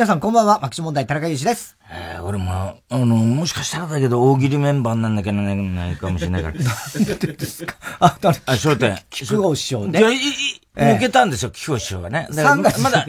[0.00, 1.76] 皆さんこんばんは、マキシ問題、田中裕二です。
[1.92, 2.50] えー、俺も、
[2.88, 6.54] あの、もしかしたらだけど、大喜利メンバーになんなきゃないかもしれないから。
[6.56, 7.74] なんでですか？
[8.00, 8.98] あ、誰あ、商店。
[9.10, 9.98] 菊郷師匠ね。
[9.98, 10.20] いや、い、い、
[10.74, 12.28] 抜けたんですよ、菊郷師匠がね。
[12.30, 13.04] だからまだ、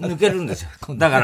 [0.00, 0.70] 抜けるんですよ。
[0.98, 1.20] だか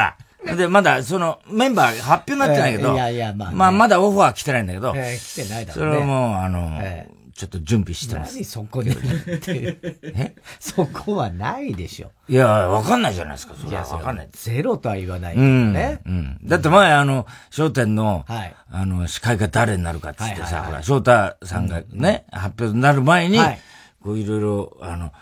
[0.47, 5.91] ら、で、まだ、その、メンバー発表になってないけど、いやいや、まあ、まあ、まだオファー来てないんだけど、えー、来てないだろうね。
[5.91, 8.35] それはもう、あの、えーちょっと準備してます。
[8.35, 10.35] 何そこで言ってえ？
[10.59, 12.11] そこはないでしょ。
[12.29, 13.55] いや、わかんないじゃないですか。
[13.55, 14.29] それはわかんない。
[14.31, 16.01] ゼロとは言わないけどね。
[16.05, 16.13] うん。
[16.13, 23.61] うん、だって前、あの、商店の、はい、あの、司会が誰になるかってってさ、ほら、翔太さんがね、うん、発表になる前に、はい、
[24.03, 25.15] こういろいろ、あの、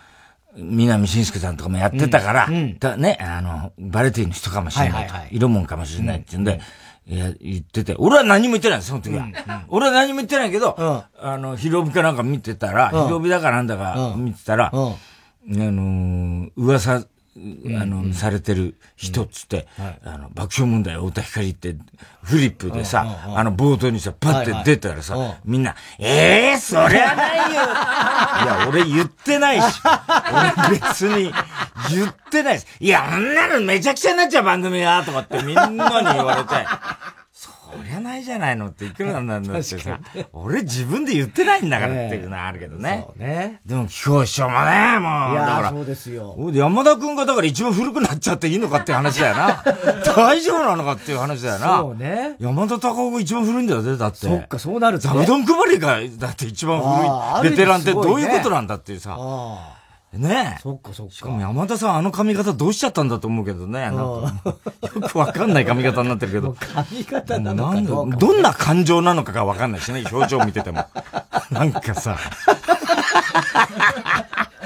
[0.57, 6.59] 南信介さんとかもやってたから、うん、だね、あの、バレティの人かもしれないと、はいはい、色もんかもしれないって言うんで、
[7.09, 8.81] いや、言ってて、俺は何も言ってない。
[8.83, 9.23] その時は。
[9.23, 9.35] うんうん、
[9.69, 14.95] 俺は何も言ってないけど、うん、あの、広帯かなんか見てたら、うん、広帯だかなんだか見てたら、うん、あ
[15.47, 17.03] のー、噂、
[17.79, 19.67] あの、うん、されてる人っつって、
[20.03, 21.75] あの、爆笑問題太田光って、
[22.23, 27.61] フリップでさ、あの、冒頭にさ、パッて出たらさ、みんな、ええー、そりゃないよ。
[28.43, 29.81] いや、俺言ってないし、
[30.31, 31.33] 俺別に
[31.89, 37.18] 言ってないし、いや、あんなのめちゃくちゃになっちゃう番組や、とかってみんなに言われて、そ
[37.83, 39.99] りゃないじゃないのっていくらなんだってさ、
[40.33, 43.05] 俺自分で言ってないんだからっていうのはあるけどね。
[43.07, 43.59] そうね。
[43.65, 45.69] でも、今日師匠もね、もう、だから。
[45.69, 46.35] そうですよ。
[46.53, 49.63] 山田くんがだから一番古くなっちゃっていいのかっていう話だよな。
[50.15, 51.77] 大丈夫なのかっていう話だよな。
[51.79, 52.35] そうね。
[52.39, 54.17] 山田隆夫が一番古いんだよね、だって。
[54.17, 55.25] そっか、そうなると、ね。
[55.25, 56.81] 座布団配りが、だって一番
[57.41, 57.51] 古い。
[57.51, 59.17] ベテランってどういうことなんだっていうさ。
[60.13, 60.61] ねえ。
[60.61, 61.13] そっかそっか。
[61.13, 63.81] しかも山田さんあの髪型どうしちゃったんだと思うけどね。
[63.81, 66.55] なんかよくわかんない髪型になってるけど。
[66.59, 70.85] 髪型なのかどどんな感情なのかがわかんないしね、表情見てても。
[71.51, 72.17] なんかさ。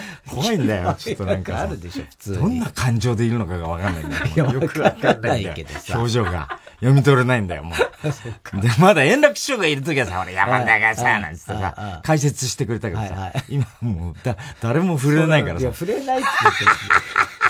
[0.30, 1.60] 怖いんだよ、 ちょっとなんか。
[1.60, 4.52] あるでしょ、普通どんな感情でいるのかがわかんないんだよ。
[4.62, 5.98] よくわかんないけどさ。
[5.98, 6.60] 表情が。
[6.80, 8.62] 読み取れないんだよ、もう。
[8.62, 15.62] で、まだ円楽師匠がいるときはさ、俺山田がさ、なんつってさ、解説してくれたけどさ、今もう、だ、誰も触れないからさ。
[15.62, 16.56] いや、触れないって言っ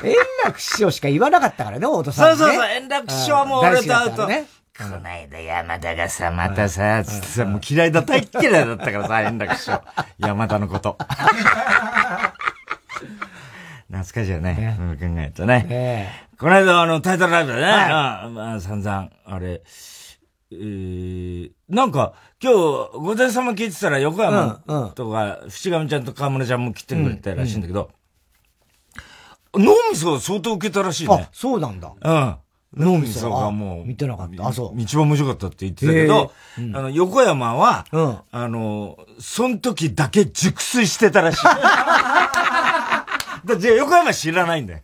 [0.04, 0.16] て円
[0.46, 2.38] 楽師匠しか言わなかったからね、太田さん。
[2.38, 9.82] そうそうそう、円楽師匠はもう俺と会うと、ね、この間山田がさ、またさ、つってさ、もう嫌いだ、大嫌いだったからさ、円楽師匠。
[10.18, 10.98] 山田のこと。
[13.90, 14.78] 懐かしいよね。
[14.80, 16.28] うん、考えるとね。
[16.40, 19.62] この間、あの、タイトルライブでね、はい、あまあ、散々、あれ、
[20.52, 22.58] えー、なんか、今日、
[22.98, 27.92] 午前様聞いてたら、横山とか、淵上ちゃんと河村ちゃんも来てくれたらしいんだけど、
[29.56, 31.28] 脳みそ相当受けたらしいね。
[31.28, 31.94] あ、そうなんだ。
[32.02, 32.36] うん。
[32.76, 33.86] 脳みそがもう。
[33.86, 34.48] 見てなかった。
[34.48, 34.82] あ、そう。
[34.82, 41.38] 一番面白かったって言ってたけど、あの、横山は、うん、あの、その時だけ熟睡してたらしい。
[43.46, 44.80] だじゃ横山知らないんだよ。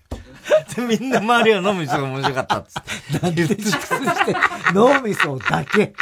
[0.76, 3.26] で、みんな周りは脳みそが面白かったっつって。
[3.26, 4.36] なんで熟睡して、
[4.74, 5.94] 脳みそだけ。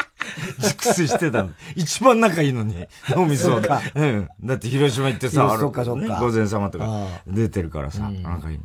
[0.59, 1.49] 熟睡してたの。
[1.75, 3.81] 一番仲いいのに、脳みそが。
[3.95, 4.29] うん。
[4.41, 6.19] だって広島行ってさ、あそっかそっか。
[6.19, 8.59] 午前様とか出てるからさ、仲いい。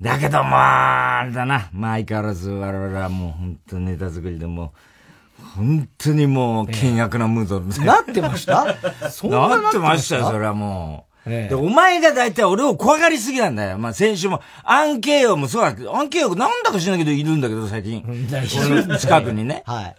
[0.00, 1.68] だけどまあ、あれだな。
[1.72, 4.72] まあ相変わらず我々はもう本当ネタ作りでも
[5.56, 8.64] 本当にもう、険悪なムード、なってました？
[8.64, 8.76] なっ
[9.72, 11.07] てましたよ、それはもう。
[11.26, 13.78] で、お前が大体俺を怖がりすぎなんだよ。
[13.78, 18.02] まあ、先週も、アンケイヨもそうだけど、アンケイヨなんだか知らないけどいるんだけど、最近。
[18.06, 19.62] 俺の近くにね。
[19.66, 19.96] はい。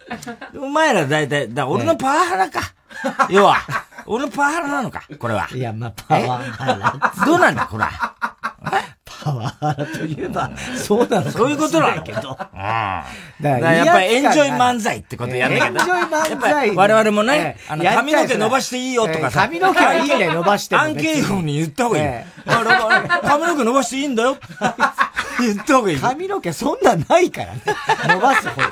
[0.58, 2.60] お前ら大体、だ俺のパワハラか。
[3.30, 3.56] 要は、
[4.06, 5.48] 俺のパワハラなのか、これは。
[5.54, 7.26] いや、まあ、パワハラ。
[7.26, 7.84] どうなんだ、これ。
[9.22, 12.20] パワハラといえば、そうなのそういうことなんだけど。
[12.20, 12.36] うん。
[12.36, 13.04] だか
[13.42, 16.74] らやっぱりエンジョイ漫才ってことやんなきゃエンジョイ漫才。
[16.74, 19.42] 我々もね、あの、髪の毛伸ばしていいよとかさ。
[19.42, 22.24] 髪の毛はいいね、伸ばしてアンケートに言った方がいい。
[23.22, 24.38] 髪の毛伸ばしていいんだよ。
[25.40, 25.98] 言った方がいい。
[25.98, 27.60] 髪の毛そんなないからね。
[28.08, 28.68] 伸ばすほど。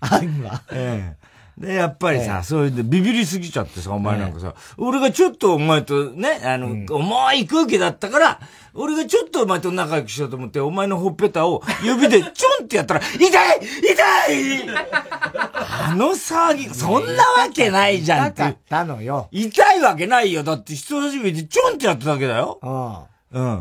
[0.00, 0.62] 案は。
[0.72, 1.15] ええ。
[1.58, 8.40] で、やっぱりさ、そういうでビビりすぎちゃってさ、お前なんかさ、俺がちょっとお前とね、あの、重い空気だったから、
[8.74, 18.42] 俺がちょっとお前と仲良くしようと思って、お前のほっぺたを指でちょんってやったら、 痛い痛いあの騒ぎ、そんなわけないじゃんって。
[18.42, 19.28] 痛かったのよ。
[19.32, 20.42] 痛いわけないよ。
[20.42, 22.58] だって人差し指でちょんってやっただけだよ。
[22.62, 23.15] うん。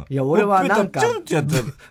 [0.09, 1.01] いや、俺はなんか、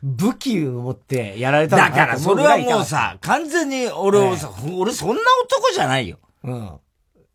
[0.02, 6.18] 武器を持ってやられただから、それはもうさ、完全に俺をさ、俺そんな男じゃないよ。
[6.44, 6.70] うん。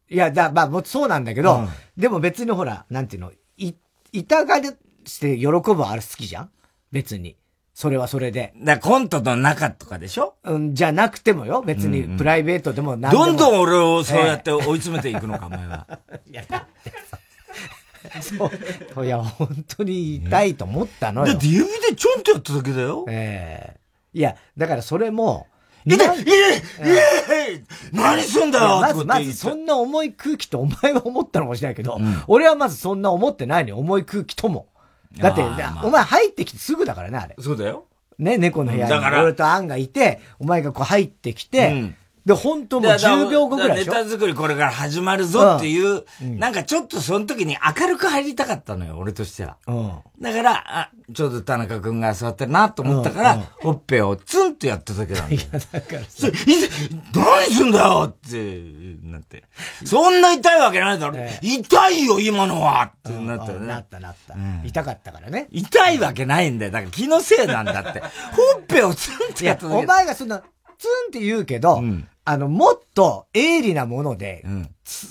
[0.09, 3.73] いや、だ、まあ、そうなんだけど、でも別にほら、なんていうの、い、
[4.11, 4.55] 痛が
[5.05, 6.49] して喜ぶあれ好きじゃん？
[6.91, 7.35] 別に。
[7.75, 8.53] それはそれで。
[8.57, 10.35] だコントの中とかでしょ？
[10.43, 11.61] うん、じゃなくてもよ。
[11.61, 15.87] 別に、プライベートでも何でも、どんどん俺をそうやって追い詰めていくのか、お前は。
[16.29, 16.43] いや、
[18.21, 19.05] そう。
[19.05, 21.33] いや、本当に痛いと思ったのよ。
[21.33, 23.05] だって指でちょんってやっただけだよ。
[23.07, 23.79] ええ
[24.13, 25.47] いや、だからそれも、
[25.85, 26.07] いて、い
[26.79, 27.63] えい
[27.93, 34.67] 何すんだよまず、まず、そんな重い空気とお前は思ったのかもしれないけど、うん、俺はまずそんな思ってないのよ、重い空気とも。
[35.17, 37.35] だって、まあ、お前入ってきてすぐだからね、あれ。
[37.39, 37.85] そうだよ。
[38.17, 41.95] ね、猫の部屋に俺とアンがいて、お前がこう入ってきて、うん
[42.25, 43.93] で、本当もう10秒後ぐらいでしょ？
[43.93, 49.57] ネタ作りこれから始まるぞっていう、うん、なんかちょっとその時に明るく入りたかったのよ、俺としては。
[49.67, 55.41] うん、だから、あ、ちょうど田中君が座ってるなと思ったから、うんうん、ほっぺをツンとやっただけなんだよ。
[55.41, 56.27] いや、だからさ。
[57.15, 58.61] 何すんだよって、
[59.03, 59.43] なって。
[59.85, 61.13] そんな痛いわけないだろ。
[61.17, 63.67] えー、痛いよ、今のはってなったよね。
[63.67, 65.47] なったなった、うん、痛かったからね。
[65.51, 66.71] 痛いわけないんだよ。
[66.71, 67.99] だから気のせいなんだって。
[68.31, 69.83] ほっぺをツンとやっただけ。
[69.83, 70.43] お前がそんな、
[70.79, 74.45] ツンって言うけど、うんあの、もっと鋭利なもので、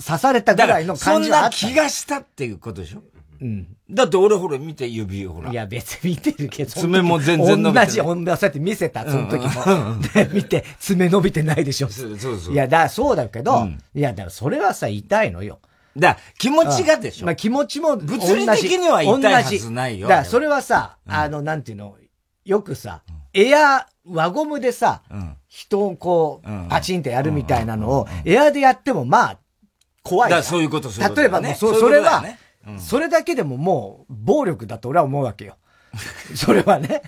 [0.05, 1.57] 刺されたぐらいの感じはあった。
[1.57, 3.03] そんな気がしたっていうことでしょ？
[3.41, 3.67] うん。
[3.91, 5.51] だって俺ほら見て指ほら。
[5.51, 6.71] いや別に見てるけど。
[6.71, 7.87] 爪も全然伸びてない。
[7.87, 9.99] 同じ、同じそうやって見せた、その時も。
[10.13, 11.89] で、見て、爪伸びてないでしょ。
[11.89, 12.53] そうそう。
[12.53, 15.59] いや、だ、そうだけど、いや、だからそれはさ、痛いのよ。
[15.97, 17.25] だ気持ちがでしょ。
[17.25, 20.07] まあ気持ちも、物理的には痛いはずないよ。
[20.07, 21.97] だそれはさ、あの、なんていうの、
[22.45, 23.01] よくさ、
[23.33, 25.01] エア、輪ゴムでさ、
[25.49, 29.39] 人をこう、パチンってやるみたいなのを、エアでやっても、まあ、
[30.03, 30.43] 怖い。
[30.43, 31.15] そういうこと、そう。
[31.15, 32.23] 例えばもう、そそれは、
[32.77, 35.57] それだけでももう、暴力だと俺は思うわけよ。
[36.35, 37.01] それはね。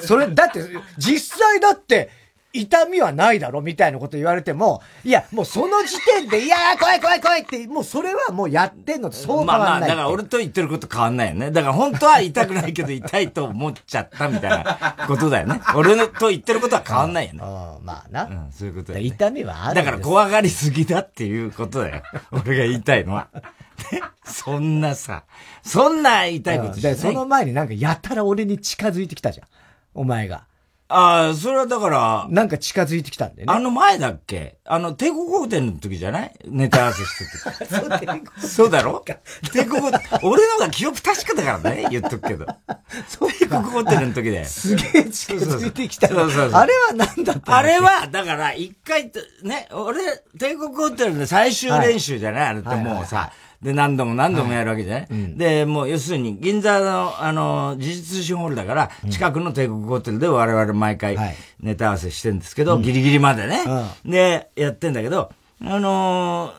[0.00, 0.62] それ、だって、
[0.96, 2.08] 実際だって、
[2.52, 9.58] 痛みはないだろみたいなこと言われても、いや、もうその時点で、いやー、怖い怖い怖いって、もうそれはもうやってんのとそう変わんない。
[9.58, 11.50] まあまあ、だから俺と言ってること変わんないよね。
[11.50, 15.60] だから本当は痛くないけど痛いと思っちゃったみたいなことだよね。
[15.76, 17.40] 俺のと言ってることは変わんないよね。
[17.42, 18.24] うん、まあな。
[18.24, 19.02] うん、そういうことね。
[19.02, 22.02] 痛みはあるだから怖がりすぎだっていうことだよ。
[22.32, 23.28] 俺が言いたいのは。
[24.24, 25.24] そんなさ、
[25.62, 26.96] そんな痛いことしない。
[26.96, 29.46] その前になんかやたら俺に近づいてきたじゃん。
[29.94, 30.44] お前が。
[30.90, 33.52] ああ、それはだから、なんか近づいてきたんでね。
[33.52, 34.56] あの前だっけ？
[34.64, 36.32] あの、帝国ホテルの時じゃない？
[36.46, 37.18] ネタ合わせし
[37.58, 37.70] てて。
[38.46, 39.04] そうだろ？
[39.52, 39.82] 帝国、
[40.22, 42.46] 俺のが記憶確かだからね、言っとくけど。
[43.38, 44.44] 帝国ホテルの時で。
[44.46, 46.08] すげえ近づいてきた。
[46.08, 49.12] そうそうあれは何だったあれは、だから、一回、
[49.42, 50.00] ね、俺、
[50.38, 53.30] 帝国ホテルで最終練習じゃない、あれってもうさ、
[53.62, 61.16] で、何度も何度もやるわけじゃない、はいうん、で、もう要するに、銀座の、あの、事実通信ホールだから、近くの帝国ホテルで我々毎回
[61.60, 63.64] ネタ合わせしてるんですけど、はい、ギリギリまでね、
[64.04, 66.52] うん、で、やってんだけど、あの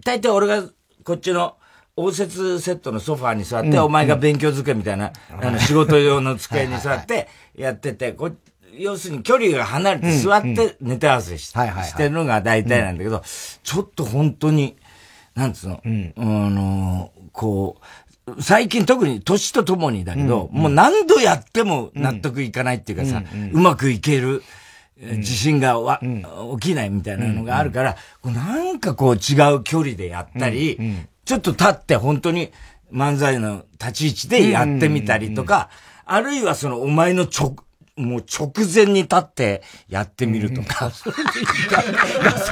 [0.00, 0.62] ー、大体俺が
[1.02, 1.56] こっちの、
[1.96, 8.30] 応接セットのソファーに座って、うん、お前が勉強机みたいな、あの、仕事用の机に座ってやってて、こ
[8.78, 13.22] 要するに距離が離れて座ってネタ合わせし,、してるのが大体なんだけど、
[13.62, 14.76] ちょっと本当に、
[15.34, 17.80] なんつうの、うん、あの、こ
[18.26, 24.42] う、最近特に年とともにだけど、うん、もう何度やっても納得いかないっていうかさ、うん、うまくいける
[24.96, 26.00] 自信がわ、
[26.60, 30.78] 起きないみたいなのがあるから、なんかこう違う距離でやったり、
[31.24, 32.52] ちょっと立って本当に
[32.92, 35.68] 漫才の立ち位置でやってみたりとか、
[36.06, 37.56] あるいはそのお前の直、
[37.96, 40.90] もう直前に立ってやってみると か。
[40.90, 41.10] そ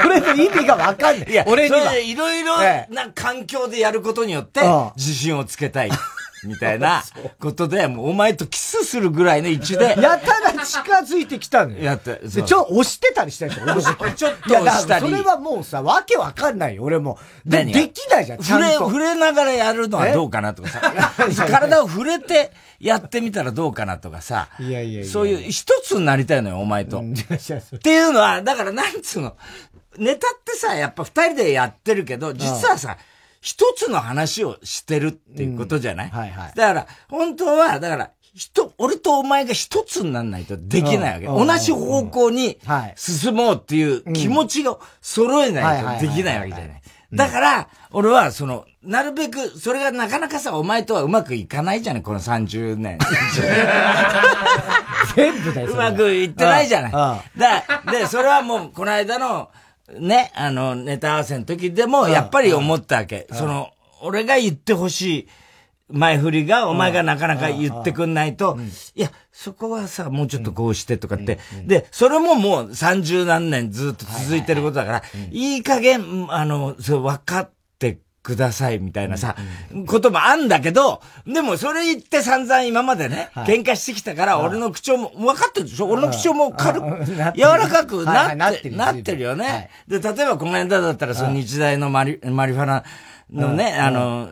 [0.09, 1.31] れの意味がわかんない。
[1.31, 1.97] いや、俺には。
[1.97, 2.57] いろいろ
[2.91, 4.61] な環境でやることによって、
[4.97, 5.91] 自信をつけたい。
[6.45, 7.03] みたいな
[7.39, 9.95] ことで、もうお前とキスするぐらいの位置で。
[10.01, 11.85] やたら近づいてきたのよ。
[11.85, 12.17] やって。
[12.17, 15.09] で、ちょ、押してたりしたでしょ、俺ちょっと押したり。
[15.09, 17.19] それはもうさ、わけわかんないよ、俺も。
[17.47, 18.67] で、できないじゃん、ちゃんと。
[18.67, 20.81] 触れ、触れながらやるのはどうかなとかさ。
[21.49, 22.51] 体を触れて
[22.83, 24.49] やってみたらどうかなとかさ。
[24.59, 25.11] いやいやいや。
[25.11, 26.99] そういう一つになりたいのよ、お前と。
[26.99, 29.37] っていうのは、だからなんつうの。
[29.99, 32.99] ネタってさ、やっぱ二人でやってるけど、実はさ、
[33.41, 36.53] 一つの話をしてるっていうことじゃない、うん、はいはい。
[36.57, 41.27] だから、本当は、だから、人、俺とお前が一つにならないとできないわけ。
[41.27, 42.59] 同じ方向に
[42.97, 46.82] 進もうっていう気持ちを揃えないとできないわけじゃない。
[47.13, 52.99] だから、俺は、その、なるべく、それがなかなかさ、お前とはうまくいかないじゃない、この30年。
[55.15, 55.73] 全部だよ。
[55.73, 56.93] うまくいってないじゃない。
[57.39, 59.51] だで、それはもう、この間の、
[59.99, 63.27] ね、あの、ネタ合わせの時でも、やっぱり思ったわけ。
[63.33, 65.29] その、俺が言ってほしい
[65.93, 68.59] 前振りが、お前がなかなか言ってくんないと、
[68.95, 71.39] いや、そこはさ、もうちょっとこうしてとかって。
[71.67, 79.35] で、それももう三十何年ずっと続いてることだから、いい加減、あの、そう、分かってくださいみたいなさ、
[79.87, 85.89] こともあんだけど、でもそれ言って散々今までね、喧嘩してきたから、俺の口調も、分かってるでしょ？
[85.89, 86.87] 俺の口調も軽く、
[87.35, 89.23] 柔らかくなって、なってる。
[89.23, 89.71] よね。
[89.89, 92.85] で、例えばこの間だったら、その日大のマリ、マリファナ、
[93.33, 94.29] のね、あの、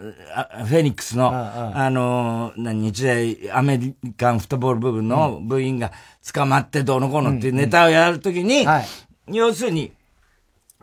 [0.67, 5.93] フェニックスの、あの、日大アメリカンフットボール部分の部員が
[6.33, 8.67] 捕まってどうのこうのっていうネタをやるときに、
[9.29, 9.93] 要するに、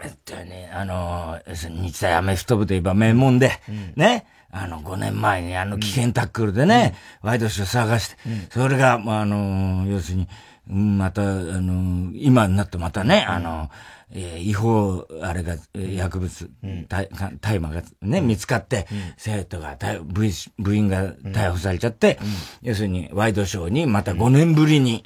[0.03, 3.51] えっとね、あの、日大アメフト部といえば名門で、
[3.95, 8.15] ね、あの、5年前にあの危険タックルでね、ワイドショー探して、
[8.49, 10.27] それが、まあ、あの、要するに、
[10.69, 13.69] また、あの、今になってまたね、あの、
[14.13, 16.49] えー、違法、あれが、薬物、
[16.89, 17.09] 大
[17.57, 18.87] 麻がね、見つかって、
[19.17, 22.17] 生徒が、部部員が逮捕されちゃって、
[22.61, 25.03] 要するに、ワイドショーにまた5年ぶりに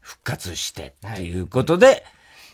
[0.00, 2.04] 復活して、っていうことで、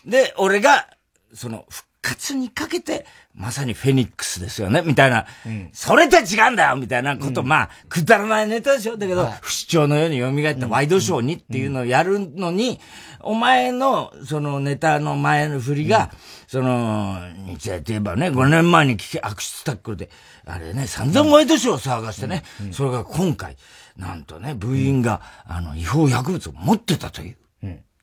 [0.05, 0.87] で、俺が、
[1.33, 6.75] その、復活にかけて、まさにフェニックスですよね、みたいな、うん、それと違うんだよ。
[6.75, 8.97] みたいなこと、うん、まあ、くだらないネタでしょ。
[8.97, 12.79] だけど、はい、不死鳥のように蘇ったワイドショーにっていうのをやるのに、
[13.21, 16.11] お前の、そのネタの前の振りが、
[16.47, 20.09] その、日大といえばね、5年前に聞き、悪質タックルで、
[20.45, 23.55] あれね、散々ワイドショーを騒がしてね、それが今回、
[23.95, 27.37] なんとね、部員が、あの、違法薬物を持ってたという。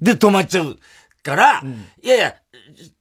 [0.00, 0.76] で、止まっちゃう。
[1.22, 1.62] から、
[2.02, 2.34] いやいや、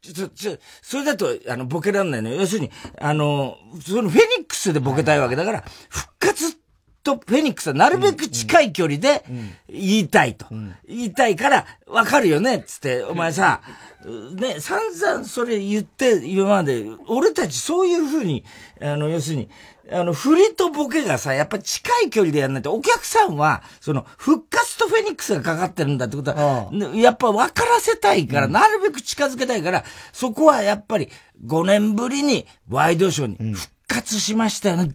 [0.02, 2.42] ちょ、ちょ、それだと、あの、ボケらんないのよ。
[2.42, 6.58] 要するに、あの、そのフェニックスでボケたいわけだから、復活
[7.04, 9.24] とフェニックスはなるべく近い距離で
[9.70, 10.46] 言いたいと。
[10.86, 13.62] 言いたいから、わかるよねつって、お前さ、
[14.36, 18.44] ね、散々それ言って、今まで、俺たちそういうふうに、
[18.82, 19.50] あの、要するに、
[19.92, 31.10] あの、振りとボケがさ、やっぱ近い距離でやんないと、お客さんは、その、復活とフェニックスがかかってるんだってことは、やっぱ分からせたいから、なるべく近づけたいから、そこはやっぱり、
[31.46, 34.92] 5年ぶりにワイドショーに復活しましたよね、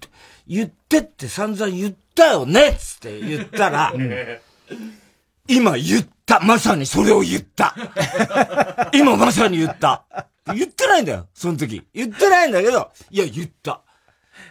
[0.47, 3.95] 言ってって散々言ったよねつって言ったら、
[5.49, 6.41] 今言った。
[6.41, 7.75] まさにそれを言った。
[8.95, 10.05] 今まさに言った。
[10.47, 11.83] 言ってないんだよ、その時。
[11.95, 13.83] 言ってないんだけど、いや、言った。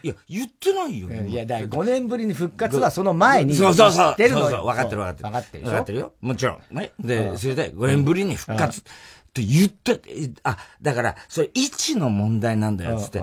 [0.03, 1.09] いや、言ってないよ。
[1.09, 3.53] いや、だから5年ぶりに復活はその前に。
[3.53, 4.15] そうそうそう。
[4.15, 5.23] てるのそうそう、分かってる分かってる。
[5.23, 6.13] 分かってる分かってるよ。
[6.21, 6.75] もちろん。
[6.75, 6.91] ね。
[6.99, 8.83] で、それで5年ぶりに復活っ
[9.33, 10.01] て言って、
[10.43, 13.21] あ、だから、それ位置の問題なんだよ、つって。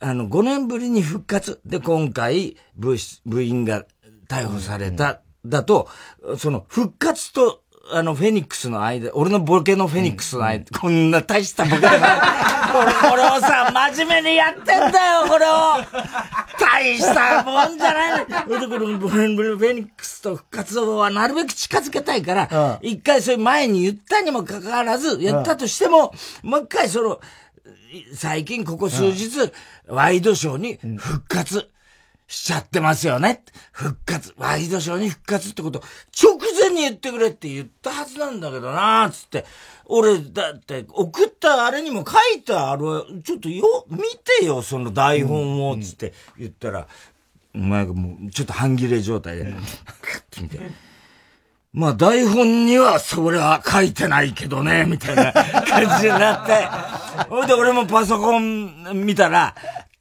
[0.00, 1.60] あの、5年ぶりに復活。
[1.64, 3.84] で、今回、部、部員が
[4.28, 5.20] 逮捕された。
[5.44, 5.88] だと、
[6.36, 15.78] その、復活とあの、フェニックスの間、俺のボケのフェニックスの間、うん、こんな大したボケだこれ、これをさ、真面目にやってんだよ、これを。
[16.60, 18.26] 大したもんじゃない。
[18.28, 18.60] の。
[18.60, 27.20] で、このフェニックスと復活はなるべく近づけたいから、一、うん、回それ前に言ったにもかかわらず、やったとしても、うん、もう一回その、
[28.14, 29.50] 最近ここ数日、
[29.86, 31.70] ワイドショーに復活。
[32.28, 33.42] しちゃってますよね。
[33.72, 35.82] 復活、ワイドショーに復活ってこと、
[36.22, 39.46] 直前に言ってくれって言ったはずなんだけどなつって。
[39.86, 43.98] 俺、だって、送ったあれにも書いてある、ちょっとよ、見
[44.38, 46.86] てよ、その台本を、つって言ったら、
[47.54, 49.44] お前がもう、ちょっと半切れ状態で、
[50.02, 50.60] クッて見て。
[51.72, 56.66] まあ台本にはそれは書いてないけどね、みたいな感じになって。
[57.28, 59.54] ほいで俺もパソコン見たら、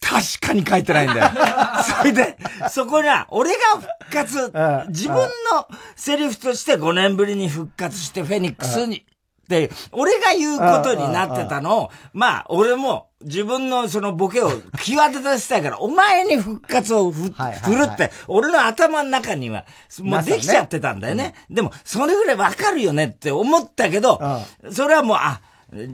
[0.07, 1.31] 確かに書いてないんだよ。
[1.99, 2.37] それで、
[2.69, 4.51] そこには、俺が復活、
[4.87, 9.05] 自分のセリフとして5年ぶりに復活してフェニックスに、
[9.49, 19.65] で、俺が言うことになってたのを、まあ、俺も自分のそのボケを際立たせたいから、お前に復活をふ、振るって、俺の頭の中には、
[19.99, 21.33] もうできちゃってたんだよね。
[21.49, 24.21] でも、それぐらいわかるよねって思ったけど、
[24.71, 25.41] それはもう、あ、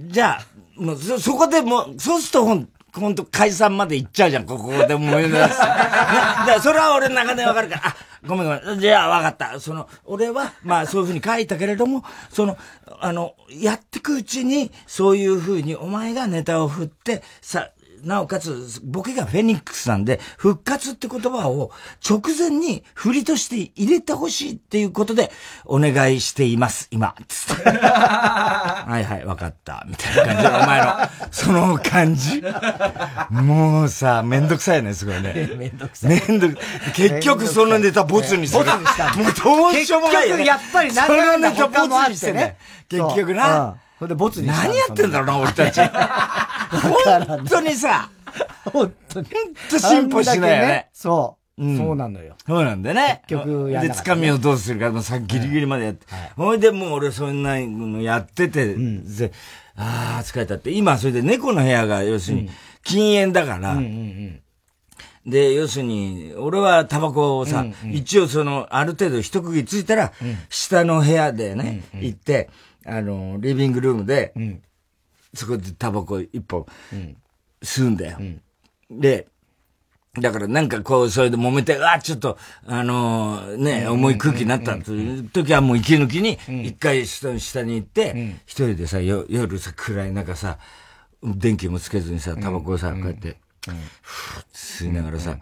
[0.07, 2.45] じゃあ、もうそ、そこでもう、そうすると
[2.93, 5.33] 本当解散まで行っちゃうじゃん、ここで思い出す。
[5.33, 7.95] だからそれは俺の中でわかるから、あ、
[8.27, 8.79] ごめんごめん。
[8.79, 9.59] じゃあわかった。
[9.59, 12.57] その、俺は、まあそういうふうに書いたけれども、その、
[12.99, 17.71] あの、やってくうちに、そういうふうにお前がネタを振って、さ、
[18.03, 21.71] なおかつ、ボケがフェニックスなんで、復活って言葉を
[22.07, 25.31] 直前に振りとして入れてほしいっていうことで、
[25.65, 27.15] お願いしています、今。
[27.27, 27.69] つって。
[27.69, 29.85] はいはい、わかった。
[29.87, 30.93] みたいな感じお前の、
[31.31, 32.43] その感じ。
[33.31, 35.49] もうさ、めんどくさいね、すごいね。
[35.55, 36.21] めんどくさい。
[36.27, 36.57] めんどく
[36.93, 38.65] 結局そのネタボツにする。
[38.65, 40.43] ボツにしたもうどうしようもないよ、ね。
[40.43, 42.57] 結局やっぱり何のネタボツにしてね。
[42.89, 43.77] 結局な。
[43.99, 45.79] それでボツにした何やってんだろうな、俺たち。
[47.27, 48.09] 本当にさ、
[48.71, 49.27] 本当に。
[49.27, 49.33] 本
[49.69, 50.89] 当進歩しないよね。
[50.93, 51.43] そう。
[51.55, 52.35] うん、そうなのよ。
[52.47, 53.21] そうなんだね。
[53.27, 56.07] 結局や、ね、で、つかみをどうするか、もうさ、ギリギリまでやって。
[56.35, 59.05] ほ、はい、いでもう俺そんなのやってて、うん、
[59.75, 60.71] ああ、疲れたって。
[60.71, 62.49] 今、それで猫の部屋が、要するに、
[62.83, 64.39] 禁煙だから、うんうんうん
[65.25, 72.49] で、要するに、俺はタバコをさ、うんうん、一応その、ある程度一区切ついたら、うん、下の部屋でね、うんうん、行って、
[72.85, 74.61] あの、リビングルームで、うん、
[75.33, 76.65] そこでタバコ一本、
[77.61, 78.19] 吸うんだよ。
[78.89, 79.27] で、
[80.19, 82.37] だからなんかこう、それで揉めて、あ、ちょっと、
[82.67, 86.37] あのー、ね、重い空気になったという時はもう息抜きに、
[86.67, 90.59] 一回下下に行って、一人でさ、夜さ、暗い中さ、
[91.23, 93.37] 電気もつけずにさ、タバコをさ、こうやって、
[94.01, 95.37] ふーって吸いながらさ、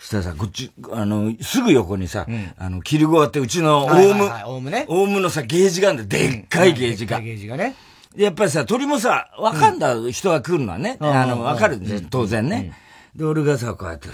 [0.00, 2.26] そしたらさ、こっち、あの、すぐ横にさ、
[2.56, 4.86] あの、切りゴアってうちのオウム、オウムね。
[4.88, 6.30] オウムのさ、ゲージがあるんだよ。
[6.30, 7.20] でっかいゲージが。
[7.20, 7.76] ゲージがね。
[8.16, 12.72] やっぱりさ、鳥もさ、わかんだ人が来るのはね、あの、わかるんですよ、当然ね。
[13.14, 14.08] で、俺がさ、こうやって、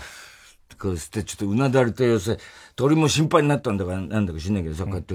[0.76, 2.36] こう吸って、ちょっとうなだれた様子
[2.74, 5.14] 鳥も心配になったんだか、なんだか知んないけどさ、こうやって、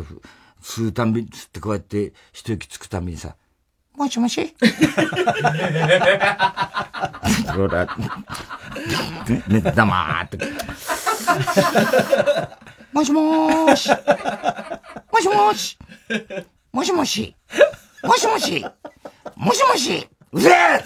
[0.64, 3.36] 吸うたんび、吸ってこうやって、一息つくたびにさ、
[3.96, 4.56] もしもし？
[7.56, 7.86] ほら、
[9.28, 10.38] ね、ね、黙って。
[12.92, 13.90] もしもーし？
[15.12, 15.78] もしもし？
[16.72, 17.36] もしもし？
[18.04, 18.66] もしもし？
[19.36, 20.08] もしもし？
[20.32, 20.84] うぜえ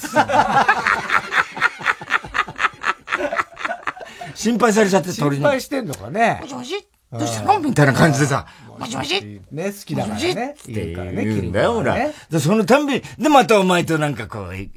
[4.33, 5.43] 心配されちゃって鳥に。
[5.43, 6.39] 心配してんのかね。
[6.41, 6.87] もしもし？
[7.11, 7.59] どうしたの？
[7.59, 8.45] みたいな感じでさ、
[8.77, 10.51] もしもしね、好きだからね。
[10.51, 11.95] って言うんだよ、ほら。
[12.29, 14.67] で、そのたんびに、で、またお前となんかこう、上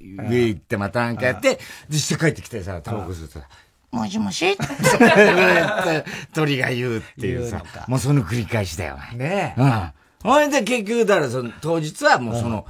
[0.49, 1.59] 行ってまたなんかやって、
[1.89, 3.47] で、して帰ってきてさ、タバコ吸うとさ、
[3.91, 4.57] もしもし
[6.35, 8.99] 鳥が言うっていうさ、もうその繰り返しだよ。
[9.15, 9.61] ねえ。
[9.61, 9.93] うん。
[10.23, 12.67] ほいで結局、だからその、当日はもうその、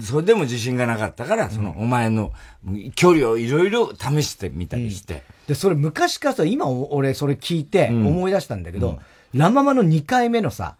[0.00, 2.32] それでも自信がなかったから、その、お前の
[2.94, 5.22] 距離をいろいろ試してみたりして。
[5.46, 8.98] で、それ昔からさ、今俺それ聞いて思い出したんだけど、
[9.34, 10.76] ラママの2回目のさ、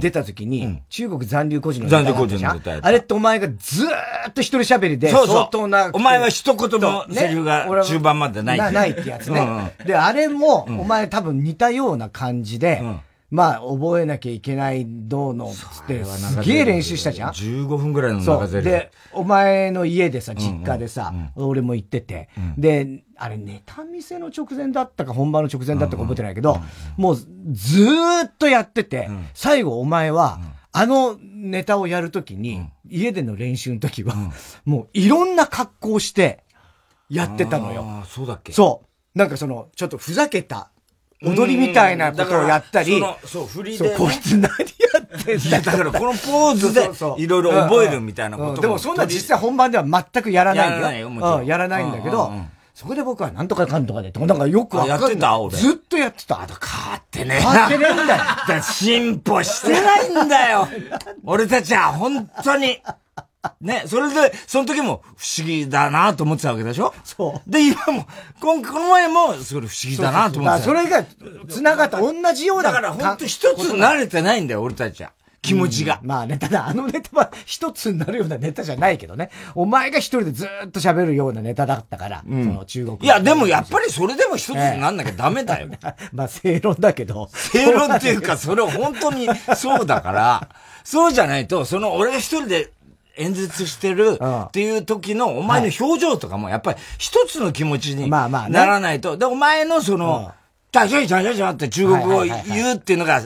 [0.00, 5.90] 出た時に、中国残留孤児の残留孤児のあれってお前がずーっと一人喋りで、相当な。
[5.92, 8.72] お前は一言もセリフが中盤までない。
[8.72, 9.74] ないってやつね。
[9.86, 12.82] で、あれも、お前多分似たような感じで、
[13.34, 18.62] まあ、覚えなきゃいけないどうの、つって、すげえ練習したじゃん ?15 分ぐらいの中で。
[18.62, 26.60] で、お前の家でさ、実家でさ、俺も行ってて、で、あれ、ネタ見せの直前だったか、本番の直前だったか覚えてないけど、
[26.96, 30.38] もう、ずーっとやってて、最後お前は、
[30.70, 34.14] あのネタをやるときに、家での練習の時は、
[34.64, 36.44] もういろんな格好して、
[37.10, 37.84] やってたのよ。
[37.84, 38.52] ああ、そうだっけ？
[38.52, 38.82] そ
[39.14, 39.18] う。
[39.18, 40.70] なんかその、ちょっとふざけた
[41.24, 43.96] 踊りみたいなことをやったり、そう、振りで、ね。
[43.96, 44.48] こいつ何や
[45.18, 45.60] ってんだ。
[45.60, 46.90] だからこのポーズで、
[47.22, 50.80] いろいろ覚えるみたいなことでもそんな実際本番では全くやらないんだよ。
[50.80, 51.48] やらないよ、もち。
[51.48, 52.32] やらないんだけど、
[52.74, 55.56] そこで僕はなんとかかんとかで、なんかよくわかんやってた俺。
[55.56, 56.42] ずっとやってた。
[56.42, 58.08] あと変わってね変わってねえんだよ。
[58.48, 60.68] だ 進歩してないんだよ。
[61.24, 62.82] 俺たちは本当に。
[63.60, 66.94] ね、それで、その時も不思議だなと思ってたわけでしょ？
[67.04, 67.50] そう。
[67.50, 68.06] で、今も、
[68.40, 70.64] この前も、それ不思議だなと思ってた。
[70.64, 71.04] それが、
[71.48, 72.64] 繋がった、同じような。
[72.64, 75.12] だから本当一つ慣れてないんだよ、俺たちは。
[75.44, 76.00] 気持ちが。
[76.02, 79.30] まあね、ただあのネタは一つになるようなネタじゃないけどね。
[79.54, 82.98] お前が一人でずっと喋るようなネタだったから、うん、その中国。
[83.02, 85.68] いや、でもやっぱりそれでも一つになんなきゃダメだよ。
[86.12, 87.28] まあ正論だけど。
[87.52, 90.48] 正論っていうか、それは本当にそうだから、
[90.82, 92.72] そうじゃないと、その俺が一人で
[93.16, 99.16] 演説してるっていう時のお前の表情とかもやっぱり一つの気持ちにならないと。
[99.16, 100.32] で、お前のその、
[100.72, 103.22] 大丈夫、大丈夫って中国語を言うっていうのが、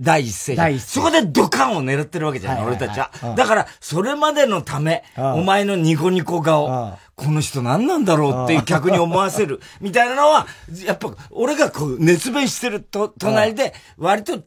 [0.00, 0.56] 第一声。
[0.56, 1.02] 第一声。
[1.02, 3.10] そこでドカンを狙ってるわけじゃない、俺たちは。
[3.36, 10.46] だから、それまでのため、お前のニコニコ顔、この人何なんだろうって客に思わせる、 みたいなのは、
[10.84, 14.38] やっぱ、俺がこう、熱弁してると、隣で、割と違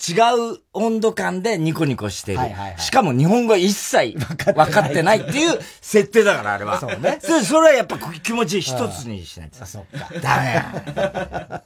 [0.53, 2.39] う温度感でニコニコしてる。
[2.77, 6.79] しかも日本語は一切分かってないっていう 設定だから、あれは。
[6.79, 7.19] そうね。
[7.21, 9.65] それはやっぱ気持ち一つにしないと。
[9.65, 10.09] そっか。
[10.21, 11.63] ダメや。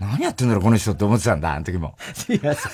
[0.00, 1.96] 何やってんだろ、この人って思ってたんだ、あの時も。
[2.28, 2.68] いや、そ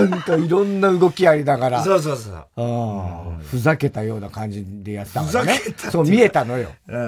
[0.00, 0.08] う。
[0.08, 1.84] なんかいろんな動きありながら。
[1.84, 2.46] そうそうそう。
[2.56, 3.38] うん。
[3.42, 5.54] ふざけたような感じでやったからね。
[5.54, 6.70] ふざけたそう見えたのよ。
[6.88, 7.00] うん。
[7.00, 7.02] う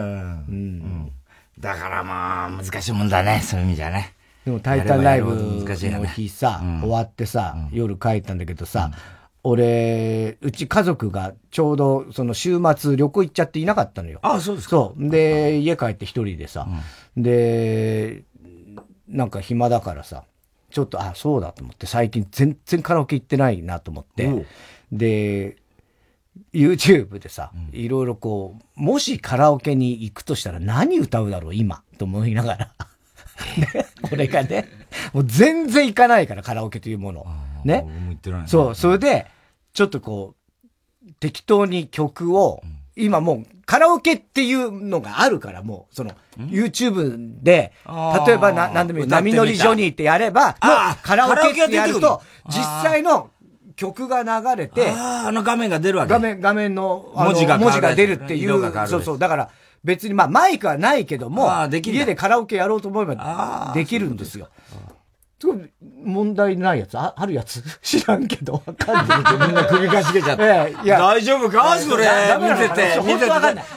[0.52, 1.12] ん。
[1.58, 4.14] だからまあ、難しいもんだね、そういう意味じゃね。
[4.44, 8.90] でも、タイタンライブの日さ、終わってさ、夜帰ったんだけどさ、
[9.42, 14.18] 俺、うち家族がちょうどその週末旅行行っちゃっていなかったのよ。
[14.22, 14.70] ああ、そうですか。
[14.70, 15.08] そう。
[15.10, 16.66] で、家帰って一人でさ、
[17.16, 18.24] で、
[19.08, 20.24] なんか暇だからさ、
[20.70, 24.46] ちょっと、あ、そうだと思って、最近全然カラオケ行ってないなと思って、
[24.90, 25.56] で、
[26.53, 32.75] YouTube でさ、いろいろこう、もしカラオケに行くとしたら何歌うだろう、今、と思いながら。
[33.59, 34.68] ね、俺がね、
[35.12, 37.27] もう全然行かないから、カラオケというもの。
[37.64, 37.87] ね。
[38.47, 39.27] そう、それで、
[39.73, 40.35] ちょっとこ
[41.05, 42.62] う、適当に曲を
[42.97, 47.73] 今もうカラオケっていうのがあるから、もう、その、YouTube で、
[48.27, 50.55] 例えばな、なんでもいい、波乗りジョニーってやれば、
[51.03, 53.31] カラオケってやると、実際の
[53.76, 59.50] 曲が流れて、あの画面が出るわけ画面、画面の、文字が文字が出るっていう、そうそう、だから、
[59.82, 64.48] 別にまあマイクはないけども、家でカラオケやろうと思えばできるんですよ。
[65.40, 65.70] すごい
[66.02, 66.96] 問題ないやつ？
[66.96, 67.62] ああるやつ？
[67.82, 69.18] 知らんけど、わかんない。
[69.46, 70.42] みんな首かしげちゃって。
[70.72, 70.98] ええ、いや。
[70.98, 71.76] 大丈夫か？
[71.76, 72.06] それ。
[72.40, 73.30] 見てて、見てて。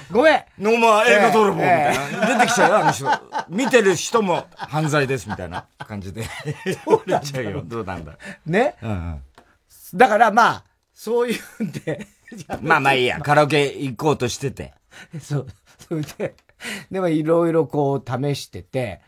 [0.10, 0.44] ごめん。
[0.60, 2.28] ノマ映画泥棒みたいな。
[2.38, 3.10] 出てきちゃうよ、あの人。
[3.50, 6.24] 見てる人も犯罪ですみたいな感じで。
[6.86, 7.62] そうなっちゃうよ。
[7.66, 8.14] どうなんだ。
[8.46, 8.76] ね？
[8.82, 9.22] うん。
[9.96, 12.08] だからまあ、そういうんで。
[12.62, 14.74] まあまあいいや、カラオケ行こうとしてて。
[15.22, 15.48] そう。
[15.88, 16.36] それで、
[16.92, 19.02] でもいろいろこう試してて、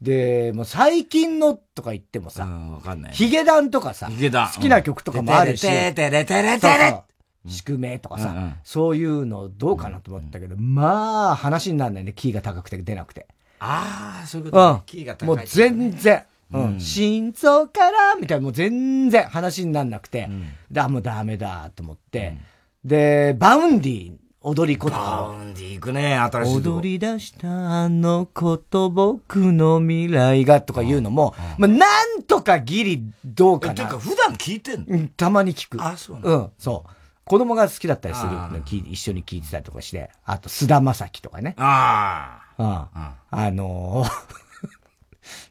[0.00, 3.12] で、もう最近のとか言ってもさ、わかんない。
[3.12, 4.52] ヒゲダンとかさ、ヒゲダン。
[4.52, 7.02] 好きな曲とかもあるし、ててれてれてれ
[7.46, 13.26] 宿命とかさ、そういうのどうかなと思ったけど、まあ話にならないね、キーが高くて出なくて。
[13.58, 15.28] ああ、そういうこと、ね、キーが高い。
[15.28, 16.24] もう全然。
[16.52, 16.80] うん。
[16.80, 18.16] 心臓から？
[18.20, 20.28] みたいな、もう全然話になんなくて、
[20.70, 22.36] だ、もうダメだと思って、
[22.84, 25.00] で、 Vaundy 踊り子とか。
[25.00, 26.56] Vaundy 行くね、新しい。
[26.56, 27.48] 踊り出した
[27.84, 33.74] あの子と僕の未来がとか言うのも、まあ、なんとかギリどうかな。
[33.74, 35.78] てか普段聞いてんの、うん、たまに聞く。
[35.80, 36.90] あ、そううん、そう。
[37.24, 41.54] 子供が好きだったりするの一緒に聞いてたりとかして、あと、菅田将暉とかね。
[41.56, 42.88] ああ。
[43.30, 43.38] うん。
[43.38, 44.10] あのー、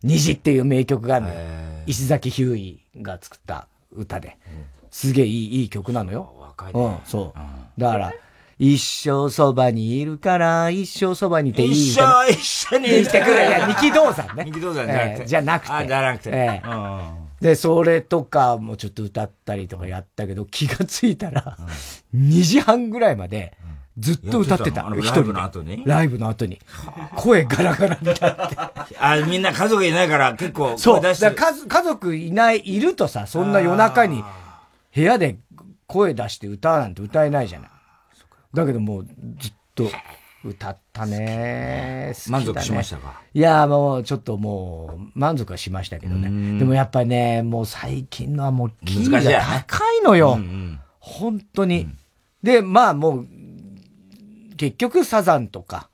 [0.04, 1.32] 虹っていう名曲があるの
[1.86, 4.38] 石崎ひゅーいが作った歌で。
[4.90, 6.34] すげえいい、いい曲なのよ。
[6.40, 7.82] 若い、ね、うん、そう。
[7.82, 8.14] だから、
[8.60, 13.48] 一生そばにいるから、一生そばにいていい一生一緒にいてくれ。
[13.48, 14.44] いや、二木道山ね。
[14.46, 15.26] 二木道山じゃなくて。
[15.26, 15.72] じゃなくて。
[15.72, 16.30] あ、じゃなくて。
[16.32, 16.62] え
[17.42, 21.58] で、それとかもちょっと歌ったりとかやったけど、気がついたら、
[22.16, 23.58] 2時半ぐらいまで、
[24.02, 24.82] ずっと歌ってた。
[24.98, 25.84] 一人の後に？
[25.86, 26.60] ライブの後に。
[27.16, 28.26] 声ガラガラになって。
[29.00, 31.02] あ、みんな家族いないから結構そう。
[31.02, 34.24] だ家家族いない、いるとさ、そんな夜中に
[34.94, 35.38] 部屋で
[35.86, 37.70] 声出して歌うなんて歌えないじゃない。
[38.54, 39.06] だけどもう
[39.38, 39.90] ずっと
[40.44, 41.18] 歌ったね。
[41.20, 43.22] ね満足しましたか？
[43.34, 46.60] いや、もうちょっともう満足はしましたけどね。
[46.60, 50.34] でもやっぱりね、もう最近のはもう金が高いのよ。
[50.34, 51.98] うんうん、本当に、うん。
[52.42, 53.28] で、まあもう、
[54.62, 55.90] 結局サザンとか、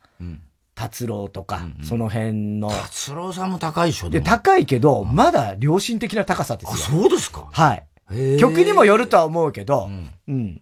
[0.75, 2.69] 達郎とか、うんうん、その辺の。
[2.69, 6.73] 達郎さんも高いでしょで、高いけど、まだ良心的な高さですよ。
[6.73, 8.37] あ、そうですかはい。
[8.37, 10.61] 曲にもよるとは思うけど、うん、うん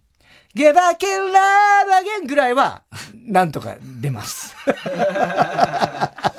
[0.53, 1.29] ゲバケラー
[1.89, 2.83] バゲンぐらいは、
[3.25, 4.55] なんとか出ます。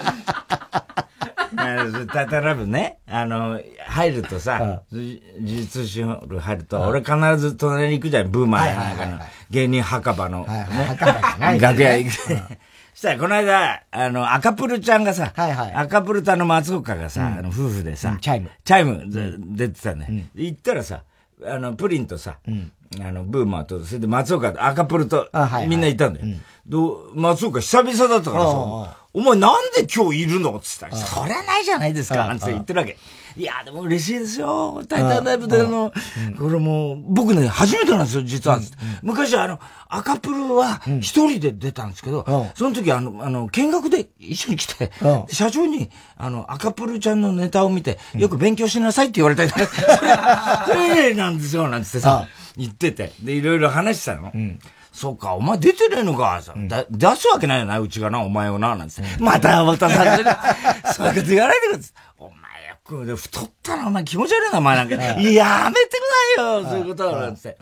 [2.12, 9.18] タタラブね、あの、入るとさ、事実シホール入ると、俺必ず隣に行くじゃん、ブーマーやなんかの、
[9.50, 10.66] 芸人墓場の、ね、
[11.60, 12.12] 楽屋行く。
[12.96, 15.32] したら、この間、あの、赤プルちゃんがさ、
[15.74, 18.50] 赤プルとあの松岡がさ、あの、夫婦でさ、チャイム。
[18.64, 20.28] チャイム出てたね。
[20.34, 21.02] 行ったらさ、
[21.44, 22.38] あの、プリンとさ、
[22.98, 25.28] あの、ブーマーと、それで松岡、赤プルと、
[25.68, 26.26] みんないたんだよ。
[26.66, 32.98] ど松岡久々だったからさ、お前なんで今日いるのつったら、そりゃないじゃないですか、なんて言ってるわけ。
[33.34, 34.82] いや、でも嬉しいですよ。
[34.86, 35.90] タイタンライブでの、
[36.38, 38.60] これもう、僕ね、初めてなんですよ、実は。
[39.02, 44.92] 昔あの、赤プルは一人で出たんですけど、その時あの、あの、見学で一緒に来て、
[45.30, 49.50] 社長に、あの、赤プルちゃんのネタを見て、よく勉強しなさいって言われたり、
[50.66, 53.12] それ、なんですよ、なんつってさ、言ってて。
[53.22, 54.30] で、いろいろ話したの。
[54.96, 59.22] そうか、お前出てねえのか、うん、だ出すわけないよな、うちがな、お前をな、なんつって。
[59.22, 60.04] また、またさ
[60.94, 61.92] そういうこと言わないでください。
[62.16, 62.30] お
[63.04, 64.94] 前、太ったらお前気持ち悪いな、お前なんか。
[64.94, 67.58] やめてくださいよ、そういうことは、なんつって。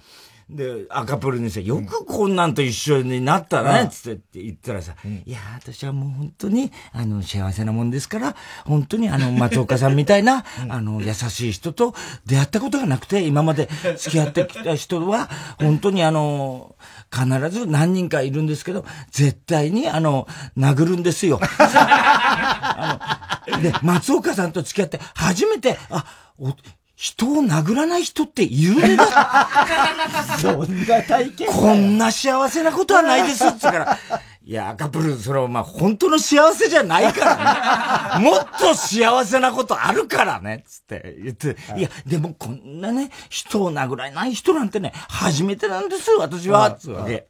[0.51, 11.95] で、赤プルにさ、よくこんなんと一緒になったね、つってって言ったらさ、うん、いや、私はもう本当に、あの、幸せなもんですから、本当にあの、松岡さんみたいな、 あの、優しい人と
[12.27, 16.77] 出会ったことがなくて、今まで付き合ってきた人は、本当にあの、
[17.13, 21.41] 必ず何人かいるんですけど、絶対にあの、殴るんですよ。
[21.59, 22.99] あ
[23.47, 26.05] の、で、松岡さんと付き合って初めて、あ、
[26.39, 26.55] お
[26.97, 29.05] 人を殴らない人っているんだ。
[30.39, 33.99] そんな体験こんな幸せなことはないですって言から、
[34.47, 38.23] いや、赤プル、それはまあ本当の幸せじゃないからね。
[38.31, 47.27] もっと幸せなことあるからね、つって言って、いや、でもこんなね、人を殴らない人なんてね、初めてなんです、私は、つわけ。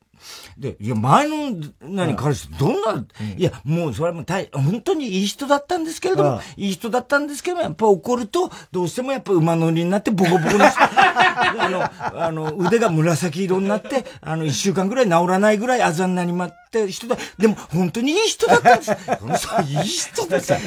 [0.58, 3.04] で、いや、前の、何、彼氏、どんな、
[3.36, 17.16] いや、もう、それはもう大、本当にいい人だったんですけれども、いい人だったんですけども、やっぱ怒ると、どうしてもやっぱ馬乗りになってボコボコの、 あの、あの、腕が紫色になって、あの、一週間ぐらい治らないぐらいあざになりまって人だ。
[17.38, 18.92] でも、本当にいい人だったんです。
[19.46, 20.52] そいい人です。
[20.52, 20.58] いい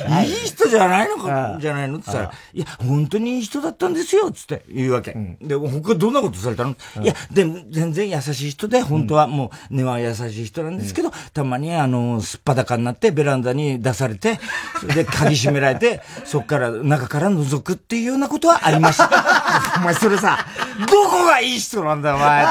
[0.47, 5.15] 人じゃないのか、じゃないのって言ったら、いや、本当にいい人だったんですよ、つって言うわけ。
[5.41, 6.75] で、他どんなことされたの？
[7.01, 14.39] いや、でも、全然優しい人で、本当はもう、根は優しい人なんですけど、たまに、あの、すっぱだかになってベランダに出されて、
[14.79, 19.09] それで鍵閉められて、 そっから中から覗くっていうようなことはありました。
[19.77, 20.45] お前それさ、
[20.89, 22.47] どこがいい人なんだお前。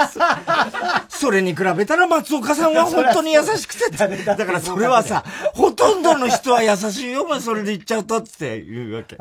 [1.09, 3.97] それに比べたら松岡さんは本当に優しくて。
[4.25, 9.17] だからそれはさ、ほとんどの人は優しいよ、お前それで言っちゃうと、つって言うわけ。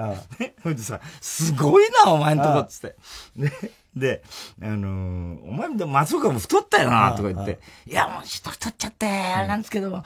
[0.63, 2.95] ほんでさ、すごいな、お前んとこ、つって。
[3.35, 3.51] ね。
[3.95, 4.23] で、
[4.61, 7.59] あのー、お前でも松岡も太ったよな、とか言って。
[7.85, 10.03] いや、もう人太っちゃって、あれなんですけど、あ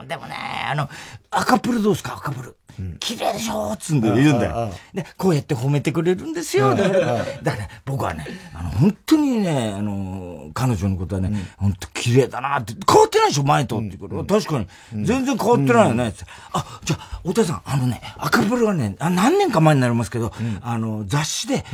[0.00, 0.34] のー、でもね、
[0.68, 0.88] あの、
[1.30, 2.56] 赤プルどうすか、赤プル。
[2.98, 4.72] 綺麗でしょつんで言うんだよ。
[4.92, 6.74] で、こうやって褒めてくれるんですよ。
[6.74, 14.40] だから、だから僕はね、あの、本当にね、あの、彼女のことはね、本当綺麗だなって、変わってないでしょ、前とって言うから。
[14.40, 14.66] 確かに、
[15.04, 16.12] 全然変わってないよね。
[16.52, 21.64] あ、じゃあ、お父さん、あのね、赤プルはね、あ何年か前になりますけど、あの、雑誌で、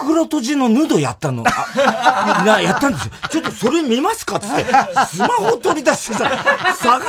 [0.00, 1.42] 袋閉じのヌードやったの。
[1.42, 3.12] な、やったんですよ。
[3.30, 4.46] ちょっとそれ見ますかって、
[5.06, 6.30] スマホ取り出してさ、
[6.74, 7.04] さが、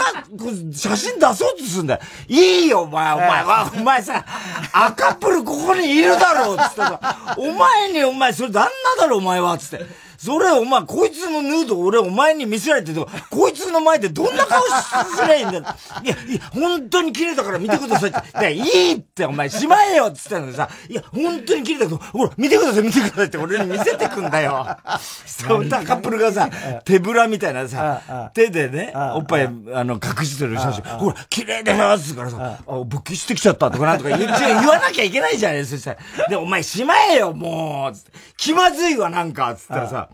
[0.74, 2.00] 写真出そうとするんだよ。
[2.28, 3.28] いいよ、お前、お前。
[3.44, 4.26] は、お前さ、
[4.72, 10.07] 赤プルここにいるだろうつってさ、お前にお前、それ旦那だろお前はつって。
[10.18, 15.64] それお前、こいつのヌード俺お前に見せられてるこいつの前でどんな顔すりゃいいんだよ。
[16.04, 18.20] いや、いや、本当に綺麗だから見てくださいって。
[18.20, 24.78] いや、いいってお前しまえよっつったのにさ、いや、本当に綺麗だけど、ほら、見てください見てくださいって俺に見せてくんだよ。
[25.26, 26.50] そう、カップルがさ、
[26.84, 30.84] 手ぶらみたいなさ、手でね、おっぱい、あの、隠してる写真。
[30.98, 34.28] ほら、綺麗でますからさ、あ、勃起してきちゃったとかなんとか言言
[34.68, 35.66] わなきゃいけないじゃん。
[35.66, 36.28] そしたら。
[36.30, 37.98] で、お前しまえよ、もう
[38.38, 40.10] 気まずいわ、なんか、つったらさ、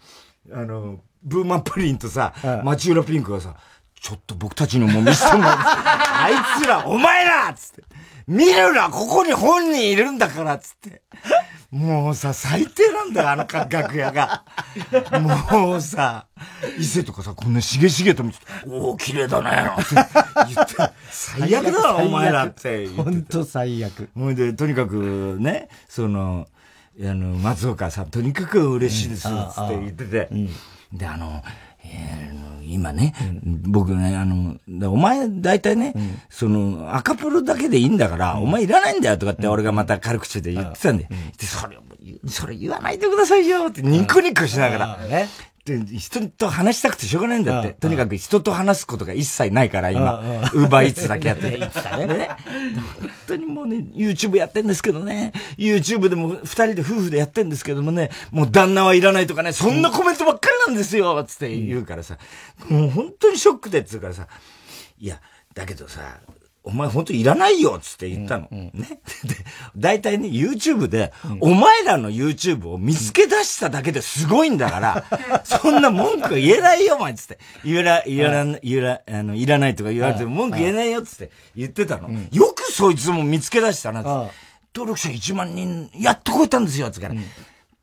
[0.52, 3.56] あの、ブーマンプリンとさ、町浦ピンクがさ、
[4.00, 5.58] ちょっと僕たちにも見せてもらう。
[5.64, 7.84] あいつら、お前らつって。
[8.28, 11.02] 見るなここに本人いるんだからつって。
[11.72, 14.44] もうさ、最低なんだよ、あの楽屋が。
[15.20, 16.28] もうさ、
[16.78, 19.96] 伊勢とかさ、こんなしげしげと見て、おお、綺麗だね、って
[20.54, 20.76] 言って、
[21.10, 22.88] 最悪だろ、お前らって。
[22.90, 24.10] ほんと最悪。
[24.16, 26.46] ほいで、とにかくね、その、
[27.02, 30.30] あの、松岡さん、とにかく嬉しいです、つって言ってて。
[30.92, 31.42] で、あの、
[31.86, 34.58] えー、今ね、僕ね、あの、
[34.92, 35.94] お前大体ね、
[36.30, 41.78] その、赤プルだけでいいんだから、お前いらないんだよとかって俺がまた軽口で言ってたんで、で、それ、
[42.28, 45.00] それ言わないでくださいよってニコニコしながら、
[45.66, 47.72] で、人と話したくてしょうがないんだって。
[47.72, 50.20] とにかく人と話すことが一切ないから、今。
[50.54, 51.52] ウーバーイーツだけやって。
[51.52, 51.70] ね。
[53.00, 55.32] 本当にもうね、YouTube やってんですけどね。
[55.58, 62.18] YouTube でも二人で夫婦でやってんですけどもね、もう旦那はいらないとかね、そんなコメントばっかりなんですよつって言うからさ、
[62.68, 64.28] もう本当にショックでっつうからさ、
[65.00, 65.22] いや、
[65.54, 66.20] だけどさ、
[66.66, 68.48] お前本当いらないよっつって言ったの。
[68.50, 69.00] うんうん、ね。
[69.26, 69.36] で、
[69.76, 75.06] 大体ね、YouTube で、うん、お前らの YouTube を見つけ出しただけですごいんだから、
[75.44, 77.40] そんな文句言えないよ、お前っつって。
[77.66, 82.10] 言ら、言ら、言ら、あの、いらないとか言われても文句言えないよっつって言ってたの。
[82.32, 84.32] よくそいつも見つけ出したなっ
[84.76, 87.10] 登録者1万人、やっと超えたんですよ、つか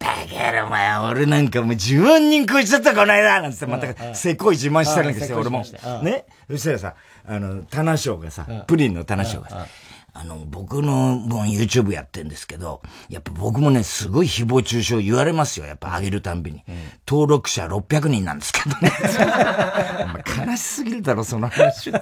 [0.01, 0.17] ら。
[0.17, 5.65] だけどお前、俺なんかもう10万人超えちゃったこの間なんつってまた、せこい自慢したんですよ、俺も。
[6.03, 6.25] ね。
[6.51, 6.95] そしたらさ、
[7.27, 9.67] あの、棚章がさ、プリンの棚章がさ、
[10.13, 15.67] あの、僕のもう YouTube やってんですけど、やっぱ僕もね、すごい誹謗中傷言われますよ。
[15.67, 16.63] やっぱ上げるたんびに。
[16.69, 16.75] うん、
[17.07, 18.93] 登録者600人なんですけどね。
[20.47, 21.93] 悲しすぎるだろ、その話。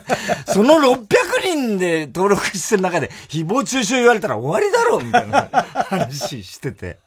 [0.47, 1.07] その600
[1.45, 5.49] 人で登録してる中で誹謗中傷言われたら終わりだろ、みたいな
[5.89, 6.99] 話してて。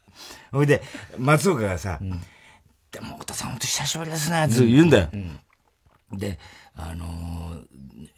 [0.52, 0.82] ほいで、
[1.18, 2.10] 松岡がさ、うん、
[2.92, 5.08] でも、太田さん、本当久しぶりですね、つ言うんだよ。
[5.12, 6.38] うん、で、
[6.76, 7.06] あの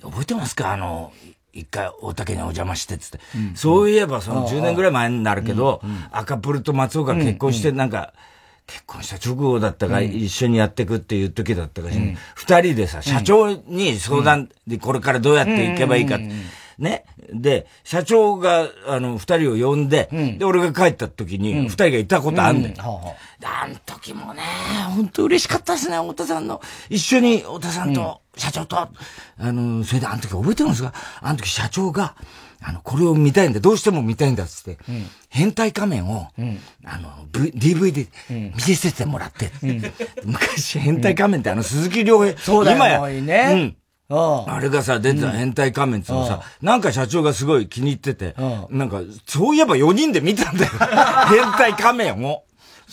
[0.00, 0.72] ー、覚えてますか？
[0.72, 1.12] あの、
[1.52, 3.20] 一回大竹にお邪魔してっつって。
[3.36, 8.12] うん、そういえば、その10年ぐらい前になるけど、赤プルと松岡結婚して、なんか、
[8.66, 11.98] 結婚した直後だったか、一緒にやっていくっていう時だったかし、
[12.34, 16.30] 二人でさ、社長に相談でこれからどうやっていけばいいかって。
[16.78, 17.04] ね。
[17.32, 22.74] で、社長が、あの、二人を呼んで、うん、で、俺が帰った時に、二人がいたことあんだよ。
[22.76, 24.42] うん、あん時もね、
[24.94, 26.60] 本当嬉しかったですね、太田さんの。
[26.88, 28.90] 一緒に太田さんと、社長と、あ
[29.38, 32.16] の、それであの時覚えてるんですかあの時社長が、
[32.66, 34.78] あの、これを見たいんだ、どうしても見たいんだっつって、
[35.28, 36.28] 変態仮面を、
[36.84, 38.08] あの、v、DVD
[38.54, 39.50] 見せてもらって、
[40.24, 43.76] 昔変態仮面ってあの鈴木亮平、そうだよ、今や、ね、
[44.48, 48.34] あれがさ、出てた変態仮面ってのさ、なんか社長がすごい気に入ってて、
[48.70, 50.70] なんか、そういえば4人で見たんだよ。
[51.28, 52.44] 変態仮面を。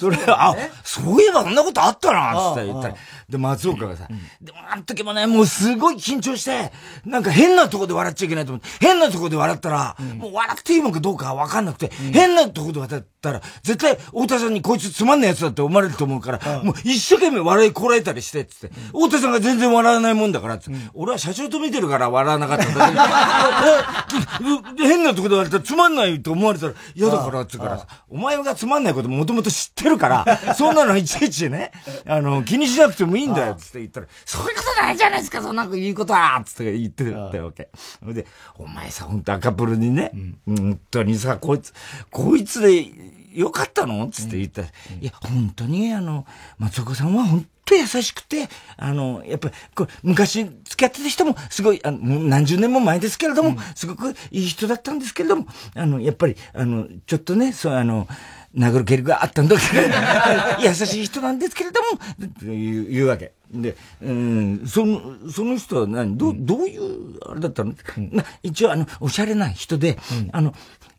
[0.01, 2.95] それ、あ、そういえばそんなことあったな、つって言ったら。
[3.29, 4.07] で、松岡がさ、
[4.41, 6.71] でもあの時もね、もうすごい緊張して、
[7.05, 31.71] なんか変なとこで笑っちゃいけないと思って、変なとこで笑ったら、もう笑っていいのかどうかわかんなくて、変なとこで笑ったら、絶対太田さんにこいつつまんないやつだって思われると思うから、もう一生懸命笑いこらえたりして、つって、太田さんが全然笑わないもんだから、つって、俺は社長と見てるから笑わなかったんだけど、 変なとこで笑ったらつまんないと思われたら嫌だから、つうからお前がつまんないこともともと知ってるから、そんなのいちいちね、
[32.05, 37.69] あの、気にしなくてもいいんだよ、つって言ったら、そういうことないじゃないですか、そんなこと言うことはつって言ってたわけ。
[38.03, 38.25] で、
[38.55, 40.11] お前さ、ほんと赤プルにね、
[40.47, 41.73] うん、本当にさ、こいつ、
[42.09, 42.85] こいつで
[43.33, 44.09] よかったの？
[44.09, 46.25] つって言ったら、うん、いや、本当に、あの、
[46.57, 58.09] 松岡さんは本当優しくて、あの、やっぱり、これ、昔付き合ってた人も、すごい、あの、何十年も前ですけれども、うん、すごくいい人だったんですけれども、あの、やっぱり、あの、ちょっとね、そう、あの、
[58.55, 59.87] 殴る蹴りがあったんだけど、
[60.67, 61.99] 優しい人なんですけれども、
[62.41, 63.33] 言う言うわけ。
[63.53, 68.11] で、うん、その、その人は何、ど、どういう、あれだったの、うん、
[68.43, 70.53] 一応、あの、おしゃれな人で、うん、あの、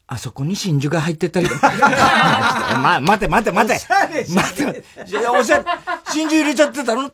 [0.07, 1.49] あそこに真珠が入ってたり。
[1.63, 3.81] ま、待て待て待て。
[4.35, 4.85] 待て。
[5.31, 5.65] おしゃれ、
[6.13, 7.11] 真珠入れちゃってたの？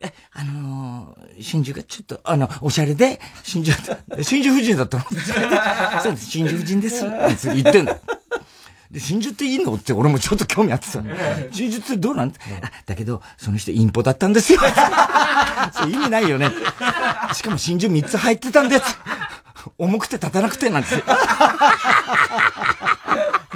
[0.00, 3.76] え、あのー、真珠がちょっと、あの、おしゃれで、真珠、
[4.22, 5.04] 真珠夫人だったの？
[6.02, 7.04] そうです、真珠夫人です。
[7.50, 7.98] 言ってんだ。
[8.90, 9.74] で、真珠っていいの？
[9.74, 11.02] って俺もちょっと興味あってさ、
[11.50, 12.30] 真珠ってどうなん？
[12.30, 14.60] て、あ、だけど、その人インポだったんですよ。
[15.72, 16.50] そう意味ないよね。
[17.34, 18.98] しかも真珠3つ入ってたんです。
[19.78, 20.88] 重くて立たなくてなんで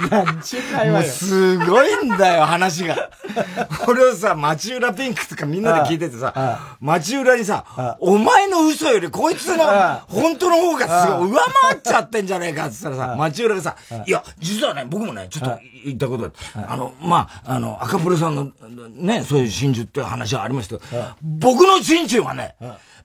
[0.07, 0.23] すよ。
[0.25, 1.11] なんちゅう会話よ。
[1.11, 3.09] すごいんだよ、話が。
[3.87, 9.65] 俺はさ、町浦ピンクとかみんなで聞いててさ、町浦にさ、お前の嘘よりこいつの
[10.07, 16.31] 本当の方がすごい上回っちゃってんじゃねえかって言ったらさ、町浦がさ、いや、実はね、僕もね、ちょっと言ったこと
[16.67, 18.51] あの、まあ、あの、赤プロさんの
[18.89, 22.55] ね、そういう真珠って話はありましたけど、僕の真珠はね、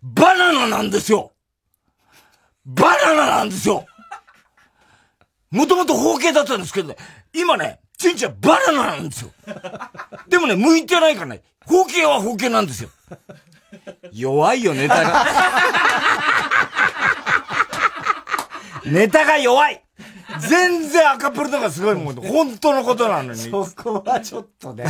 [0.02, 1.32] バナナなんですよ。
[2.66, 3.86] バナナなんですよ
[5.50, 6.96] もともと包茎だったんですけどね、
[7.34, 9.30] 今ね、ちんちゃんバナナなんですよ。
[10.28, 12.90] でもね、向いてないからね、包茎は包茎なんですよ。
[14.12, 15.26] 弱いよ、ネタが。
[18.84, 19.82] ネタが弱い
[20.38, 22.14] 全然赤プルとかすごいもん。
[22.14, 23.38] 本当のことなのに。
[23.38, 24.84] そこはちょっとね。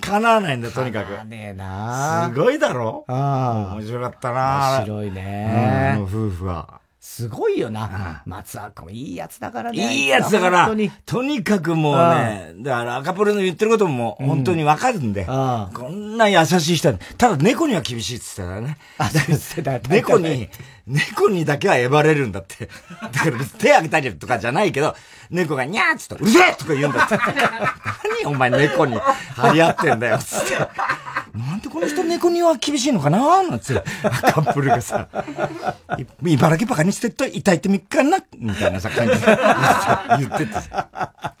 [0.00, 1.12] 叶わないんだ、とにかく。
[1.12, 3.04] 叶ねえなすごいだろ？
[3.08, 3.74] ああ。
[3.76, 5.96] 面白かったな面白いね。
[5.98, 6.80] うん、夫婦は。
[7.00, 8.22] すごいよな。
[8.26, 9.94] 松赤もいいやつだからね。
[9.94, 10.68] いいやつだから、
[11.06, 18.78] とにかくもうね、だから赤ポルの言ってることも本当にわかるんで、こんな優しい人ただ猫には厳しいって言ってたからね。
[18.98, 20.48] あ、そうです猫に、
[20.88, 22.68] 猫にだけはえばれるんだって。
[23.12, 24.96] だから手あげたりとかじゃないけど、
[25.30, 27.18] 猫がニャーっつって、うるせえとか言うんだって。
[28.24, 28.98] 何お前猫に
[29.36, 30.56] 張り合ってんだよ、つって。
[31.38, 33.82] なんでこの人猫には厳しいのかななんつって、
[34.32, 35.08] カップルがさ、
[36.24, 39.26] 茨城バカにしてっと痛いってみっかなみたいなさ、感じで
[40.18, 40.88] 言っててさ。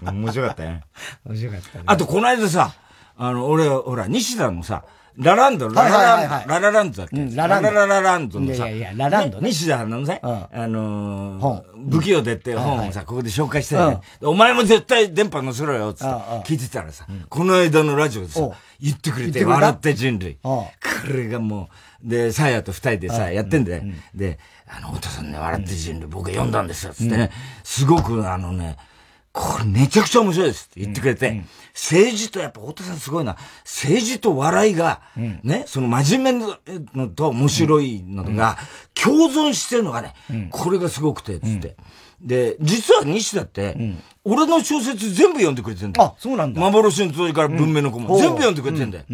[0.02, 0.82] 面白かったね。
[1.24, 1.84] 面白かったね。
[1.86, 2.72] あと、この間さ、
[3.16, 4.84] あの、俺、ほら、西田のさ、
[5.18, 9.48] ラランド、ララランド、ララランドだっけ、ララララランドのさ、いやいや、ラランドね。
[9.48, 16.12] 西田のね、あの不器用でって本をさ、ここで紹介してね、お前も絶対電波乗せろよ、つって
[16.44, 18.48] 聞いてたらさ、この間のラジオでさ、
[18.80, 20.38] 言ってくれて、笑って人類。
[20.42, 20.68] こ
[21.12, 21.68] れがも
[22.04, 23.82] う、で、サーヤと二人でさ、やってんだよ。
[24.14, 27.30] で、あの、太田さんね、笑って人類、僕読んだんですよ、つってね、
[27.64, 28.76] すごくあのね、
[29.38, 35.00] これめちゃくちゃ面白いですって言ってくれて、政治とやっぱ太田さんすごいな、政治と笑いが、
[35.44, 36.46] ね、その真面目
[36.92, 38.58] のと面白いのが、
[38.94, 40.14] 共存してるのがね、
[40.50, 41.76] これがすごくて、つって。
[42.20, 43.76] で、実は西田って、
[44.24, 46.10] 俺の小説全部読んでくれてんだよ。
[46.10, 46.60] あ、そうなんだ。
[46.60, 49.04] 幻の通りから文明の子も、全部読んでくれてんだよ。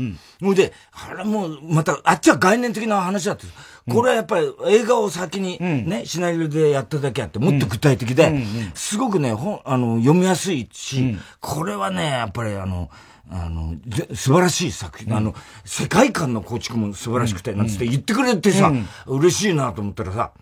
[0.41, 3.45] ほ、いで、あれもう、また、あっちは概念的な話だって。
[3.91, 8.33] これはやっぱり映画を先にね、シナリオでやっただけあって、もっと具体的で、
[8.75, 12.91] すごくね、本、あの、読みやすいし、これはね、やっぱりあの、
[13.31, 13.75] あの、
[14.15, 18.73] 素晴らしい作品、あの、世界観の構築も素晴らしくて、なんつって言ってくれてさ、
[19.07, 20.33] 嬉しいなと思ったらさ、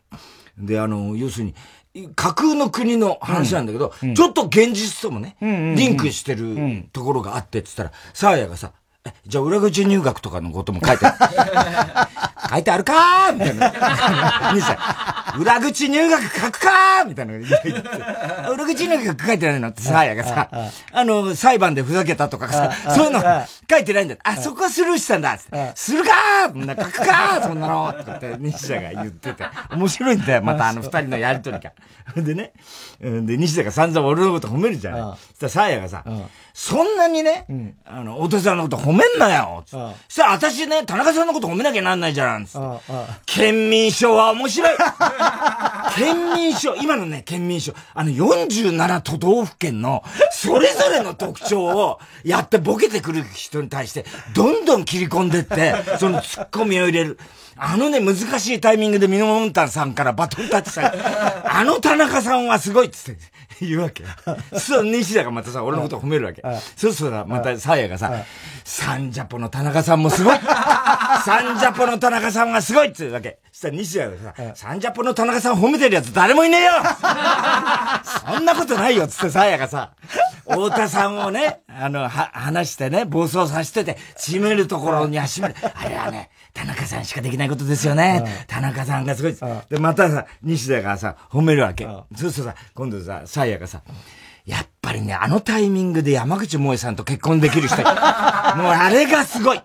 [0.59, 1.55] で、あの、要するに、
[2.14, 8.72] 架空の国の話なんだけど、うん、ちょっと現実ともね、リンクしてるところがあってって言ったら、サーヤがさ、
[9.05, 12.12] え、じゃあ裏口入学とかのことも書いてある。
[12.51, 14.51] 書いてあるかーみたいな。
[14.51, 17.68] 兄さ裏口入学書くかみたいな言って。
[18.51, 20.49] 裏口入学書いてないのってさやがさ、
[20.93, 23.22] あの、裁判でふざけたとかさ、そういうの
[23.70, 24.16] 書いてないんだ。
[24.22, 25.39] あ、そこはスルーしたんだ
[25.74, 29.45] するかーな書くかそんなのとかって西田が言ってて。
[29.70, 31.72] 面白いんだよ、またあの二人のやりとりが。
[32.16, 32.53] でね、
[33.01, 35.16] で、西田が散々俺のこと褒めるじゃん。
[35.39, 36.05] そしたらさやがさ、
[36.55, 37.46] そんなにね、
[37.84, 42.46] あの、太田さんのこと褒めんなよそしたら私ね、田中さんのこと褒めなきゃなんないじゃん
[43.26, 44.76] 県民賞は面白い。
[45.96, 57.18] 県民賞、今のね、県民賞、あの47都道府県のそれぞれの特徴をやってボケてくる人に対して、どんどん切り込んでって、そのツッコミを入れる。
[57.57, 60.98] あのね、難しいタイミングでミノモンタンさんからバトンタッチされ
[61.44, 63.20] あの田中さんはすごいっつって
[63.68, 64.04] 言うわけ。
[64.58, 66.42] そう、西田がまたさ、俺のことを褒めるわけ。
[66.76, 68.12] そうするとまたサーヤがさ、
[68.64, 70.36] サンジャポの田中さんもすごい
[71.24, 73.38] サンジャポの田中さんがすごいっつうわけ。
[73.52, 76.72] そしたら西田がさ、サンジャポの田中さん褒めてるやつ誰もいねえよ
[78.34, 79.92] そんなことないよっつってサーヤがさ、
[80.48, 85.55] 太田さんをね、あの、は、話してね、暴走させてて、締めるところには締める。
[85.75, 88.45] あれはね、田中さんしかできないことですよね。
[88.47, 89.45] 田中さんがすごいです。
[89.70, 91.85] で、またさ、西田がさ、褒めるわけ。
[92.16, 93.83] そうするとさ、今度さ、サイヤがさ、
[94.45, 99.62] やっぱりね、あのタイミングで山口萌さんと結婚できる人、 もうあれがすごい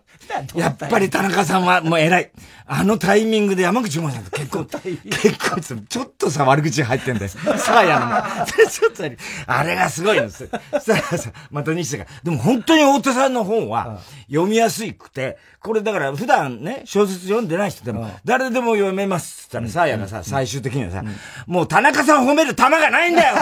[0.55, 2.32] やっぱり田中さんはもう偉い。
[2.69, 4.67] あのタイミングで山口萌さんと結婚。
[5.09, 7.30] 結婚すちょっとさ、悪口入ってんだよ。
[7.57, 8.15] さあやのも。
[8.69, 9.03] ちょっと
[9.47, 10.49] あれがすごいんです。
[10.82, 12.05] さあさ、また西田が。
[12.23, 13.99] でも本当に大手さんの本は
[14.30, 21.03] 読みやすくて、これだから普段ね、小説読んでない人でも、誰でも読めますって言ったら、さあやがさ、最終的にはさ、
[21.45, 23.36] もう田中さん褒める玉がないんだよ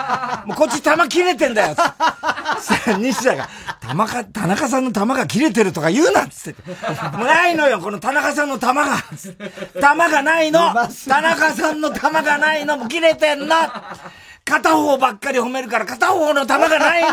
[0.46, 2.58] もうこっち玉切れてんだよさあ、
[2.98, 3.48] 西田が、
[3.80, 6.70] 玉か、田中さんの玉が切れてるとか言うなっつって。
[7.16, 8.96] もうないのよ、この田中さんの玉が。
[9.80, 10.72] 玉がないの
[11.08, 13.56] 田中さんの玉がないのも切れてんの
[14.44, 17.08] 片方ばっかり褒めるから片方の玉がないの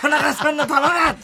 [0.00, 1.16] 田中さんの玉が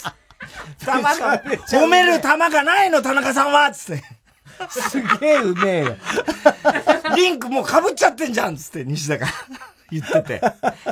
[0.84, 4.04] 玉が、褒める玉がないの田中さんはつって。
[4.70, 5.96] すげえうめえよ。
[7.16, 9.26] リンクもう被っちゃってんじゃんつって、西田が。
[10.00, 10.40] 言ってて、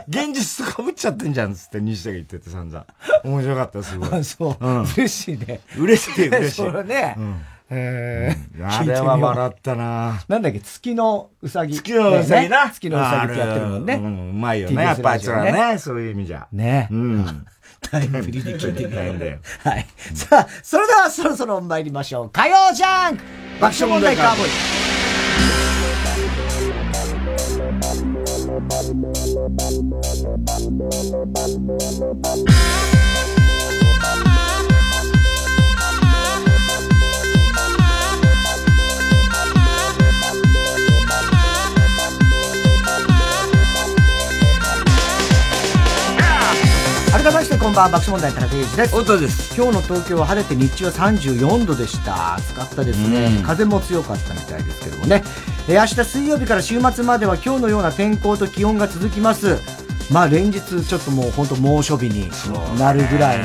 [0.08, 2.86] 現実と被っちゃってんじゃんつって西田が言ってて散々。
[3.24, 4.08] 面白かった、すごい。
[4.14, 4.64] あ、そう。
[4.64, 5.60] うん、嬉しいね。
[5.76, 6.62] 嬉しい、嬉しい。
[6.62, 7.14] それね。
[7.18, 7.40] うん
[7.74, 11.74] えー、あれは笑ったななんだっけ、月のうさぎ。
[11.74, 12.68] 月のうさぎな。
[12.68, 13.94] 月のうさぎってやってるもんね。
[13.94, 14.82] うん、うまいよね。
[14.82, 15.78] やっぱあいつらね。
[15.78, 16.46] そういう意味じゃ。
[16.52, 16.88] ね。
[16.90, 17.46] うん。
[17.80, 19.38] タイムリーで聞いてみたいんだよ。
[19.64, 19.86] はい。
[20.14, 22.30] さあ、それではそろそろ参りましょう。
[22.30, 23.24] 火曜ジャンク
[23.58, 24.91] 爆笑問題カーボーイ。
[28.52, 29.00] 改め
[47.30, 48.88] ましてこんばんは爆笑問題田中裕二です。
[48.88, 49.54] 太田です。
[49.56, 52.34] 今日の東京は晴れて日中は34度でした。
[52.34, 55.22] 暑かったですね、風も強かったみたいですけどもね、
[55.68, 59.58] えー、明日水曜日から週末までは今日のような天候と気温が続きます。
[60.12, 62.28] まあ連日ちょっともう本当猛暑日に
[62.78, 63.44] なるぐらいの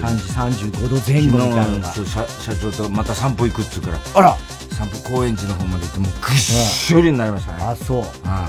[0.00, 1.92] 感じ35度前後みたいなのが。
[1.92, 3.98] 社長とまた散歩行くっつうから。
[4.14, 4.36] あら。
[4.70, 7.62] 散歩高円寺の方まで行ってもうぐっしょりになりましたね。
[7.62, 8.04] あそう。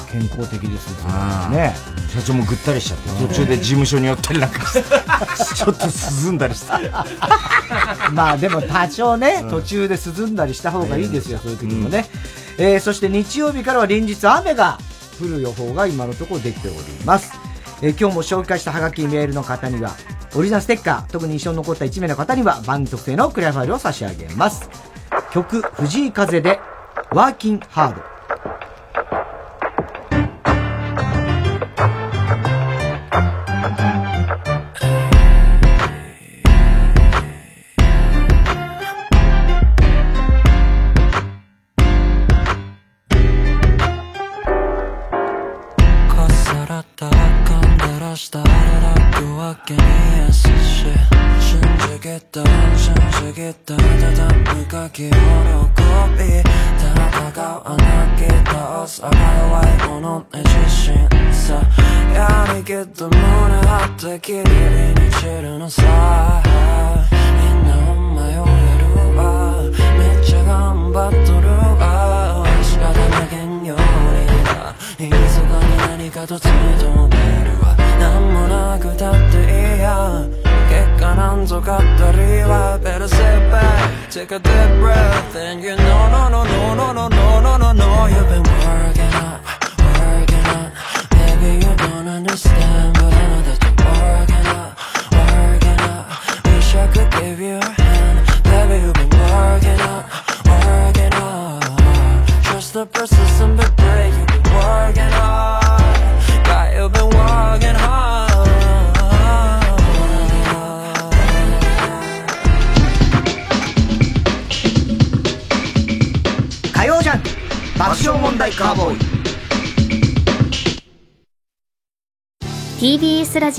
[0.10, 1.04] 健康的です
[1.50, 1.74] ね。
[2.14, 4.84] 社長もぐったりしちゃって途中で事務所に寄ったりなんかして
[5.56, 5.88] ちょっと
[6.26, 6.72] 涼んだりして。
[8.14, 12.06] まあでも多少ね途中で涼んだりした方がいいですよそういう時もね
[12.58, 14.78] えそして日曜日からは連日雨が
[15.20, 17.34] 降る予報が今のところできております。
[17.82, 19.92] え今日も紹介したハガキメールの方には
[20.36, 24.70] オリジナルステッカー特に印象に残った1名の方には番組特製のクリアファイルを差し上げます。
[25.32, 26.60] 曲藤井風で
[27.12, 28.21] ワーキンハード。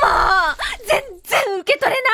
[0.00, 0.08] も
[0.54, 0.56] う
[0.88, 2.08] 全然受け取れな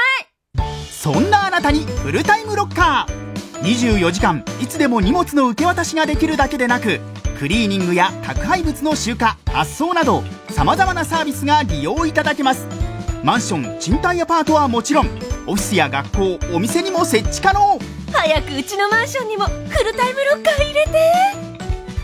[0.75, 0.77] い。
[0.91, 3.62] そんなあなたにフルタイムロッカー。
[3.62, 6.99] 24時間いつでも荷物の受け渡しができるだけでなく
[7.39, 12.84] クリーニングや宅配物の集荷発送などさまざまなサービスが利用いただけます
[13.25, 15.07] マンション賃貸アパートはもちろん
[15.47, 17.79] オフィスや学校お店にも設置可能。
[18.12, 20.91] 早くうちのマンションにもフルタイムロッカー入れて。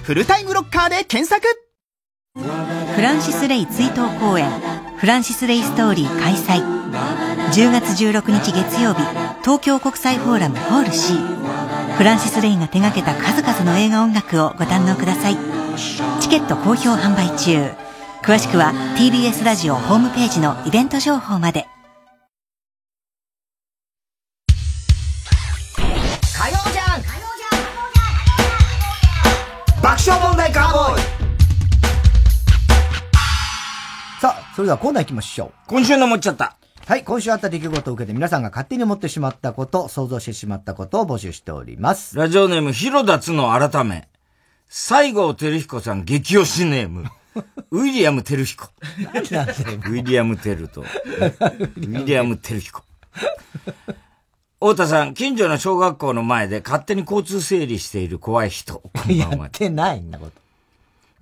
[0.03, 1.47] フルタイムロッカーで検索。
[2.95, 4.49] フランシス・レイ追悼公演
[4.97, 6.65] フランシス・レイストーリー開催。
[7.53, 9.03] 10月16日月曜日
[9.43, 11.13] 東京国際フォーラムホール C
[11.99, 15.37] フランシス・レイが手掛けた数々の映画音楽をご堪能ください。
[16.21, 17.90] チケット好評販売中
[18.23, 21.67] 詳しくは TBS ラジオホームページのイベント情報まで
[26.37, 27.09] 火曜ジャンク
[29.83, 31.01] 爆笑問題カーボーイ
[34.21, 35.53] さあ、それではコーナー行きましょう。
[35.67, 36.59] 今週の思っちゃった。
[36.87, 42.19] はい、今週あった出来事を受けて皆さんが勝手に思ってしまったこと、想像してしまったことを募集しております。
[42.19, 44.09] ラジオネーム、広田つの改め。
[44.69, 47.07] 西郷照彦さん激推しネーム。
[47.71, 48.69] ウィリアム・テルヒコ。
[49.13, 49.47] 何なんだよ。
[49.47, 52.83] ウィリアム・テルと、ウィリアム・テルヒコ。
[54.61, 58.75] 太田さん、近所の小学校の前で勝手に交通整理している怖い人。
[58.75, 60.33] こんばんはやってないんだこと。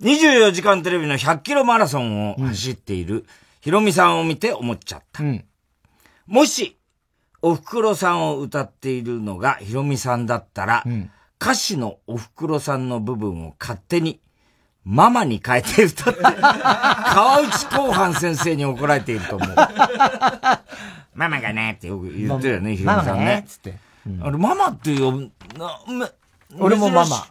[0.01, 3.25] 24時間テレビの100キロマラソンを走っている
[3.61, 5.23] ヒロミさんを見て思っちゃった。
[5.23, 5.45] うん。
[6.25, 6.77] もし、
[7.41, 11.11] お袋さんを歌っているのがヒロミさんだったら、うん。
[11.41, 14.19] 歌詞のお袋さんの部分を勝手に
[14.85, 19.55] ママに変えて歌って、 川内後半先生に怒られていると思う。
[21.13, 23.43] ママがねってよく言ってるよね、ヒロミさんね。
[23.47, 23.75] つって。
[24.21, 25.31] あれ、ママって呼ぶ、
[26.57, 27.27] 俺もママ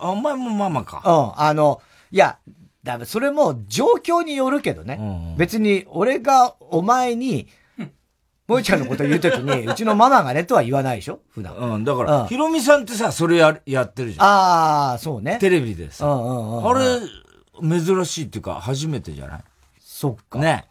[0.00, 1.02] お前もママか。
[1.04, 1.80] うん、あの、
[2.10, 2.38] いや、
[2.84, 5.34] だそれも状況によるけどね。
[5.36, 7.48] 別に俺がお前に、
[8.48, 11.20] もえちゃんのこと言うときに、 うちのママがねとは言わないでしょ？
[11.30, 11.54] 普段。
[11.54, 14.26] うん、だから、うんヒロミさんってさ、それや、やってるじゃん。
[14.26, 15.36] ああ、そうね。
[15.40, 16.06] テレビでさ。
[16.06, 16.68] うんうんうん。
[16.70, 19.40] あれ、珍しいっていうか、初めてじゃない？
[19.80, 20.38] そっか。
[20.38, 20.64] ね。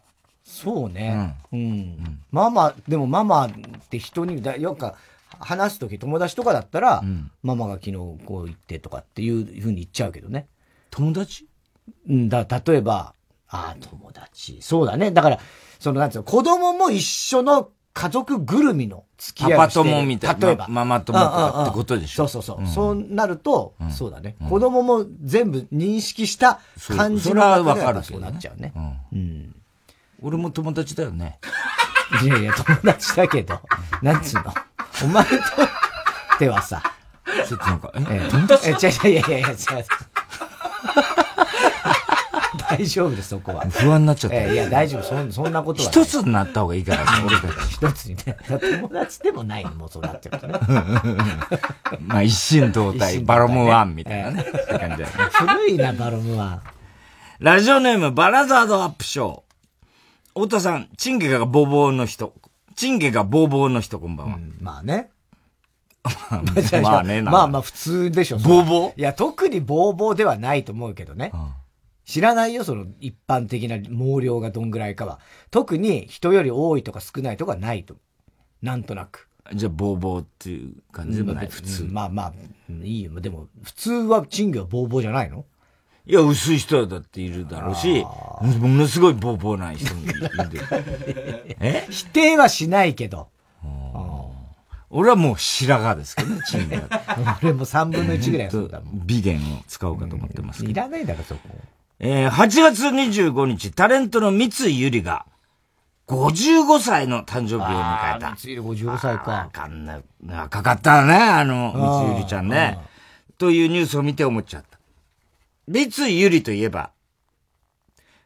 [0.43, 1.36] そうね。
[1.51, 2.19] うん。
[2.32, 3.51] ママ、でもママっ
[3.89, 4.91] て人に、だよく
[5.39, 7.03] 話すとき友達とかだったら、
[7.43, 10.47] ママが昨日こう言ってとかっていうふうに言っちゃうけどね。
[10.89, 11.47] 友達？
[12.09, 13.13] うんだ、例えば、
[13.49, 14.57] ああ、友達。
[14.61, 15.11] そうだね。
[15.11, 15.39] だから、
[15.80, 20.47] その、なんつうの、子供も一緒の家族ぐるみの付き合いパパ友みたいな。
[20.47, 20.67] 例えば。
[20.67, 22.28] ママ友とかってことでしょ？
[22.28, 22.67] そうそうそう。
[22.67, 24.36] そうなると、そうだね。
[24.49, 26.59] 子供も全部認識した
[26.95, 28.73] 感じのそれはわかるそうなっちゃうね。
[29.11, 29.55] うん。
[30.21, 31.39] 俺も友達だよね。
[32.23, 33.59] いやいや、友達だけど、
[34.01, 34.53] なんつうの？
[35.03, 35.32] お前と、
[36.39, 36.82] ではさ。
[37.47, 38.69] ちょっとなんか、え、友達？
[38.69, 39.55] え、違う違う、いやいやいや、違う。
[42.70, 43.61] 大丈夫です、そこは。
[43.70, 44.38] 不安になっちゃった。
[44.38, 45.89] えー、いや、大丈夫、そそんなことは。
[45.89, 47.74] 一つになった方がいいからね、 俺たち。
[47.74, 48.38] 一つにね。
[48.47, 50.59] 友達でもないの、もうそうなってるとね。
[52.01, 54.45] まあ、一心同体、バロムワンみたいなね。
[55.32, 56.61] 古いな、バロムワン。
[57.39, 60.41] ラジオネーム、バラザードアップショー。
[60.41, 62.34] 太田さん、チンゲがボーボーの人。
[62.76, 64.36] チンゲがボーボーの人、こんばんは。
[64.36, 65.09] うん、まあね。
[66.82, 68.38] まあね、まあまあ普通でしょ。
[68.38, 71.32] ボーボーいや、特にボーボーではないと思うけどね。
[72.08, 75.20] うん知らないよ、その一般的な毛量がどんぐらいかは。
[75.51, 77.97] 特に人より多いとか少ないとかないと。
[78.62, 79.28] なんとなく。
[79.53, 81.84] じゃあ、ボーボーっていう感じでもない、普通。
[81.84, 82.34] まあまあ、
[82.84, 83.20] いいよ。
[83.20, 85.45] でも、普通は賃金はボーボーじゃないの？
[86.05, 90.30] いや、薄い人だっているだろうし、ものすごいボーボーな人もいる。
[91.60, 93.28] え 否定はしないけど。
[94.89, 97.38] 俺はもう白髪ですけどね、 チンが。
[97.43, 99.05] 俺も3分の1ぐらいそうだもん。
[99.05, 101.41] 美言を使おうかと思ってますいらないだろ、そこ。
[102.00, 105.26] えー、8月25日、タレントの三井ゆりが、
[106.08, 108.36] 55歳の誕生日を迎えた。
[108.38, 109.32] 三井55歳か。
[109.32, 110.04] わかんない。
[110.50, 112.78] かかったね、あの、三井ゆりちゃんね。
[113.38, 114.80] というニュースを見て思っちゃった。
[115.68, 116.91] 三井ゆりといえば、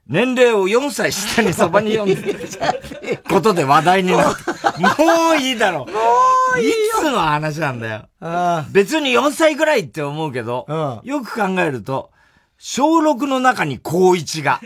[0.07, 2.39] 年齢を4歳下にそばに読んでる
[3.30, 4.78] ことで話題になった。
[5.01, 5.86] もういいだろ。
[5.86, 5.91] も
[6.57, 8.65] ういいいつの話なんだよ。
[8.72, 12.11] 別に4歳ぐらいって思うけど、よく考えると、
[12.64, 14.62] 小6の中に高1が。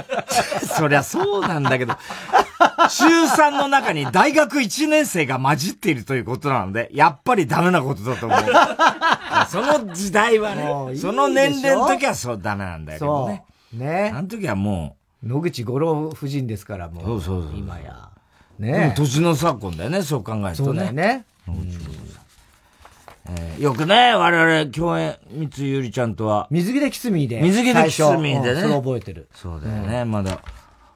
[0.78, 8.40] そりゃそうなんだけど、中3の中に大学1年生が混じっているということなので、やっぱりダメなことだと思う。
[9.50, 13.44] その時代はね、その年齢の時はそうダメなんだけどね。
[13.74, 14.10] ね。
[14.14, 15.28] あの時はもう。
[15.28, 17.04] 野口五郎夫人ですから、もう。
[17.04, 17.52] そうそうそう。
[17.58, 18.08] 今や。
[18.58, 20.54] ね年の昨今だよね、そう考えるとね。
[20.56, 21.26] そうだよね。
[23.30, 26.48] えー、よくね、我々共演、三井ゆりちゃんとは。
[26.50, 27.40] 水着でキスミーで。
[27.42, 28.62] 水着でキスミーでね。
[28.62, 29.28] それ覚えてる。
[29.34, 30.42] そうだよね、うん、まだ。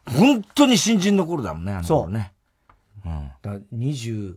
[0.06, 2.32] 本当に新人の頃だもんね、あの頃ね。
[3.04, 3.12] そう。
[3.12, 3.30] うん。
[3.42, 4.36] だ20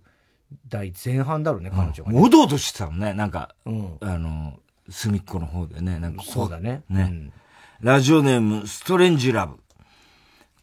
[0.67, 2.21] 代前半だろうね、彼女が、ね。
[2.21, 6.83] おどおどしてたもんね、なんか、うん、あの、隅っこの方でね、なんかそうだね。
[6.89, 7.33] ね、うん。
[7.81, 9.57] ラジオネーム、ストレンジラブ。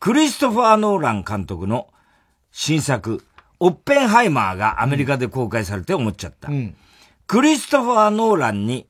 [0.01, 1.89] クリストファー・ノーラン監督の
[2.51, 3.24] 新作、
[3.61, 6.49] オッペンハイマーがアメリカで公開されて思っちゃった。
[6.49, 6.76] うん、
[7.33, 8.87] クリストファー・ノーランに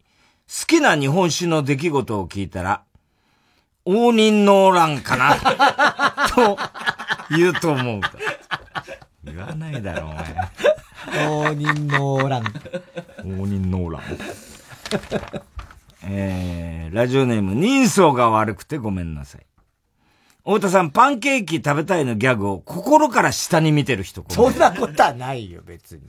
[0.49, 2.83] 好きな日本酒の出来事を聞いたら、
[3.85, 5.37] 応仁ノーランかな
[6.35, 6.59] と
[7.31, 8.01] 言うと思う。
[9.23, 10.15] 言わないだろ、お
[11.15, 11.29] 前。
[11.29, 12.43] 応仁ノーラン。
[13.41, 14.03] 応仁ノーラン。
[16.03, 19.47] えー、ラジオネーム、人相が悪くてごめんなさい。
[20.45, 24.25] 太田さん、パンケーキ食べたいのギャグを心から下に見てる人。
[24.31, 26.03] そんなことはないよ、別に。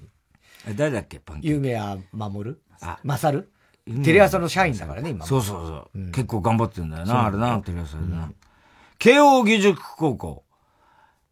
[0.76, 1.20] 誰だっけ？
[1.20, 1.56] パンケーキ。
[1.56, 2.62] 夢は守る？
[2.82, 3.50] あ、勝る？
[4.04, 5.26] テレ朝の社員だからね、今。
[5.26, 6.00] そうそうそう。
[6.00, 8.18] うん、結構頑張ってんだよな、あれな、テレ朝でな。
[8.18, 8.36] うん、
[8.98, 10.46] 慶応義塾高校、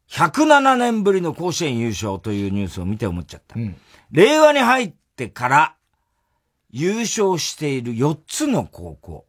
[0.10, 3.58] 107年ぶりの甲子園優勝というニュースを見て思っちゃった。
[3.58, 3.78] うん、
[4.12, 5.76] 令和に入ってから
[6.72, 9.26] 優勝している4つの高校。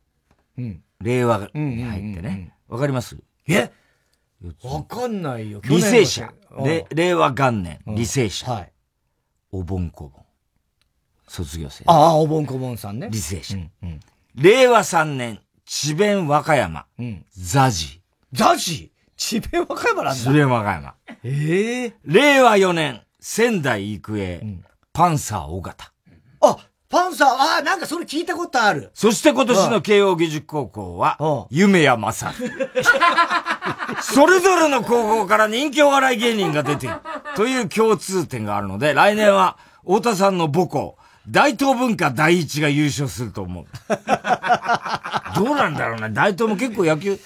[1.01, 2.53] 令和に入ってね。
[2.69, 3.17] わかります？
[3.49, 3.71] え？
[4.65, 5.61] わかんないよ。
[5.61, 6.33] 履正社。
[6.91, 8.67] 令和元年、履正社。
[9.53, 9.61] はい。
[9.61, 10.25] おぼんこぼん。
[11.29, 11.85] 卒業生。
[11.87, 13.09] ああ、おぼんこぼんさんね。
[13.09, 13.57] 履正社。
[14.35, 16.87] 令和3年、智弁和歌山。
[17.37, 18.01] ザジ。
[18.33, 20.21] ザジ智弁和歌山なんだ。
[20.21, 20.95] 智弁和歌山。
[21.23, 24.43] ええ令和4年、仙台育英。
[24.93, 25.93] パンサー尾形。
[26.41, 26.57] あ、
[26.93, 28.91] パンサー、ああ、なんかそれ聞いたことある。
[28.93, 32.35] そして今年の慶応義塾高校は、夢やまさ
[34.03, 36.97] それぞれの高校から人気お笑い芸人が出ている。
[37.35, 43.65] という共通点があるので、来年は、太田さんの母校、大東文化第一が優勝すると思う。
[45.35, 46.11] どうなんだろうね。
[46.11, 47.19] 大東も結構野球、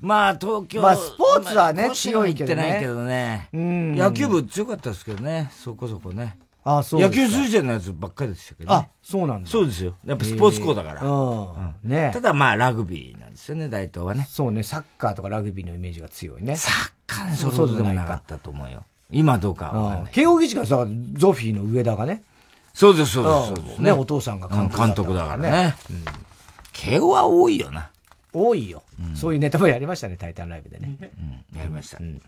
[0.00, 0.82] まあ東京。
[0.82, 2.68] まあスポーツはね、強いけどね。
[2.68, 3.48] ないけどね。
[3.52, 5.52] 野球部強かったですけどね。
[5.56, 6.36] そこそこね。
[6.66, 9.50] あそう野球推薦のやつばっかりでしたけど、ね、あ、そうなんだ。
[9.50, 9.94] そうですよ。
[10.06, 11.02] やっぱスポーツ校だから。
[11.02, 11.90] うん。
[11.90, 14.26] ねただまあラグビーなんですよね、大東はね。
[14.30, 16.56] そうね、サッカーとかラグビーのイメージが強いね。
[16.56, 18.82] サッカーね、そうでもなかったと思うよ。
[19.10, 20.12] 今どうかわかんない。
[20.12, 22.22] 慶応義塾さ、ゾフィーの上田がね。
[22.72, 23.92] そうです、そうです、そうですね。
[23.92, 25.76] お父さんが監督監督だからね。
[25.90, 26.04] うん。
[26.72, 27.90] 慶応は多いよな。
[28.32, 28.82] 多いよ。
[29.14, 30.96] そういうネタもやりましたね、タイタンライブでね。
[31.52, 31.98] うん、やりました。
[32.00, 32.22] うん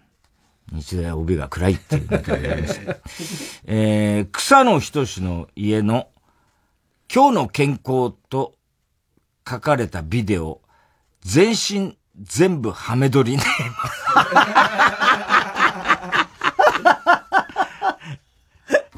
[0.72, 2.96] 日大帯が暗いっていうことでありました。
[3.66, 6.08] えー、草野仁の家の
[7.12, 8.54] 今日の健康と
[9.48, 10.60] 書かれたビデオ、
[11.20, 13.42] 全身全部ハメ撮りね。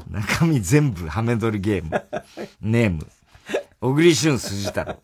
[0.09, 2.03] 中身全部ハメ撮りゲーム。
[2.61, 3.07] ネーム。
[3.79, 4.97] 小栗旬筋太郎。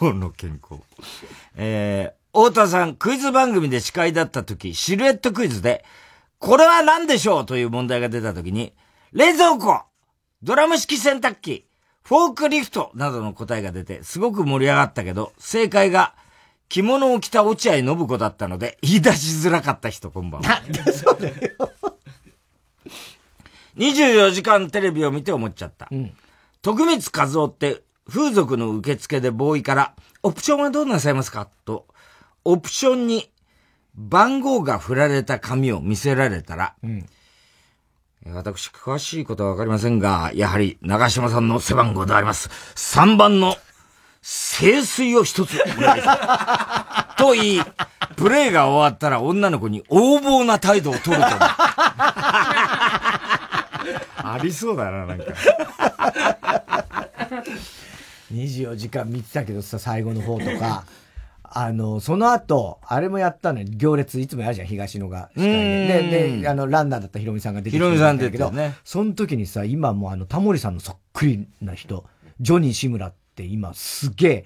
[0.00, 0.82] 今日の健康。
[1.56, 5.84] えー、太田さん、クイズ番組で司会だった時、シルエットクイズで、
[6.38, 7.46] これは何でしょう？
[7.46, 8.74] という問題が出た時に、
[9.12, 9.82] 冷蔵庫
[10.42, 11.66] ドラム式洗濯機
[12.04, 16.14] フォークリフトなどの答えが出て、すごく盛り上がったけど、正解が、
[16.68, 20.48] 着物を着た落合信子だったので、言い出しづらかった人、こんばんは。
[20.48, 21.34] なんでそうだよ。
[23.76, 25.88] 24時間テレビを見て思っちゃった。
[25.90, 26.12] うん、
[26.62, 27.02] 徳光
[27.36, 31.48] 和夫って風俗の受付でボーイから、オプションはどうなさいますか？
[31.64, 31.86] と、
[32.50, 33.30] オプションに
[33.94, 37.06] 番号が振られた紙を見せられたら、うん、
[38.32, 42.48] 私、詳しいことはわかりませんが、やはり長島さんの背番号であります。
[42.74, 43.56] 3番の
[44.22, 47.16] 清水を一つお願いします。
[47.22, 47.60] と言い、
[48.16, 51.28] プレイが終わったら女の子に横暴な態度を取ると。
[54.24, 55.24] ありそうだな、なんか。
[58.32, 60.84] 24時間見てたけどさ、最後の方とか。
[61.50, 63.66] あの、その後、あれもやったのよ。
[63.70, 65.30] 行列、いつもやるじゃん、東野が。
[65.34, 68.74] で、で、あの、ランナーだったヒロミさんが出てきてヒロミさん出てたね。
[68.84, 72.04] その時にさ、今もあの、タモリさんのそっくりな人、
[72.40, 74.44] ジョニー志村って今すげえ、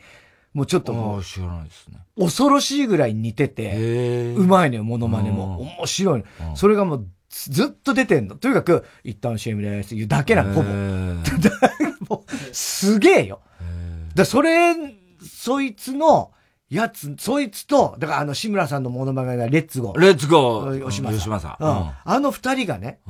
[0.55, 1.99] もうちょっともう、知らないですね。
[2.17, 5.61] 恐ろしいぐらい似てて、うまいのよ、モノマネも。
[5.61, 6.25] 面白い。
[6.55, 8.37] それがもう、ずっと出てんの。
[8.37, 10.69] とにかく、一旦 CM です言うだけなの、ほぼ。
[12.09, 13.41] もう、すげえよ。
[14.15, 14.75] だそれ、
[15.27, 16.33] そいつの、
[16.73, 19.99] やつ、そいつと、だからあの、志村さんのモノマネがレッツゴー。
[19.99, 20.87] レッツゴー。
[20.87, 21.41] 吉間さん。
[21.41, 21.65] さん。
[21.65, 21.91] うん。
[22.03, 23.01] あの二人がね、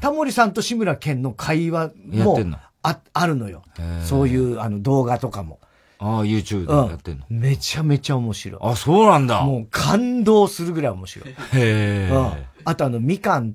[0.00, 2.38] タモリさんと志村けんの会話も、
[2.82, 3.62] あ、あるのよ。
[4.04, 5.60] そういう、あの、動画とかも。
[5.98, 8.60] ああ、YouTube でやってんの、うん、めちゃめちゃ面白い。
[8.62, 9.42] あ、そうなんだ。
[9.42, 11.28] もう感動するぐらい面白い。
[11.28, 12.32] へえ、うん。
[12.64, 13.54] あとあの、みかん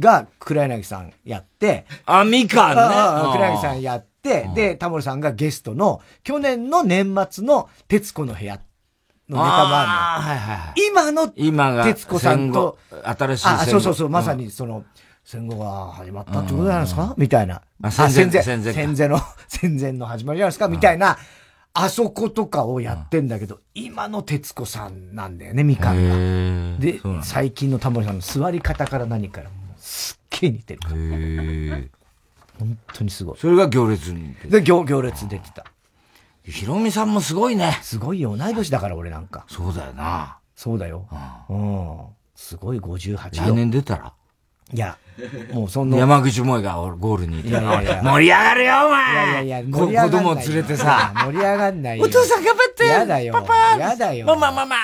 [0.00, 3.32] が黒柳さんやって、あ、みかんね。
[3.32, 8.60] 黒柳さんやって、で、タモリさんがゲストの、去年の年末の徹子の部屋
[9.30, 10.28] のネタもあるの。
[10.28, 14.84] はいはい、今の、今が、徹子さんと、新しいあ、そうそうそう、まさにその、
[15.24, 17.14] 戦後が始まったってことじゃないですか？
[17.16, 17.62] みたいな。
[17.82, 18.42] あ、戦前。
[18.42, 18.72] 戦前。
[18.72, 20.68] 戦前の、 戦前の始まりじゃないですか？
[20.68, 21.16] みたいな、
[21.72, 26.84] あそことかをやってんだけど、今の徹子さんなんだよね、みかんが。
[26.84, 30.94] で、最近のタモリさんの座り方から何から、すっげえ似てるから。
[32.58, 33.38] 本当にすごい。
[33.38, 34.34] それが行列に。
[34.46, 35.64] で、行、行列出てた。
[36.44, 37.78] ヒロミさんもすごいね。
[37.82, 38.36] すごいよ。
[38.36, 39.44] 同い年だから俺なんか。
[39.48, 40.38] そうだよな。
[40.56, 41.06] そうだよ。
[41.48, 41.98] うん。
[42.34, 44.12] すごい58来年出たら？
[44.72, 44.96] いや、
[45.52, 45.98] もうそんな。
[45.98, 51.12] 山口萌がゴールにいやいやいや盛り上がるよ、お前いやいやいや、子供連れてさ。
[51.26, 52.04] 盛り上がんないよ。
[52.04, 53.32] お父さん頑張ってやだよ。
[53.32, 54.26] パパやだよ。
[54.26, 54.76] ママママ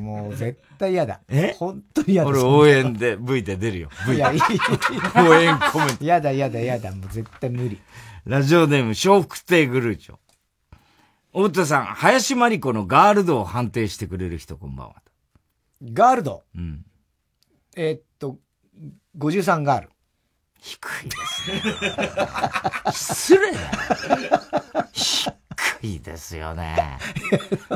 [0.00, 1.20] もう絶対やだ。
[1.28, 2.30] え本当にやだ。
[2.30, 3.90] 俺応援で V で出るよ。
[4.08, 4.40] V いや、いい。
[4.40, 6.04] 応援コメント。
[6.04, 6.90] やだやだやだ。
[6.92, 7.78] もう絶対無理。
[8.24, 10.16] ラジオネーム、笑福亭グルーチョ。
[11.36, 14.94] 太田さん、林真理子のガールドを判定してくれる人、こんばんは。
[15.92, 16.44] ガールド？
[16.56, 16.82] うん。
[17.76, 18.38] えー、っと、
[19.18, 19.90] 53ガール。
[20.58, 21.62] 低いですね。
[22.90, 23.58] 失礼だ
[24.94, 25.34] 低
[25.82, 26.96] いですよね。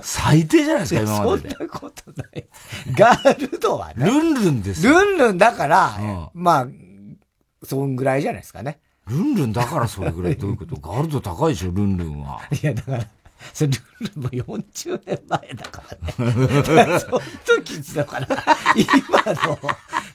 [0.02, 1.50] 最低じゃないですか、今までで。
[1.50, 2.48] そんなことない。
[2.92, 4.06] ガールドはね。
[4.06, 6.66] ルンルンですルンルンだから、うん、まあ、
[7.62, 8.80] そんぐらいじゃないですかね。
[9.06, 10.76] ルンルンだからそれぐらいどういうこと？
[10.76, 12.40] ガールド高いでしょ、ルンルンは。
[12.50, 13.06] いや、だから、
[13.52, 15.82] それルールも40年前だか
[16.18, 16.98] らね。
[17.00, 17.20] その
[17.62, 18.26] 時だから、
[18.76, 19.58] 今の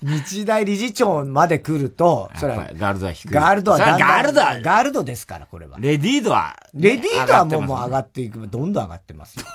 [0.01, 3.33] 日大理事長まで来ると、それは、ガールドは低い。
[3.33, 5.77] ガールドはガールドは、ガールドですから、これは。
[5.79, 9.45] レディードは、レディードはもうもう上がっていく、どんどん上がってますよ。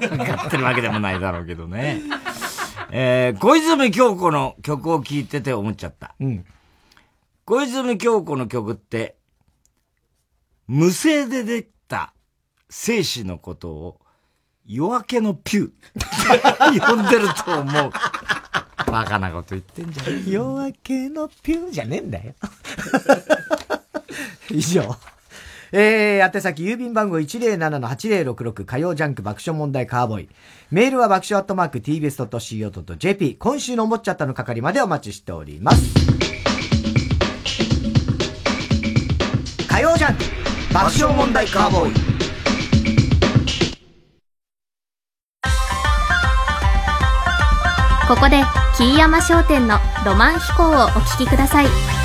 [0.00, 2.02] 上がってるわけでもないだろうけどね。
[2.90, 6.14] えー、小泉京子の曲を聴いてて思っちゃった。
[6.18, 6.44] うん。
[7.44, 9.16] 小泉京子の曲って、
[10.66, 11.66] 無声でで
[12.70, 14.00] 生死のことを
[14.66, 17.92] 夜明けのピュー 呼んでると思う。
[18.90, 20.30] バカなこと言ってんじゃねえ。
[20.30, 22.34] 夜明けのピューじゃねえんだよ。
[24.50, 24.96] 以上。
[25.70, 30.28] えー、宛先郵便番号107-8066火曜ジャンク爆笑問題カーボーイ。
[30.70, 33.36] メールは爆笑アットマーク tbs.co.jp。
[33.36, 35.82] 今週の思っちゃったの係までお待ちしております。
[39.68, 40.24] 火曜ジャンク
[40.72, 42.27] 爆笑問題カーボーイ。
[48.08, 48.42] ここで
[48.78, 51.97] 桐山商店のロマン飛行をお聴きください。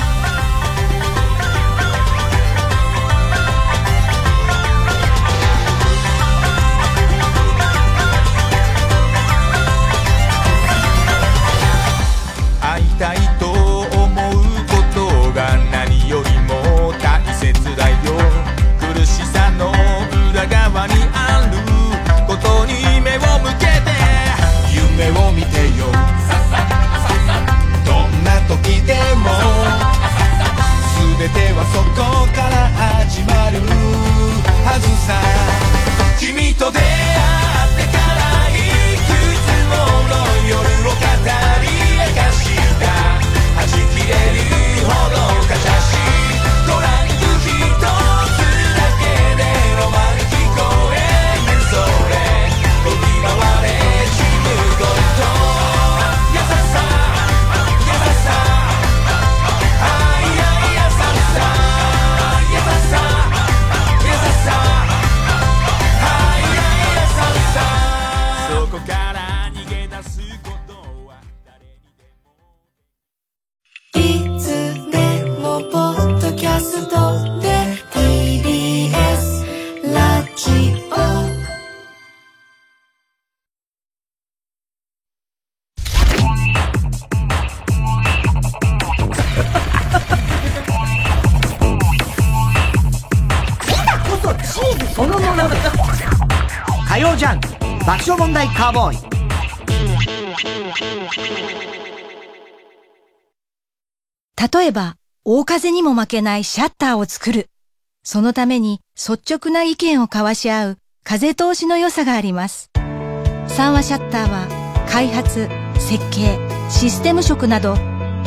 [98.64, 98.98] カーボーイ
[104.58, 107.50] 例えば、大風にも負けないシャッターを作る。
[108.04, 112.70] そのために率直な意見を交わし合う風通しの良さがあります。
[113.48, 116.38] 三和シャッターは開発、設計、
[116.70, 117.76] システム職など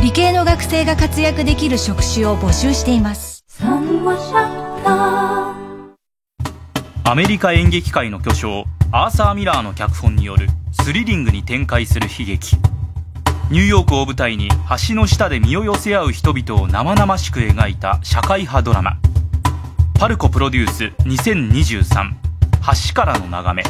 [0.04, 3.44] 理系の学生が活躍できる職種を募集しています。
[3.48, 7.10] 三和シャッター。
[7.10, 12.56] アメリカ演劇界の巨匠アーサー・ミラーの脚本によるスリリングに展開する悲劇。
[13.52, 14.48] ニューヨークを舞台に
[14.88, 18.98] 橋の下で身を寄せ合う人々を生々しく描いた社会派ドラマ。
[20.00, 22.14] パルコプロデュース2023
[22.88, 23.64] 橋からの眺め。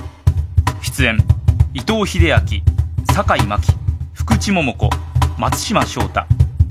[0.83, 1.17] 出演
[1.73, 2.39] 伊藤英明
[3.11, 3.73] 酒井真紀
[4.13, 4.89] 福地桃子
[5.39, 6.25] 松島翔太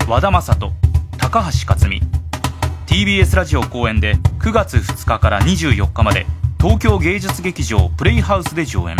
[0.07, 0.71] 和田正人
[1.17, 2.01] 高橋克実。
[2.85, 6.25] TBS ラジオ公演で9月2日から24日まで
[6.59, 8.95] 東京芸術劇場プレイハウスで上演。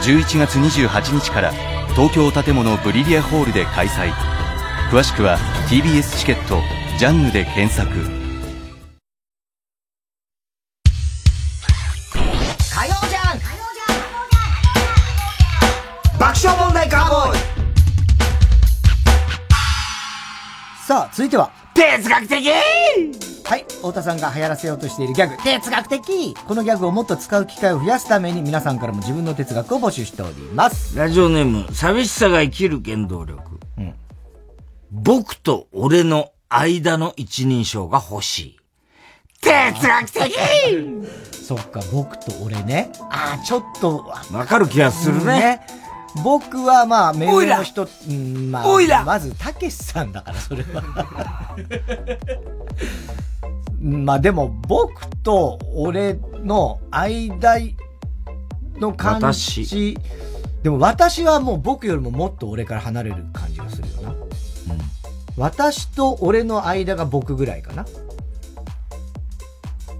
[0.00, 1.52] 11月28日から
[1.94, 4.10] 東京建物ブリリアホールで開催。
[4.90, 5.38] 詳しくは
[5.68, 6.62] TBS チケット
[6.98, 7.90] 「ジャンヌ」で検索。
[16.18, 17.37] 爆笑問題ガーボーイ。
[20.88, 21.50] さあ、続いては。
[21.74, 22.48] 哲学的
[23.44, 23.64] はい。
[23.68, 30.96] 太田さんが流行らせようとしているギャグ、哲学的このギャグをもっと使う機会を増やすために皆さんからも自分の哲学を募集しております。
[30.96, 33.60] ラジオネーム、寂しさが生きる原動力。
[33.76, 33.94] うん
[34.90, 38.58] 僕と俺の間の一人称が欲しい。
[39.42, 40.34] 哲学的
[41.30, 42.90] そっか、僕と俺ね。
[43.10, 44.10] ああ、ちょっと。
[44.32, 45.66] わかる気がするね。
[46.22, 51.56] 僕はまあ、目上の人、うんまあ、おいらまず、たけしさんだから、それは。
[53.80, 57.58] まあでも、僕と俺の間
[58.78, 59.96] の感じ。
[60.62, 64.14] でも私はもう僕よりももっと俺から離れる感じがするよな。
[65.36, 67.86] 私と俺の間が僕ぐらいかな。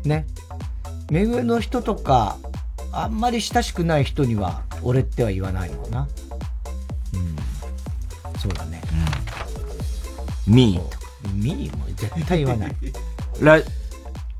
[0.04, 0.26] ね。
[1.10, 2.38] 目上の人とか、
[2.90, 6.08] あんまり親しくない人には、俺っては言わないもんな。
[7.14, 8.38] うん。
[8.38, 8.80] そうだね。
[10.46, 10.98] ミーと。
[11.34, 12.76] ミーも絶対言わない。
[13.40, 13.60] ラ、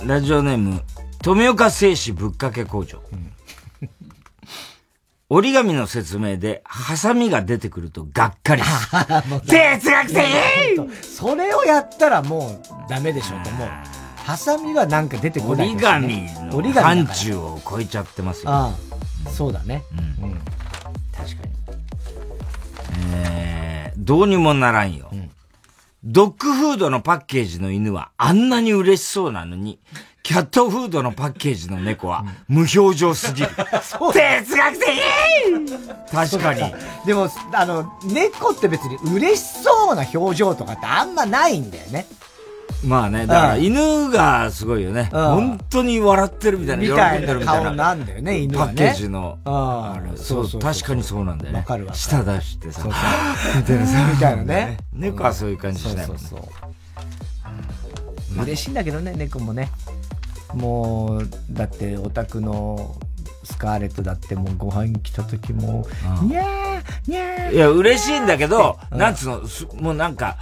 [0.04, 0.82] ラジオネーム、
[1.22, 3.00] 富岡製紙ぶっかけ工場。
[5.30, 8.62] 折り紙の説明で、ハサミが出てくるとがっかり。
[9.46, 10.16] 哲学的
[11.02, 13.68] それをやったらもうダメでしょと思う。
[14.24, 18.50] ハサミはなんか出てこないね紙の折り紙だから範疇を超えちゃってますよ。
[18.50, 18.87] ああ、
[19.30, 19.82] そうだね。
[20.20, 20.40] うん。
[21.12, 21.58] 確かに。
[23.14, 25.10] えー、どうにもならんよ。
[26.04, 29.80] ドッグフードのパッケージの犬はあんなに嬉しそうなのに、
[30.22, 33.48] キャットフードのパッケージの猫は無表情すぎる。
[33.48, 34.86] 哲学的
[36.12, 36.74] 確かに。
[37.06, 42.06] でも、あの、猫って別に嬉しそうな表情とかってあんまないんだよね。
[42.84, 45.10] まあね、だからうん犬がすごいよね。
[45.12, 47.64] うん本当に笑ってるみたいな、喜んでるみたいな。
[47.64, 48.72] な顔なんだよね、犬はね。
[48.74, 49.38] パッケージの。
[49.44, 51.58] ああれそそううそう確かにそうなんだよね。
[51.58, 52.82] わかるわ舌出してさ。
[52.82, 53.02] そうそう
[53.56, 54.10] みたいなさ。
[54.12, 56.22] みたいなね猫はそういう感じしないもんね。
[56.22, 56.48] そうそうそ
[58.40, 59.70] う嬉しいんだけどね、猫もね。
[60.54, 62.96] もう、だって、オタクの
[63.44, 65.86] スカーレットだってもうご飯来た時も、
[66.22, 67.54] にゃー、にゃー。
[67.54, 70.36] いや、嬉しいんだけど、うんなんつうの、すもうなんか、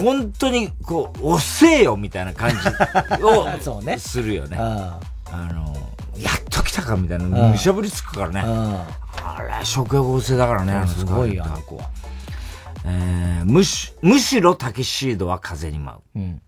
[0.00, 3.22] 本当に、こう、遅えよみたいな感じ
[3.68, 4.56] を ねするよね。
[4.58, 4.98] あ
[5.32, 5.74] の、
[6.18, 8.42] やっと来たかみたいな、うんむしゃぶりつくからね。
[8.44, 11.84] あれ、食欲旺盛だからね、すごいよ、あの子は。
[12.84, 16.18] えーむし、むしろタキシードは風に舞う。
[16.18, 16.42] うん。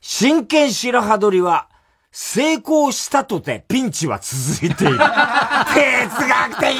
[0.00, 1.68] 真剣白羽鳥は、
[2.10, 4.98] 成功したとてピンチは続いている。
[4.98, 6.76] 哲学的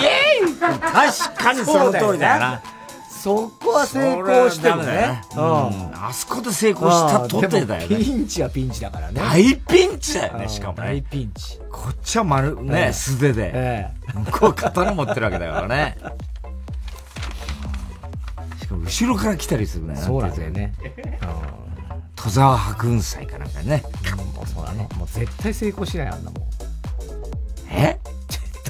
[0.92, 2.62] 確かにその通りだよな。
[3.22, 5.22] そこは成功してもそれはダメだよねね。
[5.36, 9.20] うんあそこで成功したとてだよねピンチはピンチだからね。
[9.20, 10.88] 大ピンチだよね、うんしかもね。
[10.88, 11.58] 大ピンチ。
[11.70, 13.52] こっちは丸、えね、え素手で。
[13.54, 15.96] え向こう刀持ってるわけだからね。
[18.60, 19.94] しかも後ろから来たりするね。
[19.94, 20.74] そうなんだよね。
[22.16, 23.84] 戸沢白雲祭かなんかね。
[24.34, 24.88] もうそうだね。
[24.96, 26.42] もう絶対成功しない、あんなもん。
[27.70, 28.00] え？
[28.04, 28.21] 絶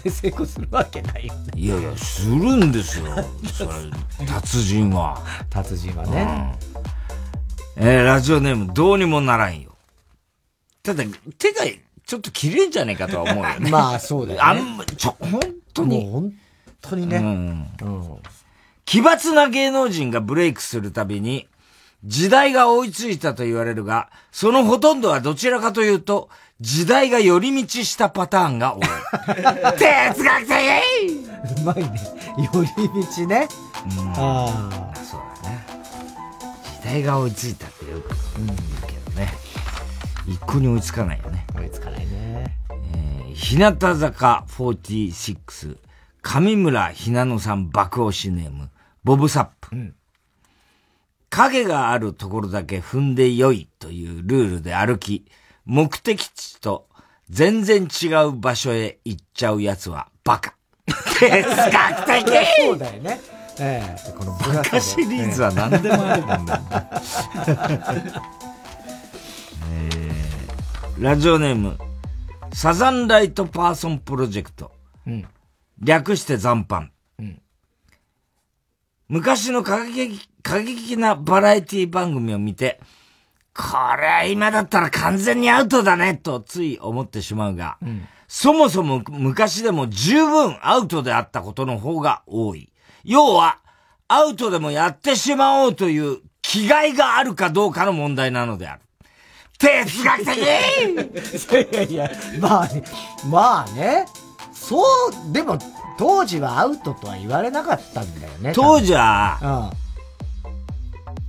[0.02, 1.50] 対成功するわけないよね。
[1.56, 3.06] いやいや、するんですよ。
[3.52, 5.20] それ、達人は。
[5.48, 6.56] 達人はね。
[7.76, 7.84] うん。
[7.84, 9.76] えーラジオネーム、どうにもならんよ。
[10.82, 11.04] ただ、
[11.38, 11.64] 手が
[12.06, 13.70] ちょっと切れんじゃねえかとは思うよね。
[13.72, 15.40] まあそうだよねあんま、ちょ、本
[15.72, 16.10] 当に。
[16.10, 16.32] 本
[16.80, 17.16] 当にね。
[17.18, 17.68] うん。
[18.84, 21.48] 奇抜な芸能人がブレイクするたびに、
[22.04, 26.28] 時代が追いついたと言われるが、そのほとんどはどちらかというと、
[26.62, 28.82] 時代が寄り道したパターンが多い。
[29.76, 30.56] 哲学的
[31.60, 32.00] うまいね。
[32.52, 33.48] 寄り道ね。
[34.14, 34.96] ああ。
[34.96, 35.66] そうだね。
[36.80, 39.32] 時代が追いついたってよく言うけどね。
[40.28, 41.44] 一向に追いつかないよね。
[41.56, 42.56] 追いつかないね。
[42.70, 45.78] えー、日向坂46、
[46.22, 48.70] 上村ひなのさん爆押しネーム、
[49.02, 49.96] ボブサップ。
[51.28, 55.24] 影があるところだけ踏んでよいというルールで歩き、
[55.64, 56.88] 目的地と
[57.30, 60.54] 全然違う場所へ行っちゃうやつはバカ。
[61.18, 63.20] 哲学的そうだよね。
[63.58, 66.62] ええこのブバカシリーズは何でもあるもんだ。
[69.70, 71.78] えーラジオネーム、
[72.52, 74.72] サザンライトパーソンプロジェクト。
[75.06, 75.26] うん
[75.82, 76.90] 略して残飯。
[77.18, 77.42] うん
[79.08, 82.80] 昔の過激、過激なバラエティ番組を見て、
[83.54, 83.62] こ
[83.98, 92.72] れは今だったら完全にアウトだね、とつい思ってしまうが、んそもそも昔でも十分アウトであったことの方が多い。
[93.04, 93.58] 要は、
[94.08, 98.80] アウトでもやってしまおうという気概があるかどうかの問題なのである。
[99.58, 100.38] 哲学的
[101.72, 102.82] いやいや、まあね、
[103.28, 104.06] まあね。
[104.52, 105.58] そう、でも、
[105.98, 108.52] 当時はアウトとは言われなかったんだよね。
[108.54, 109.72] 当時は、は、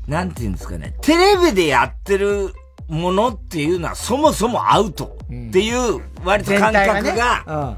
[0.08, 2.54] なんていうんですかね、テレビでやってる
[2.88, 7.78] ものっていうのはそもそもアウトっていう割と感覚が、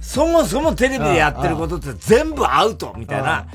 [0.00, 3.46] そもそもテレビでやってることって全部アウトみたいな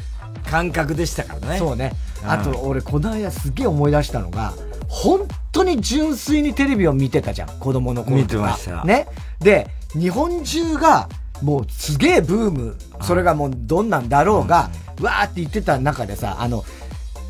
[0.49, 1.57] 感覚でしたからね。
[1.57, 1.93] そうね。
[2.25, 4.53] あと俺この間すげえ思い出したのが、
[4.89, 8.83] 本当に純粋にテレビを見てたじゃん、子供の頃見てました。
[8.83, 9.07] ね。
[9.39, 11.07] で、日本中が
[11.41, 14.69] もうすげえブーム、それがもうどんなんだろうが、
[15.01, 16.63] わーって言ってた中でさ、あの、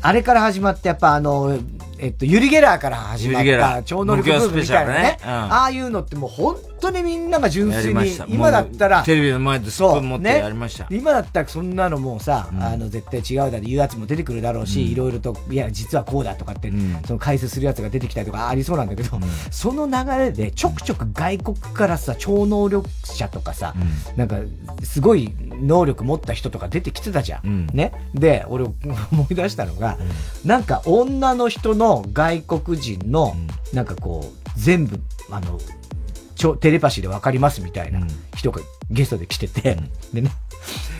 [0.04, 1.58] あれから始まってやっぱあの、
[1.98, 5.02] えっと、ユリ・ゲラーから始まった超能力ブームみたいなね。
[5.02, 5.18] ね。
[5.22, 10.84] うん、ああいうのってもう本当にみんなが純粋に、今だったら、テレビの前でスプーン持ってやりました。
[10.84, 19.18] ね、今だったらそんなのもうさ、うん、あの、絶対違うだって言うやつも出てくるだろうし、いろいろと、いや、実はこうだとかって、うん、その解説するやつが出てきたりとかありそうなんだけど、
[19.50, 23.74] その流れでちょくちょく外国からさ、超能力者とかさ、
[24.16, 24.36] なんか、
[24.82, 27.66] すごい能力持った人とか出てきてたじゃん。
[27.72, 27.92] ね。
[28.14, 28.74] で、俺思
[29.30, 29.98] い出したのが、
[30.44, 33.34] なんか女の人の外国人の、
[33.72, 35.00] なんかこう、全部、
[35.30, 35.58] あの、
[36.36, 38.00] ちょ、テレパシーでわかりますみたいな
[38.36, 39.78] 人がゲストで来てて、
[40.12, 40.30] でね。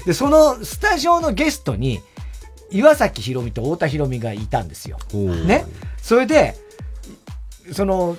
[0.07, 2.01] で、そのスタジオのゲストに、
[2.71, 4.99] 岩崎宏美と太田博美がいたんですよ。
[5.47, 5.67] ね。
[6.01, 6.57] それで、
[7.73, 8.17] その、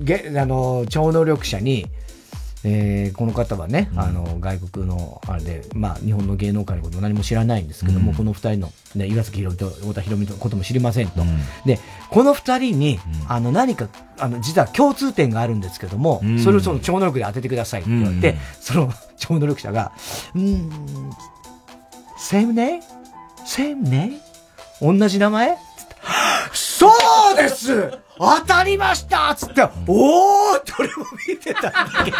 [0.00, 1.86] げ、あの、超能力者に、
[2.64, 11.22] えー、この方はね、うん、あの、外国の、あれで、まあ、日本の芸能界のこと何も知らないんですけども、うん、この二人の、ね、岩崎宏美と太田博美のことも知りませんと。
[11.22, 13.88] うん、で、この二人に、あの、何か、
[14.18, 19.92] あの、実は共通点があるんですけども、それをその超能力で当ててくださいって言われて、その超能力者が、
[20.34, 20.70] うん、
[22.16, 22.80] セムネ？
[23.44, 24.12] セムネ？
[24.80, 25.56] 同じ名前？
[26.52, 26.88] そ
[27.32, 32.16] うです当たりましたつって、おーって俺も見てたんだけど、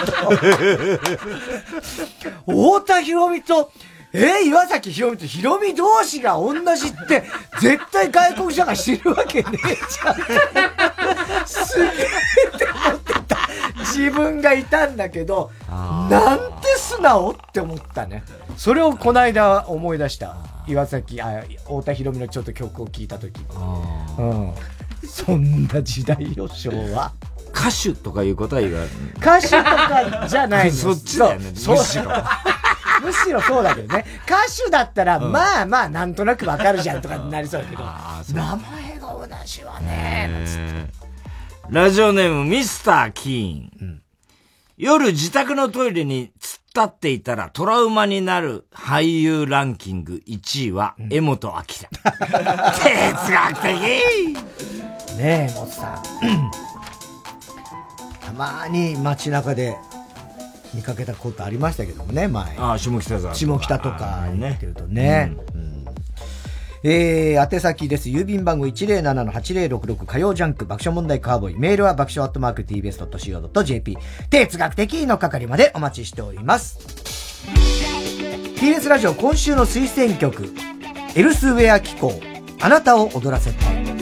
[2.47, 3.71] 太田博美と、
[4.15, 7.25] えー、岩崎宏美と宏美同士が同じって、
[7.61, 11.47] 絶対外国者が知るわけねえじゃん。
[11.47, 13.39] すげえって思ってた。
[13.81, 18.25] 自分がいたんだけど、なんて素直って思ったね。
[18.57, 20.37] それをこの間思い出した。
[20.67, 23.41] 岩崎、あ、太田博美のちょっと曲を聴いたとき。
[24.19, 24.55] うん。
[25.07, 27.13] そんな時代よ、昭和。
[27.55, 28.91] 歌手とかいうことは言われる。
[29.19, 32.05] 歌手とかじゃないの そっちだよね、むしろ。
[33.03, 34.05] むしろそうだけどね。
[34.27, 37.83] 歌手だったら、うん、まあまあ、なんとなくわかるじゃんとかになりそうだけど、
[38.35, 40.89] 名前が同じはね、
[41.69, 43.71] ラジオネームミスター・キーン。
[43.81, 44.03] うん、
[44.77, 51.63] 夜自宅のトイレに突っ立っていたらトラウマになる俳優ランキング1位は、江本明。
[51.63, 51.87] 哲
[53.31, 53.73] 学的
[55.19, 56.03] ねえ、もつさん。
[58.25, 59.77] たまに街中で
[60.73, 62.57] 見かけたことありましたけどもね、前。
[62.57, 63.35] ああ、下北沢。
[63.35, 65.33] 下北とかにってるとね。
[65.52, 65.52] うんうん、
[66.85, 68.09] えー、宛先です。
[68.09, 71.59] 郵便番号107-8066火曜ジャンク爆笑問題カーボーイ。
[71.59, 73.99] メールは爆笑アットマーク tbs.co.jp。
[74.31, 76.79] 哲学的の係までお待ちしております。
[78.57, 80.53] TBS ラジオ今週の推薦曲、
[81.17, 82.21] エルスウェア機構、
[82.61, 84.02] あなたを踊らせたい。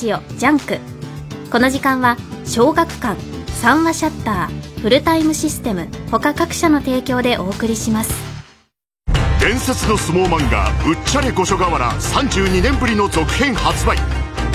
[0.00, 0.78] ジオ JUNK。
[1.52, 2.16] この時間は
[2.46, 3.20] 小学館
[3.60, 8.10] 三和シャッターフルタイムシステム他各社の提供でお送りします。
[9.38, 13.98] 伝説の相撲漫画「うっちゃれ五所川原」32年ぶりの続編発売。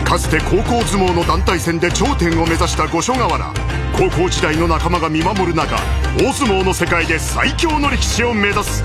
[0.04, 3.54] かつて高校相撲の団体戦で頂点を目指した五所川原
[3.94, 5.78] 高校時代の仲間が見守る中
[6.18, 8.84] 大相撲の世界で最強の力士を目指す。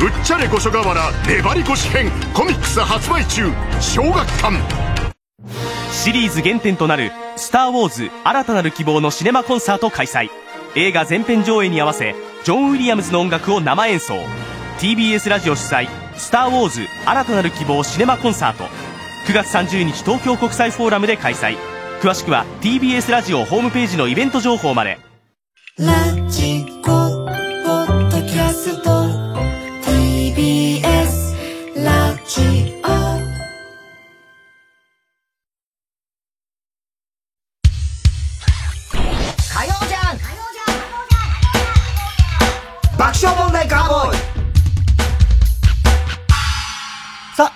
[0.00, 3.48] うっちゃれ五所川原粘り腰編コミックス発売中
[3.80, 4.79] 小学館。
[6.02, 10.30] シリーズ原点となる「スター・ウォーズ新たなる希望」のシネマコンサート開催。
[10.74, 14.14] 映画全編上映に合わせジョン・ウィリアムズの音楽を生演奏。
[14.78, 18.64] TBS ラジオ主催「スター・ウォーズ新たなる希望シネマコンサート」
[19.28, 21.58] 9月30日東京国際フォーラムで開催。
[22.00, 24.98] 詳しくは TBS ラジオホームページのイベント情報まで。
[25.78, 25.92] ラ
[26.30, 26.99] ジコ。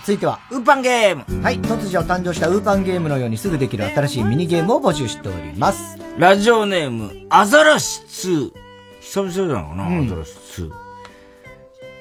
[0.05, 5.99] 続いては、ウーパンゲームはい、突如誕生したウーパンゲームのようにすぐできる新しいミニゲームを募集しております。
[6.19, 8.53] ラジオネーム、アザラシ2。
[9.01, 10.71] 久々ないかな、アザラシ2。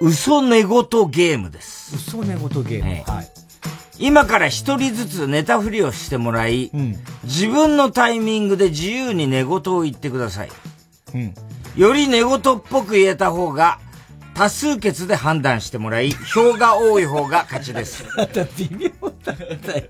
[0.01, 0.67] 嘘寝言
[1.09, 1.95] ゲームです。
[1.95, 3.03] 嘘寝言ゲーム。
[3.09, 3.27] はい。
[3.99, 6.71] 今から一人ずつ寝たふりをしてもらい、
[7.23, 10.49] 自分のタイミングで自由に寝言を言ってください。
[11.15, 11.33] うん。
[11.77, 13.79] より寝言っぽく言えた方が、
[14.33, 18.03] 多数決で判断してもらい、票が多い方が勝ちです。
[18.17, 18.89] また微妙
[19.23, 19.83] だったよ。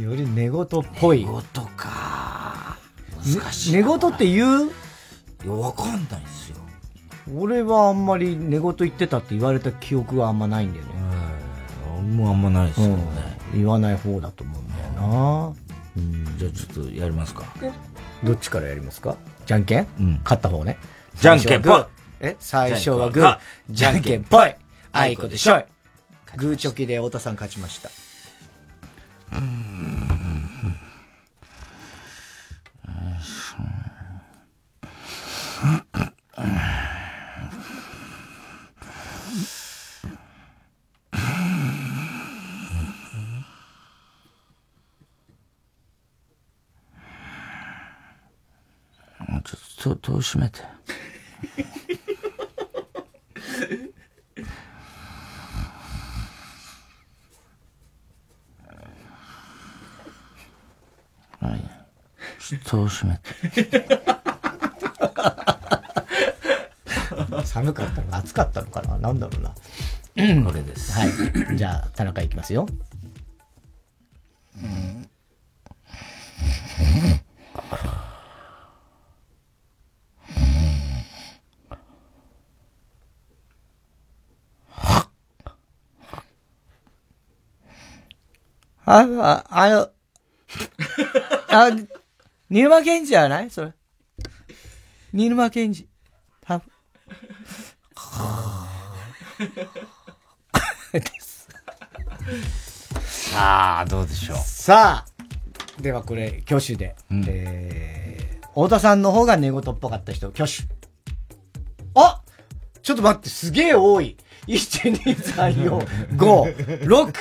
[0.00, 0.66] より寝言っ
[1.00, 1.24] ぽい。
[1.24, 1.42] 寝言
[1.76, 2.76] か。
[3.24, 3.72] 難しい。
[3.72, 4.70] 寝言って言う？
[5.44, 6.56] いや、わかんないですよ。
[7.34, 10.92] 俺はあんまり寝言言ってたって言われた記憶はあんまないんだよね。
[12.14, 12.96] もうあんまないですよね。
[13.54, 15.54] 言わない方だと思うんだよな。
[16.38, 17.44] じゃあちょっとやりますか。
[18.22, 19.16] どっちからやりますか？
[19.46, 19.86] じゃんけん？
[19.98, 20.78] うん勝った方ね。
[21.14, 21.84] じゃんけんぽい
[22.20, 23.38] え最初はグー、
[23.70, 24.54] じゃんけんぽい。
[24.92, 25.16] あい。
[25.16, 25.58] こでしょ。
[25.58, 25.64] い。
[26.36, 27.90] グーチョキで太田さん勝ちました。
[49.28, 50.60] もうちょっと、戸を閉めて。
[61.40, 61.60] はい。
[62.40, 63.26] ちょっと戸を閉めて。
[67.44, 68.98] 寒かったのか暑かったのかな？
[68.98, 69.50] なんだろうな。
[69.50, 69.56] こ
[70.52, 70.92] れです。
[70.98, 71.56] はい。
[71.56, 72.66] じゃあ、田中いきますよ。
[74.56, 74.60] あ、
[88.88, 89.90] あ、あの、
[91.48, 91.70] あ、
[92.48, 93.72] 新沼健治じゃないそれ。
[95.12, 95.88] 新沼健治。
[96.40, 96.70] 多分。
[100.92, 101.48] です。
[103.32, 104.38] さあ、どうでしょう。
[104.38, 106.94] さあ、ではこれ、挙手で。
[107.26, 110.62] えー、太田さんの方が寝言っぽかった人、挙手。
[111.96, 112.22] あ
[112.82, 114.16] ちょっと待って、すげえ多い。
[114.46, 117.12] 1、2、3、4、5、6。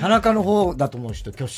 [0.00, 1.52] 田中の方だと思う人、挙手。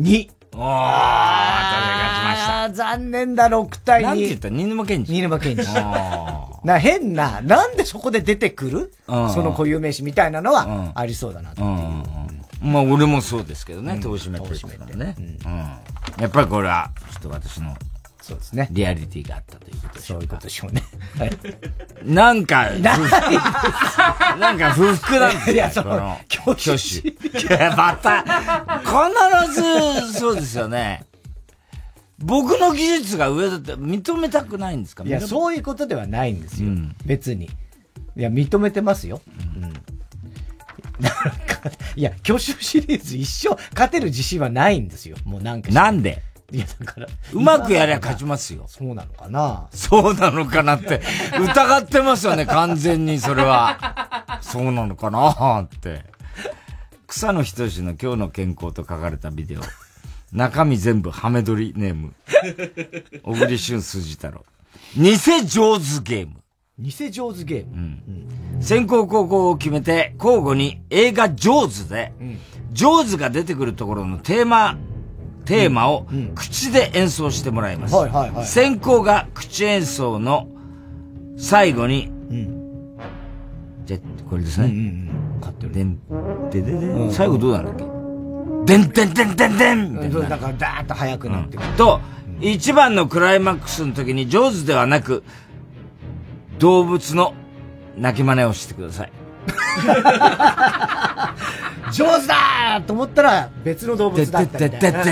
[0.00, 0.30] 2。
[0.54, 4.04] おー、ああー、残念だ、6対2。
[4.04, 4.48] なんて言った？
[4.48, 5.62] 新沼健治新沼健治。
[6.64, 8.92] な、変な、なんでそこで出てくる？
[9.06, 11.62] うんその固有名詞みたいなのは、ありそうだなと。
[11.62, 12.02] うん。
[12.60, 15.14] まあ、俺もそうですけどね、戸を閉めてるからね。
[15.18, 15.60] うん。
[16.20, 17.76] やっぱりこれは、ちょっと私の、
[18.28, 18.68] そうですね。
[18.70, 20.20] リアリティがあったということでしょうか。
[20.20, 20.82] そういうことでしょうね。
[21.18, 21.30] はい。
[22.04, 22.70] なんか、
[24.38, 25.54] なんか不服なんですよ。
[25.54, 27.08] いやその挙手。
[27.08, 27.16] い
[27.50, 28.22] や、また、
[28.80, 29.62] 必
[30.12, 31.06] ず、そうですよね。
[32.18, 35.04] 僕の技術が上だって認めたくないんですか？
[35.04, 36.70] いや、そういうことではないんですよ。
[37.06, 37.46] 別に。
[37.46, 37.50] い
[38.22, 39.22] や、認めてますよ。
[39.56, 39.62] うん。
[39.62, 45.16] なんかいや、挙手シリーズ一生勝てる自信はないんですよ。
[45.24, 45.70] もうなんか。
[45.70, 46.22] なんで？
[46.50, 47.06] いや、だから。
[47.32, 48.64] うまくやりゃ勝ちますよ。
[48.68, 49.68] そうなのかな？
[49.70, 51.02] そうなのかなって、
[51.38, 54.38] 疑ってますよね、完全にそれは。
[54.40, 55.62] そうなのかな？
[55.62, 56.04] って。
[57.06, 59.60] 草野仁の今日の健康と書かれたビデオ。
[60.32, 62.14] 中身全部ハメ撮りネーム。
[63.22, 64.44] 小栗旬筋太郎。
[64.96, 65.16] 偽
[65.46, 66.34] 上手ゲーム。
[66.78, 68.62] 偽上手ゲーム？
[68.62, 72.12] 先行後攻を決めて、交互に映画上手で、
[72.72, 74.78] 上手が出てくるところのテーマ、
[75.48, 78.52] テーマを口で演奏してもらいます。
[78.52, 80.46] 先行が口演奏の
[81.38, 82.12] 最後に、
[83.86, 85.08] じゃあ、これですね。
[85.40, 85.72] 買ってる。
[85.72, 85.98] でん、
[86.50, 87.84] ででで最後どうなんだっけ？
[88.66, 90.28] でんでんでんでんでんみたいな。
[90.28, 91.68] だから、ダーッと速くなってくる。
[91.78, 92.00] と、
[92.42, 95.24] 一番のクライマックスの時に上手ではなく、
[96.58, 97.32] 動物の
[97.96, 99.12] 鳴き真似をしてください。
[101.92, 105.04] 上手だと思ったら別の動物だったみたいな。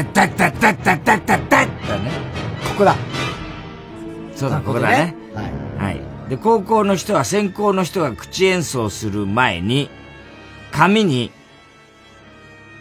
[1.88, 2.10] だね。
[2.68, 2.96] ここだ。
[4.34, 5.14] そうだ、ここだね。
[5.78, 6.00] はい。
[6.28, 9.88] で、高校の人は専攻の人が口演奏する前に、
[10.72, 11.30] 紙に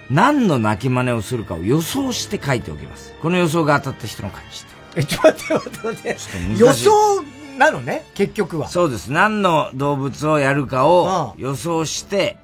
[0.09, 3.13] 何の鳴き真似をするかを予想して書いておきます。
[3.21, 4.65] この予想が当たった人の感じ。
[4.97, 6.57] え、ちょっと待って待って待って。
[6.57, 6.91] 予想
[7.57, 8.67] なのね、結局は。
[8.67, 9.11] そうです。
[9.11, 12.37] 何の動物をやるかを予想して、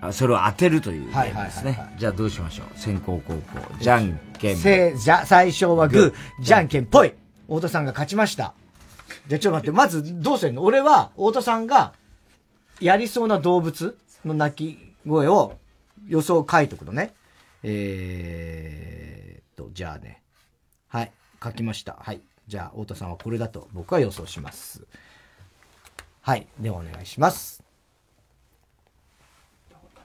[0.00, 1.94] あそれを当てるというゲームですね。
[1.98, 2.66] じゃあどうしましょう。
[2.78, 3.40] 先行後攻。
[3.80, 4.56] じゃんけん。
[4.56, 7.14] せじゃ、最初はグー、じゃんけんぽい。
[7.46, 8.54] 太田さんが勝ちました。
[9.26, 10.62] じゃあちょっと待って、まずどうせんの？
[10.62, 11.94] 俺は、太田さんが、
[12.80, 15.56] やりそうな動物の鳴き声を、
[16.06, 17.12] 予想書いとくのね。
[17.62, 20.22] えーっと、じゃあね。
[20.88, 21.96] はい、書きました。
[22.00, 22.20] はい。
[22.48, 24.82] じゃあ、太田さんはこれだと僕は予想します。
[26.22, 26.46] はい。
[26.58, 27.62] ではお願いします。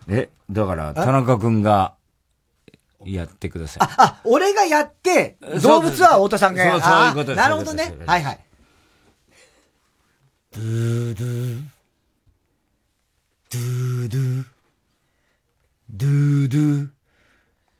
[0.10, 1.95] え、だから、田中くんが、
[3.06, 3.88] やってください。
[3.98, 6.82] あ、俺がやって、動物は太田さんがやる。
[6.82, 8.40] そうそういうことですなるほどねはいはい。
[10.52, 11.64] ドゥドゥ、
[13.52, 14.45] ドゥドゥ、
[15.90, 16.90] ドゥドゥ、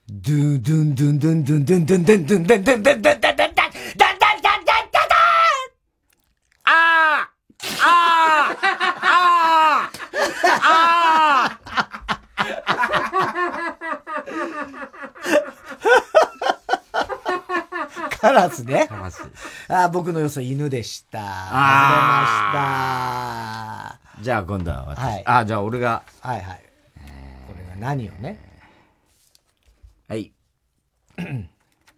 [0.10, 3.43] ドゥドゥンドゥンドゥンドゥンドゥンドゥンドゥンドゥンドゥンドゥンドゥン
[18.32, 18.88] ラスね。
[18.88, 19.22] カラス。
[19.68, 21.20] あー僕の予想犬でした。
[21.20, 22.10] 外れあ
[23.90, 24.24] ました。
[24.24, 25.04] じゃあ今度は私。
[25.04, 26.04] はいあ、じゃあ俺が。
[26.22, 26.64] はいはい。
[27.48, 28.40] これが何をね？
[30.08, 30.32] はい。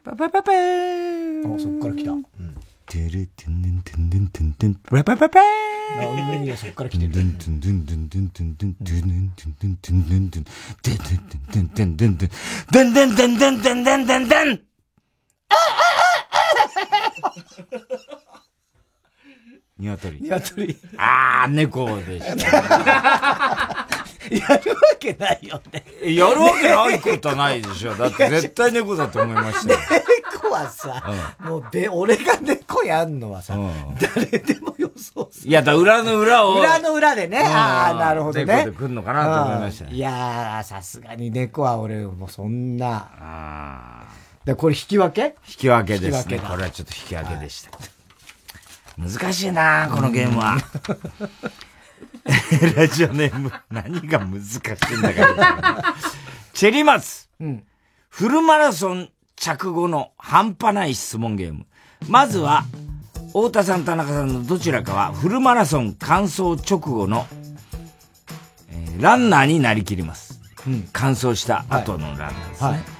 [0.03, 2.11] パパパパーあ、そっから来た。
[2.11, 5.43] トゥルトゥンドゥントゥンドゥントゥントゥンパパパパー
[5.97, 6.99] あ上にはそっから来
[20.39, 20.77] トリ。
[20.97, 23.87] あー、猫でした。
[24.31, 25.83] やるわけないよね。
[26.15, 27.93] やるわけないことないでしょ。
[27.93, 29.79] だって絶対猫だと思いましたよ。
[30.33, 31.03] 猫はさ、
[31.39, 33.55] もうで、俺が猫やんのはさ、
[33.99, 35.49] 誰でも予想する。
[35.49, 36.59] いや、だ裏の裏を。
[36.59, 37.39] 裏の裏でね。
[37.39, 38.45] うんああ、なるほどね。
[38.45, 44.05] 猫で来んのかなと思いましたねうんいやー、さすがに猫は俺もそんな。
[44.45, 45.35] で、これ引き分け？
[45.47, 46.39] 引き分けですね。
[46.39, 47.71] これはちょっと引き分けでした。
[48.97, 50.57] 難しいなこのゲームは。
[52.75, 54.61] ラジオネーム、何が難しい
[54.97, 55.95] んだか。
[56.53, 57.27] チェリマツ。
[58.09, 61.65] フルマラソン着後の半端ない質問ゲーム。
[62.07, 62.63] まずは、
[63.27, 67.27] 太田さん、田中さんのどちらかは、フルマラソン完走直後の、
[68.69, 70.39] えーランナーになりきります。
[70.93, 72.94] 完走した後のランナーですね。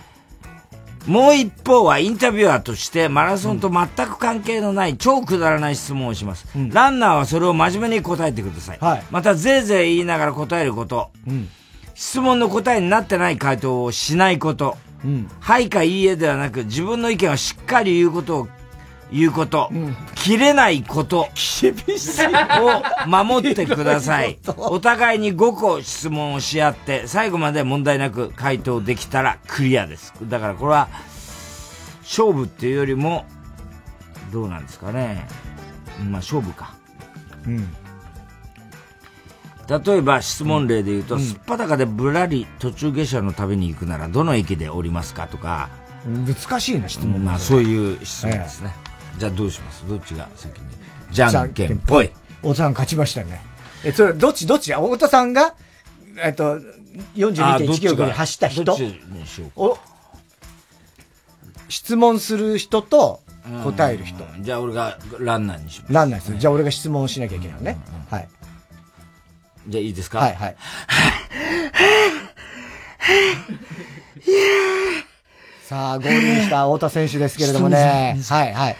[1.08, 6.48] もう一方はインタビュアーとしてマラソンと全く関係のない超くだらない質問をします。
[6.72, 8.80] ランナーはそれを真面目に答えてください。
[9.12, 11.12] また、ぜいぜい言いながら答えること。
[11.94, 14.78] 質問の答えになってない回答をしないこと。
[15.40, 18.48] はいかいいえではなく、自分の意見をしっかり言うことを、
[19.16, 19.72] 言うこと。
[20.16, 21.30] 切れないこと。
[22.60, 24.38] を守ってください。
[24.58, 30.14] お互いに5個質問をし合って、最後まで問題なく回答できたらクリアです。
[30.24, 30.90] だからこれは、
[32.02, 33.26] 勝負っていうよりも、
[34.34, 35.26] どうなんですかね。
[36.00, 36.76] まあ勝負か。
[37.48, 37.74] うん。
[39.68, 45.70] 例えば質問例で言うと、すっぱだかでぶらり途中下車の旅に行くならどの駅で降りますかとか、
[46.06, 47.24] 難しいな質問。
[47.24, 48.76] まあそういう質問ですね。
[49.18, 49.88] じゃあどうします？
[49.88, 50.66] どっちが先に？
[51.12, 52.12] じゃんけんぽい。
[52.38, 53.42] 太田さん勝ちましたね。
[53.84, 54.74] え、それ、どっちどっち？
[54.74, 55.56] 太田さんが、
[56.24, 56.60] えっと、
[57.16, 59.54] 42.1キロで走った人どっちにしようか？
[59.58, 59.78] お
[61.70, 63.22] 質問する人と
[63.64, 64.24] 答える人。
[64.40, 65.94] じゃあ俺がランナーにします。
[65.94, 66.38] ランナーです。
[66.38, 67.78] じゃあ俺が質問しなきゃいけないのね。
[68.10, 68.28] はい。
[69.68, 70.20] じゃあいいですか？
[70.20, 70.56] はいはい。
[75.64, 78.18] さあ、ゴールした太田選手ですけれどもね。
[78.30, 78.78] はいはい。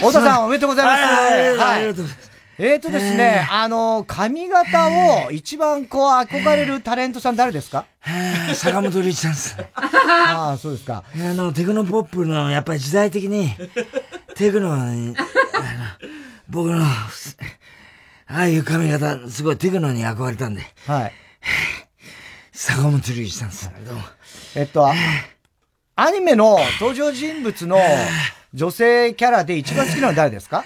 [0.00, 1.02] 太田さんおめでとうございます。
[1.02, 4.88] はいありがとうございますえーとですね、あの、髪型
[5.26, 7.84] を一番こう憧れるタレントさん誰ですか？
[8.54, 9.56] 坂本龍一さんです。
[9.76, 11.04] ああ、そうですか。
[11.14, 13.54] あの、テクノポップの、やっぱり時代的に、
[14.36, 15.14] テクノに、
[16.48, 17.08] 僕の、あ
[18.28, 20.62] あいう髪型、すごいテクノに憧れたんで。
[20.86, 21.12] はい。
[22.54, 23.70] 坂本龍一さんです。
[23.84, 24.02] どうも。
[24.54, 24.94] えっと、あ
[25.96, 27.78] アニメの登場人物の
[28.56, 30.64] 女性キャラで一番好きなのは誰ですか？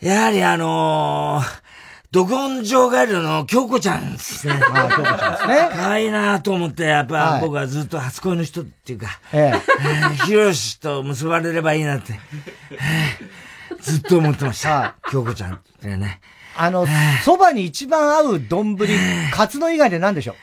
[0.00, 1.62] やはりあのー、
[2.10, 4.54] ド根性ガエルの京子ちゃんですね。
[4.74, 5.68] あ京子ちゃんですね。
[5.72, 12.18] 可愛いなと思って、やっぱ、はい僕はずっと初恋の人っていうか、ええヒロシと結ばれればいいなって、
[12.72, 14.96] えーずっと思ってました。
[15.10, 16.20] 京子ちゃんってね。
[16.56, 16.86] あの、
[17.24, 18.76] そばに一番合う丼、
[19.32, 20.36] カツの以外で何でしょう？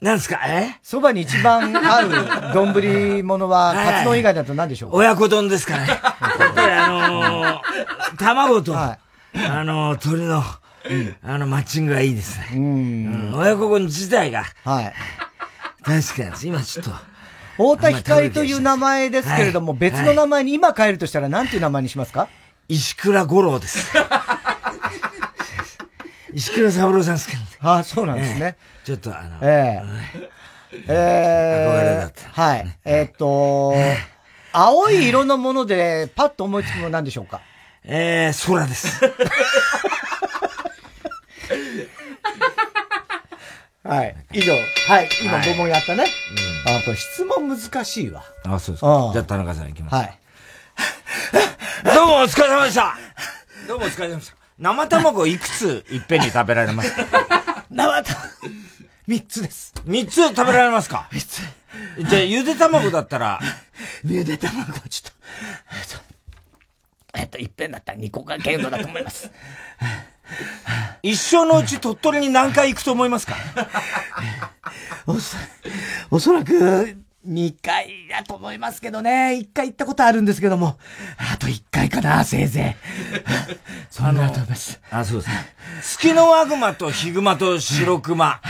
[0.00, 0.40] 何ですか？
[0.46, 0.78] え？
[0.82, 4.96] そばに一番合う丼物は、はいカツの以外だと何でしょう？
[4.96, 5.86] 親子丼ですかね。
[5.88, 6.00] やっ
[6.54, 8.96] ぱりあのー、 卵と、あ
[9.34, 10.42] のー、鶏の、
[11.22, 12.48] あの、マッチングがいいですね。
[12.54, 14.92] うん親子丼自体が、はい。
[15.84, 16.46] 大好きなんです。
[16.46, 16.90] 今ちょっと。
[17.56, 22.28] 太田光という名前ですけれども、はい別の名前に今変えるとしたら何ていう名前にしますか？
[22.68, 23.92] 石倉五郎です。
[26.32, 27.48] 石倉三郎さんですけどね。
[27.60, 28.56] ああ、そうなんですね。
[28.90, 29.80] ちょっとあの、え
[30.72, 32.78] ええ 憧れだっえはい。
[32.84, 33.72] えーっと、
[34.52, 37.40] 青い色のものでパッと思いつくのは何でしょうか？
[37.84, 39.00] えー、空です。
[43.84, 44.16] はい。
[44.32, 44.54] 以上。
[44.88, 45.08] はい。
[45.22, 46.04] 今はい5問やったね。
[46.66, 48.24] あ、これ質問難しいわ。
[48.44, 49.10] あ、そうですか。
[49.12, 49.94] じゃあ田中さん行きます。
[49.94, 50.18] はい。
[51.84, 52.98] どうもお疲れ様でした
[53.68, 54.34] どうもお疲れ様でした。
[54.58, 57.04] 生卵いくついっぺんに食べられますか
[57.70, 58.20] 生卵、
[59.10, 59.74] 3つです。
[59.88, 61.42] ?3 つ食べられますか ?3 つ。
[62.08, 63.40] じゃあゆで卵だったら、
[64.06, 65.16] ゆで卵はちょっと、
[65.72, 69.28] えっと、えっと、一遍だったら2個が限度だと思います。
[71.02, 73.34] 一生のうち鳥取に何回行くと思いますか？
[75.06, 75.36] おそ、
[76.12, 76.96] おそらく、
[77.26, 79.40] 2回だと思いますけどね。
[79.42, 80.78] 1回行ったことあるんですけども、
[81.32, 83.24] あと1回かな、せいぜい。
[83.90, 84.80] そんなだと思います。
[84.90, 85.54] あ、そうですね。
[85.82, 88.40] 月のワグマとヒグマと白熊。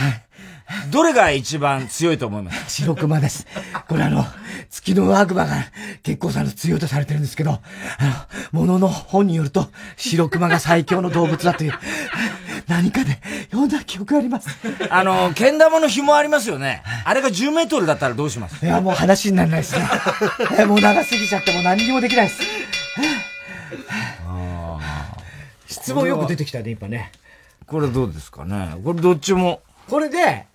[0.91, 2.81] どれが一番強いと思います？
[2.81, 3.47] 白熊です。
[3.87, 4.25] これあの、
[4.69, 5.55] 月の悪魔が
[6.03, 7.59] 結構さんの強いとされてるんですけど、あ
[8.53, 11.73] の、ものの本によると、白熊が最強の動物だという、
[12.67, 13.19] 何かで
[13.51, 14.49] 読んだ記憶があります。
[14.89, 16.83] あの、けん玉の紐ありますよね。
[17.05, 18.65] あれが10メートルだったらどうします？
[18.65, 19.85] いや、もう話にならないですね。
[20.59, 22.41] えもう長すぎちゃってもう何にもできないです。
[25.67, 27.11] 質問よく出てきたね、今ね。
[27.65, 28.75] これどうですかね？
[28.83, 29.61] これどっちも。
[29.89, 30.45] これで、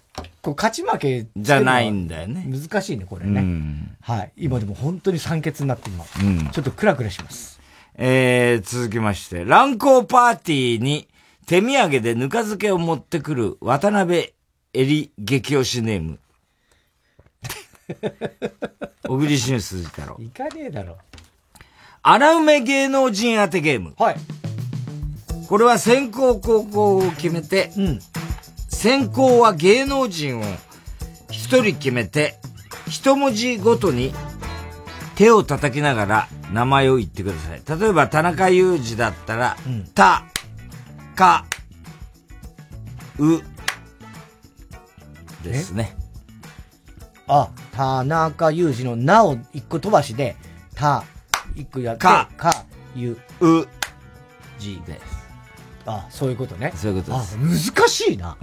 [0.46, 2.46] こう勝ち負けじゃないんだよね。
[2.48, 3.40] 難しいね、これね。
[3.40, 4.32] うんはい。
[4.36, 7.60] 今でも本当に酸欠になって今、うんちょっとクラクラします。
[7.96, 11.08] えー、続きまして、乱行パーティーに
[11.46, 14.32] 手土産でぬか漬けを持ってくる渡辺
[14.72, 16.20] エリ激推しネーム。
[19.02, 20.16] 小栗旬鈴太郎。
[20.20, 20.96] いかねえだろ。
[22.02, 23.94] 穴埋め芸能人当てゲーム。
[23.98, 24.16] はい。
[25.48, 27.72] これは先行後攻を決めて、
[28.86, 30.44] 先行は芸能人を
[31.28, 32.38] 一人決めて、
[32.86, 34.14] 一文字ごとに
[35.16, 37.80] 手を叩きながら名前を言ってください。
[37.80, 39.56] 例えば田中裕二だったら、
[39.96, 40.22] た、
[41.16, 41.46] か、
[43.18, 43.42] う、
[45.42, 45.96] ですね。
[47.26, 50.36] あ、田中裕二のなを一個飛ばしで、
[50.76, 51.02] た、
[51.56, 52.64] 一個やって、かか、
[52.94, 53.66] ゆ、う、
[54.60, 55.26] じです。
[55.86, 56.72] あ、そういうことね。
[56.76, 57.36] そういうことです。
[57.36, 58.36] あ、難しいな。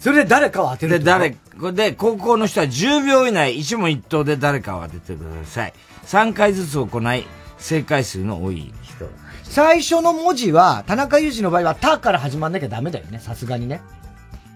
[0.00, 5.74] それで誰かを当てるで、誰、これで、高校の人は10秒以内、一問一答で誰かを当ててください。
[6.06, 7.26] 3回ずつ行い、
[7.58, 9.04] 正解数の多い人。
[9.44, 13.18] 最初の文字は、田中裕二の場合は、たから始まんなきゃダメだよね。
[13.18, 13.82] さすがにね。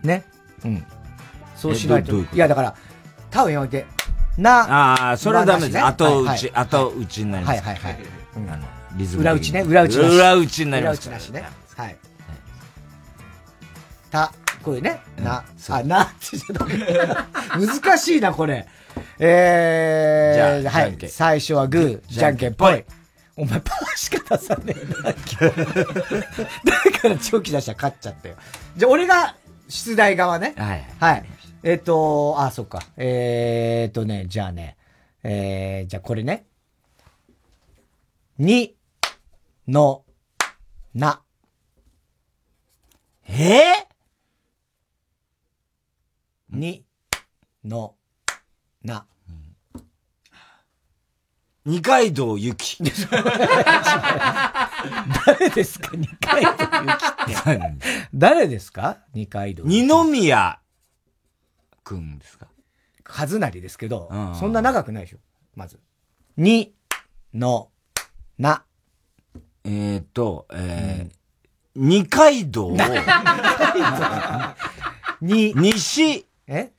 [0.02, 0.24] ね？
[0.64, 0.84] うん。
[1.56, 2.16] そうしないと。
[2.16, 2.74] いや、だから、
[3.30, 3.84] たをやめて、
[4.38, 4.60] な。
[4.60, 5.84] ああ、それはダメです。
[5.84, 7.62] 後打ち、後打ちになります。
[7.62, 8.02] はいはいはい。
[8.36, 8.66] うんあの、
[8.96, 10.14] リズム的に裏打ちね、裏打ちなし。
[10.16, 11.48] 裏打ちになります裏打ちなしね。
[11.76, 11.96] はい。
[14.10, 14.32] た、
[14.64, 18.66] これね、な、あ、なってちょっと難しいな、これ。
[19.18, 21.10] えー、じゃあはいじゃんけん。
[21.10, 22.84] 最初はグー、じゃんけんぽい。
[23.36, 25.74] お前、パーしか出さねえな、今日。
[26.64, 28.36] だから、長期出したら勝っちゃったよ。
[28.76, 29.36] じゃあ、俺が、
[29.68, 30.54] 出題側ね。
[30.56, 30.84] はい。
[30.98, 31.24] はい。
[31.62, 32.80] えっ、と、あ、そっか。
[32.96, 34.76] えー、っとね、じゃあね。
[35.24, 36.46] えー、じゃあこれね。
[38.38, 38.76] に、
[39.66, 40.04] の、
[40.94, 41.20] な。
[43.28, 43.93] ええ
[46.54, 46.84] に、
[47.64, 47.94] の、
[48.82, 49.06] な。
[51.66, 52.76] 二階堂ゆき。
[55.26, 55.90] 誰ですか？
[55.96, 56.66] 二階堂ゆきっ
[57.26, 57.34] て。
[58.12, 58.98] 誰ですか？
[59.14, 59.64] 二階堂。
[59.64, 60.60] 二宮
[61.82, 62.48] くんですか？
[63.04, 65.18] はずなりですけど、うんそんな長くないでしょ？
[65.54, 65.78] まず。
[66.36, 66.74] に、
[67.32, 67.70] の、
[68.38, 68.64] な。
[69.64, 71.14] えーっと、えー、
[71.76, 72.76] 二階堂を、
[75.22, 76.72] に、西、え？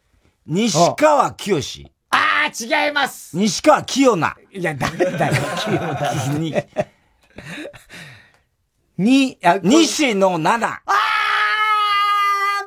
[0.45, 1.91] 西川きよし。
[2.11, 4.35] ああ、違います西川きよな。
[4.51, 6.13] いや、誰だよ、清田。
[6.37, 6.55] に、
[8.97, 10.67] に、あ、西野七。
[10.67, 10.81] あ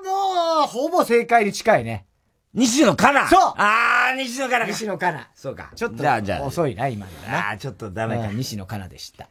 [0.05, 2.05] もう、ほぼ正解に近いね。
[2.53, 3.29] 西野カナ。
[3.29, 4.65] そうあー、西野か。
[4.67, 5.29] 西野カナ。
[5.35, 5.71] そうか。
[5.77, 6.43] ちょっとじゃあ、じゃあ。
[6.43, 7.51] 遅いな、今のな。
[7.51, 8.33] あー、ちょっとダメかう。
[8.33, 9.29] ん西野カナでした。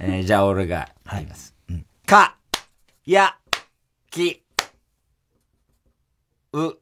[0.00, 1.54] えー、じゃあ俺が言います。
[2.06, 2.36] か、
[3.04, 3.36] や、
[4.10, 4.44] き、
[6.52, 6.78] う。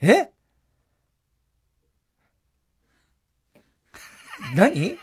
[0.00, 0.08] え？
[0.08, 0.32] え
[4.54, 4.98] 何？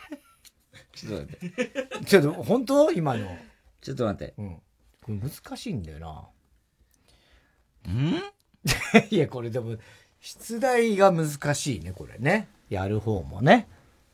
[0.93, 2.05] ちょっと待って。
[2.05, 2.91] ちょっと、本当？
[2.91, 3.37] 今の。
[3.81, 4.33] ちょっと待って。
[4.37, 4.55] うん。
[5.01, 7.91] これ難しいんだよな。
[7.91, 8.21] ん？
[9.09, 9.77] いや、これでも、
[10.21, 12.47] 出題が難しいね、これね。
[12.69, 13.67] やる方もね。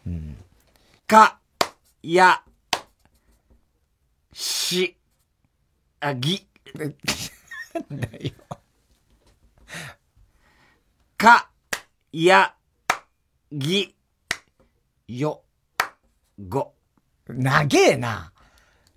[0.08, 0.38] うん。
[1.06, 1.40] か、
[2.02, 2.44] や、
[4.34, 4.98] し、
[6.00, 6.48] あ、ぎ。
[6.76, 6.86] な
[7.96, 8.32] んだよ。
[11.20, 11.50] か、
[12.14, 12.54] や、
[13.52, 13.94] ぎ、
[15.10, 15.41] よ、
[16.48, 16.72] ご。
[17.28, 18.32] 長えな。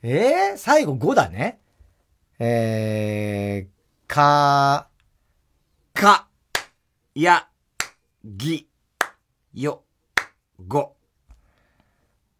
[0.04, 1.58] えー、最後5だね。
[2.38, 4.86] えー、か、
[5.92, 6.28] か、
[7.16, 7.48] や、
[8.24, 8.68] ぎ、
[9.52, 9.82] よ、
[10.68, 10.94] ご。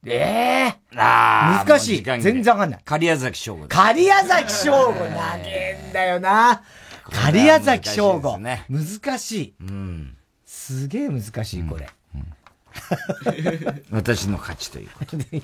[0.06, 2.02] ええあー難しい。
[2.02, 2.80] 全然わかんない。
[2.84, 3.66] 狩矢崎翔吾。
[3.66, 6.62] 狩矢崎翔吾長えんだよな。
[7.12, 8.38] 狩矢崎翔吾。
[8.38, 9.54] 難しい。
[9.60, 10.16] うん。
[10.44, 11.88] すげえ難しい、これ。
[13.90, 15.42] 私の勝ちということ で。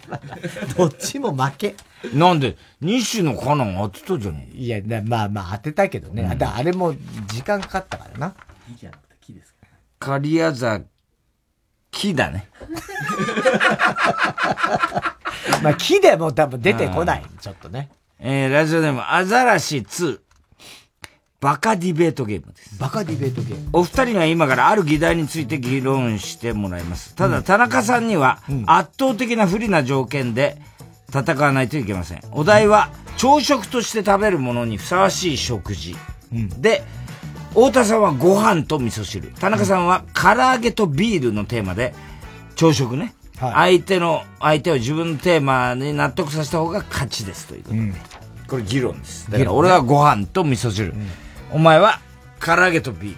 [0.76, 1.74] どっちも負け。
[2.14, 6.22] なんで、西野カナン当てたじゃねいや、なまあまあ当てたけどね。
[6.22, 6.94] うんだあれも
[7.26, 8.34] 時間かかったからな。
[9.98, 10.86] 狩矢崎、
[11.90, 12.48] 木だね。
[15.62, 17.24] まあ木でも多分出てこない。
[17.40, 17.90] ちょっとね。
[18.20, 20.20] えー、ラジオネーム、アザラシ2。
[21.40, 22.78] バカディベートゲームです。
[22.80, 23.68] バカディベートゲーム。
[23.72, 27.14] お二人は今からある議題について議論してもらいます。
[27.14, 30.60] ただ、田中さんには圧倒的な不利な条件で
[31.10, 32.22] 戦わないといけません。
[32.32, 35.96] お題は、朝食として食べるものにふさわしい食事。
[36.58, 36.82] で、
[37.50, 39.28] 太田さんはご飯と味噌汁。
[39.38, 41.94] 田中さんは唐揚げとビールのテーマで、
[42.56, 43.14] 朝食ね。
[43.38, 48.18] 相手の、相手を自分のテーマに納得させた方が勝ちですということで。
[48.48, 49.30] これ議論です。
[49.30, 50.94] だから俺はご飯と味噌汁。
[51.52, 52.00] お前は
[52.40, 53.16] 唐揚げとビー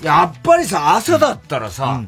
[0.00, 0.06] ル。
[0.06, 2.02] やっぱりさ、朝だったらさ、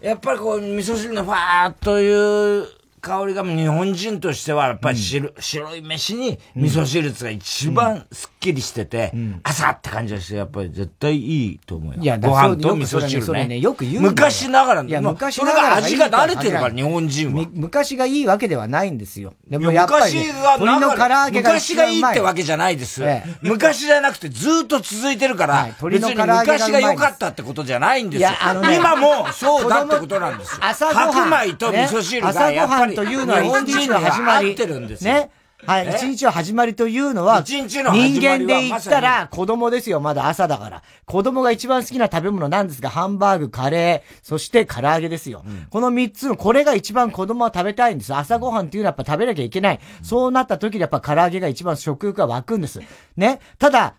[0.00, 2.68] やっぱりこう、味噌汁のファーっという
[3.06, 9.12] 香りが日本人としては、やっぱり白,、白い飯に味噌汁が一番すっきりしてて、
[9.44, 12.02] 朝って感じがして、やっぱり絶対いいと思うよ。
[12.02, 13.46] いやだご飯と味噌汁ね。
[13.46, 17.32] ねよく言う昔ながらのい昔ながらそれが味が慣れてるから、日本人は。
[17.32, 19.34] み昔がいいわけではないんですよ。
[19.48, 23.04] でもやっぱり、鶏の唐揚げが昔がいいってわけじゃないです。
[23.04, 28.30] ええ昔じゃなくてずっと続いてるから、鶏別に昔が良かったってことじゃないんですよ。
[28.74, 30.58] 今もそうだってことなんですよ。
[30.62, 35.14] 朝ごはん白米と味噌汁がやっぱり、というのは日本人には合ってるんですよ。
[35.14, 35.30] ね。
[35.64, 35.86] はい。
[35.86, 40.82] え一日の始まりというのは、人間で言ったら子供ですよ、まだ朝だから。
[41.06, 45.44] 子供が一番好きな食べ物なんですが、ハンバーグ、カレー、そして唐揚げですよ。
[45.70, 48.14] この三つの、これが一番子供は食べたいんです。
[48.14, 49.80] 朝ごはんっていうのはやっぱ食べなきゃいけない。
[50.02, 52.80] そうなった時にやっぱ唐揚げが一番食欲が湧くんです。
[53.16, 53.40] ね。
[53.58, 53.94] ただ、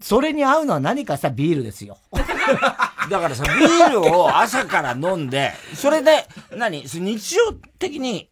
[0.00, 1.98] それに合うのは何かさ、ビールですよ。
[3.10, 6.26] だからさ、ビールを朝から飲んで、それで、
[6.56, 6.82] 何？
[6.82, 8.28] 日常的に、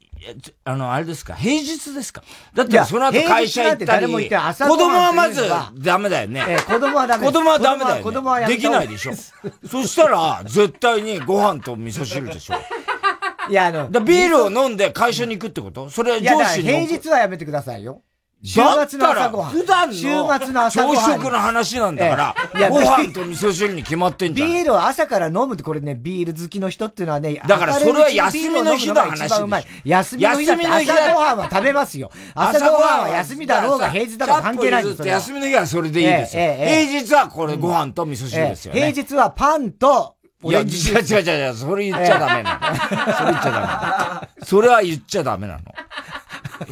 [0.65, 1.35] あの、あれですか？
[1.35, 2.23] 平日ですか？
[2.55, 5.43] だってその後会社行ったり、平日なんて誰も行って朝子供はまず
[5.79, 6.45] ダメだよね。
[6.49, 8.03] ええ子供はダメ子供はダメだよ、ね。
[8.03, 9.13] 子供はできないでしょ。
[9.69, 12.55] そしたら、絶対にご飯と味噌汁でしょ。
[13.51, 15.91] いや、あの、だビールを飲んで会社に行くってこと？
[15.91, 16.65] それは上司に。
[16.65, 18.01] 平日はやめてくださいよ。
[18.45, 19.51] 週だ末の朝ごはん。
[19.53, 20.97] 普段の週末の朝ごはん。
[20.97, 24.49] 朝食の話なんだから、ええいやご飯と味噌汁に決まってんじゃん。
[24.49, 29.49] ビールを朝から飲むって、これね、ビール好きの人っていうのはね、だからそれは休みの日の話でしょ
[29.87, 32.11] 休みの日だって朝ごはんは食べますよ。
[32.35, 35.07] 朝ごはんは休みだろうが平日だろうが関係ないんですよ。
[35.07, 36.43] 休みの日はそれでいいですよ。
[36.43, 38.81] え平日はこれご飯と味噌汁ですよね。
[38.81, 43.15] ええ平日はパンと、いや、違う違う違う、それ言っちゃダメなの。
[43.17, 44.45] それ言っちゃダメ。
[44.45, 45.61] それは言っちゃダメなの。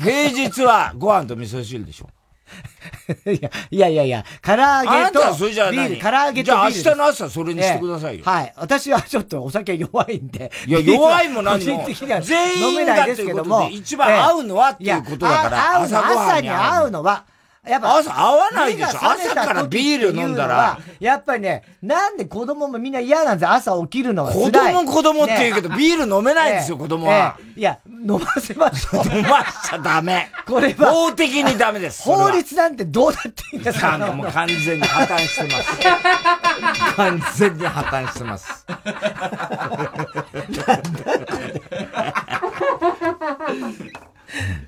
[0.03, 2.09] 平日はご飯と味噌汁でしょ。
[3.31, 6.73] いや、いやいや唐揚げと、はそれじゃあビール、何唐揚げとビール。
[6.73, 8.53] じゃあ明日の朝それにしてくださいよええはい。
[8.57, 10.51] 私はちょっとお酒弱いんで。
[10.67, 13.69] いや弱いも何も個人的には全員飲めないですけども。
[13.71, 17.25] 一番合うのはっていうことだからいや合うの朝に合うのは、
[17.69, 23.53] やっぱ、朝合わないでしょ朝からビール飲んだらやっぱりね、なんで子供もみんな嫌なんですよ。
[23.53, 24.75] 朝起きるのは辛い。
[24.75, 27.37] 子供子供って言うけど、ねビール飲めないんですよ、ええ子供は。
[27.39, 29.17] ええいや、飲ませましょう。
[29.17, 30.29] 飲ましちゃダメ。
[30.45, 30.91] これは。
[30.91, 32.03] 法的にダメです。
[32.03, 36.97] 法律なんてどうだっていいんですかもう完全に破綻してます。
[36.97, 38.67] 完全に破綻してます。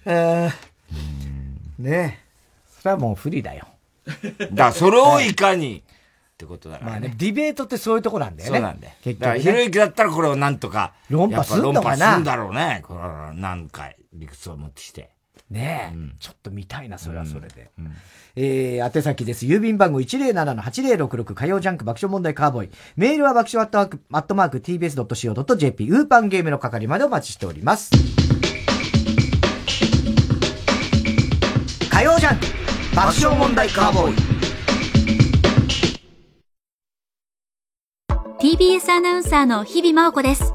[0.06, 0.74] えー
[1.76, 2.23] ねえ。
[2.84, 3.66] それはもう不利だよ。
[4.04, 5.78] だからそれをいかに？
[5.78, 8.58] ってことだからまあね、ディベートってそういうとこなんだよね。
[8.58, 8.94] そうなんだよ。
[9.02, 9.40] 結局、ね。
[9.40, 10.92] ひろゆきだったらこれをなんとか。
[11.08, 12.08] 論破すんのかな？
[12.08, 12.82] 論破すんだろうね。
[12.86, 15.08] これは何回理屈を持ってきて。
[15.48, 17.70] ねえ、ちょっと見たいな、それはそれで。
[18.36, 19.46] えー、宛先です。
[19.46, 22.70] 郵便番号107-8066火曜ジャンク爆笑問題カーボーイ。
[22.96, 27.90] メールは爆笑アットマーク、アットマーク tbs.co.jp、ウーパンゲームの係までお待ちしております。
[31.90, 32.46] 火曜ジャンク
[32.94, 34.14] 爆笑問題カーボーイ。
[38.38, 40.54] TBS アナウンサーの日々真央子です。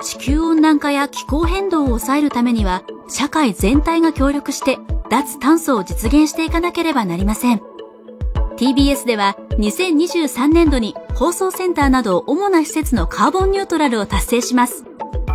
[0.00, 4.78] 地球温暖化や気候変動を抑えるためには、社会全体が協力して、
[5.10, 7.60] 脱炭素を実現していかなければなりません。
[8.58, 14.84] TBS では、2023年度に放送センターなど主な施設のカーボンニュートラルを達成します。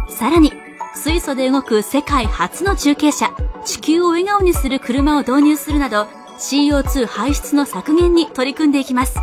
[0.07, 0.53] さらに、
[0.95, 3.35] 水素で動く世界初の中継車、
[3.65, 6.07] 地球を笑顔にする車を導入するなど、
[6.41, 9.15] CO2 排出の削減に取り組んでいきます。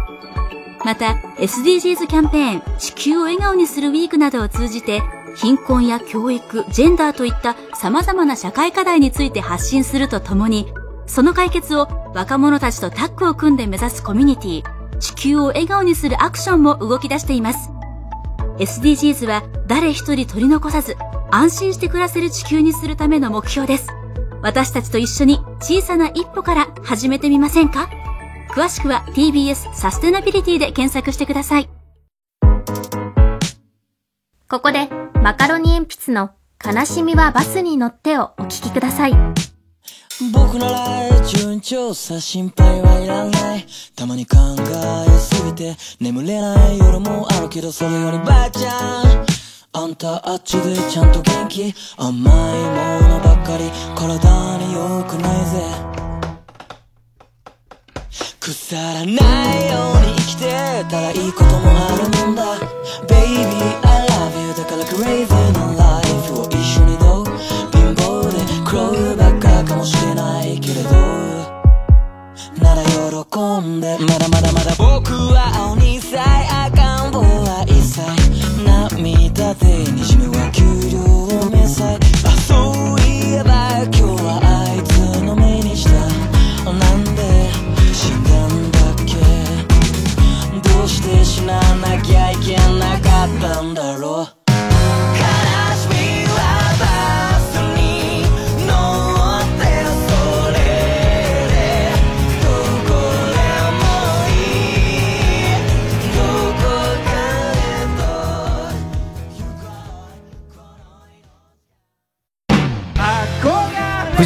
[0.85, 5.03] また SDGs キャンペーン地球を笑顔にするウィークなどを通じて
[5.37, 10.73] 貧困や教育、ジェンダーといった様々な社会課題について発信するとともに
[11.07, 17.71] その解決を若者たちとタッグを組んで目指すコミュニティ地球を笑顔にするアクションも動き出しています
[18.59, 20.97] SDGs は誰一人取り残さず
[21.31, 23.89] 安心して暮らせる地球にするための目標です
[24.43, 27.89] 私たちと一緒に小さな一歩から始めてみませんか？
[28.51, 31.69] 詳しくは TBS サステナビリティで検索してください。
[34.49, 34.89] ここで
[35.23, 36.31] マカロニ鉛筆の
[36.65, 39.13] 悲しみはバスに乗ってをお聞きください。
[40.33, 44.37] 僕なら順調さ心配はいらないたまに考
[45.07, 49.27] えすぎて眠れない夜もあるけどそれよりばあちゃん
[49.75, 51.75] あんたあっちでちゃんと元気？
[51.99, 52.27] 甘いも
[53.07, 53.71] のばっかり。
[53.95, 55.63] 体に良くないぜ。
[58.41, 60.45] 腐らないように生きて
[60.89, 62.59] たらいいこともあるもんだ。
[63.07, 63.45] Baby
[63.83, 64.55] I love you.
[64.55, 67.25] だから crazy な life を一緒にどう？
[67.73, 68.01] 貧乏
[68.33, 70.91] で黒いばっかかもしれないけれど。
[72.63, 72.89] なら喜
[73.61, 73.99] んで。
[74.01, 75.98] まだまだまだ僕は鬼さ
[79.49, 80.99] 涙でにじむは給料
[81.51, 81.97] 明細。
[82.27, 82.55] あそ
[82.97, 85.93] ういえば今日はあいつの目にした。
[86.71, 87.49] なんで
[87.95, 89.15] 死んだんだっけ？
[90.69, 94.38] どうして死ななきゃいけなかったんだろう？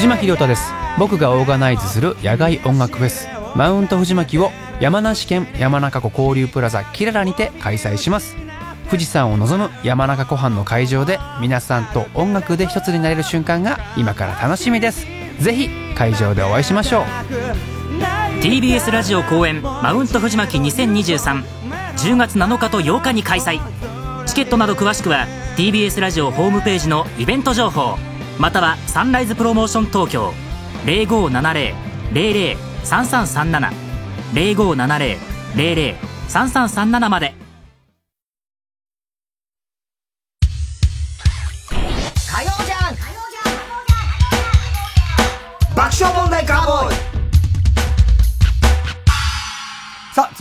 [0.03, 0.73] 藤巻亮太です。
[0.99, 3.29] 僕がオーガナイズする野外音楽フェス。
[3.55, 4.51] マウント藤巻を
[4.81, 8.35] 山梨県山中湖交流プラザキララにて開催します。
[8.91, 15.07] 富士山を望む山中湖畔の会場で皆さんと音楽で一つになれる瞬間が今から楽しみです。
[15.39, 17.05] ぜひ会場でお会いしましょう。
[18.43, 23.61] TBS ラジオ公演マウント藤巻20230月7日と8日に開催。
[24.27, 27.97] チケットなど詳しくは TBS ラジオホームページのイベント情報。
[28.39, 30.33] またはサンライズプロモーション東京。
[30.85, 33.71] 0570-003337
[34.35, 37.42] 0570-003337まで。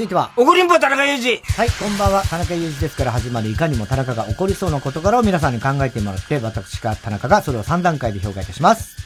[0.02, 0.32] 続いては。
[0.36, 2.24] 怒りんぼ田中裕二はい、こんばんは。
[2.24, 8.98] 田中裕二ですから始まるいかにも田中が起こりそうな事柄を皆さんに考えてもらって、私か田中がそれを3段階で評価いたします。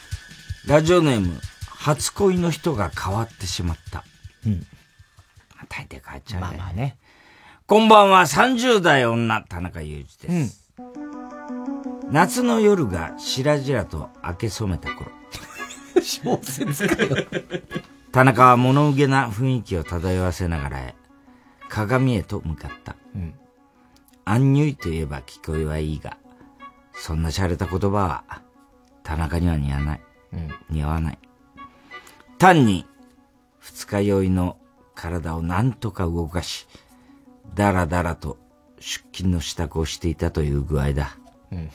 [0.66, 4.04] ラジオネーム、初恋の人が変わってしまった。
[4.46, 4.66] うん。
[5.68, 6.46] 大抵変わっちゃうね。
[6.46, 6.96] まあまあね。
[7.66, 10.64] こんばんは、30代女、田中裕二です。
[12.10, 15.10] 夏の夜がしらじらと明け染めた頃。
[16.00, 17.16] 小説かよ。
[18.16, 20.94] 田中は物憂げな雰囲気を漂わせながら
[21.68, 22.96] 鏡へと向かった。
[23.14, 23.34] うん。
[24.24, 26.16] アンニュイといえば聞こえはいいが、
[26.94, 28.24] そんな洒落た言葉は、
[29.02, 30.00] 田中には似合わない。
[30.32, 31.18] うん似合わない。
[32.38, 32.86] 単に、
[33.58, 34.56] 二日酔いの
[34.94, 36.66] 体を何とか動かし、
[37.54, 38.38] だらだらと
[38.80, 41.18] 出勤の支度をしていたという具合だ。
[41.52, 41.70] うん。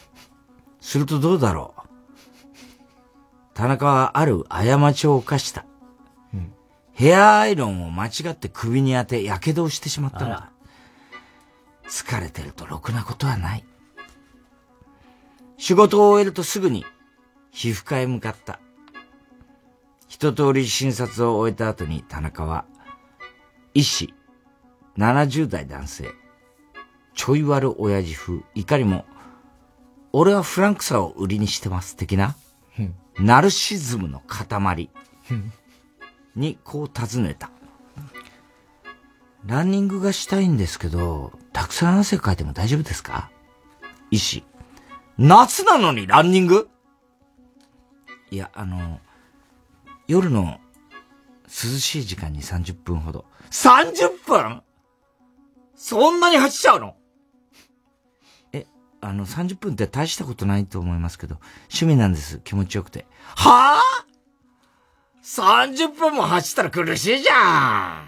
[0.79, 1.81] するとどうだろう？
[3.53, 5.65] 田中はある過ちを犯した。
[6.99, 10.51] うんヘアアイロンを間違って首に当て、火傷をしてしまったんだ。
[11.87, 13.65] 疲れてるとろくなことはない。
[15.57, 16.85] 仕事を終えるとすぐに
[17.51, 18.59] 皮膚科へ向かった。
[20.07, 22.65] 一通り診察を終えた後に田中は、
[23.73, 24.13] 医師、
[24.97, 26.11] 70代男性、
[27.13, 29.05] ちょい悪親父風、いかにも、
[30.13, 32.35] 俺はフランクさを売りにしてます、的な、
[32.77, 34.89] うんナルシズムの塊
[35.29, 35.53] うん
[36.35, 37.49] にこう尋ねた。
[39.45, 43.31] ランニングがしたいんですけど、たくさん汗かいても大丈夫ですか？
[44.11, 44.43] 医師。
[45.17, 46.69] 夏なのにランニング？
[48.29, 48.99] いや、あの、
[50.07, 50.59] 夜の
[51.45, 51.49] 涼
[51.79, 53.25] しい時間に30分ほど。
[53.49, 54.61] 30分？
[55.75, 56.95] そんなに走っちゃうの？
[58.53, 58.67] え、
[59.01, 62.39] あの、30分って大したことないと思いますけど、趣味なんです。
[62.43, 63.07] 気持ちよくて。
[63.35, 64.10] はぁ、
[65.31, 68.07] 30分も走ったら苦しいじゃん。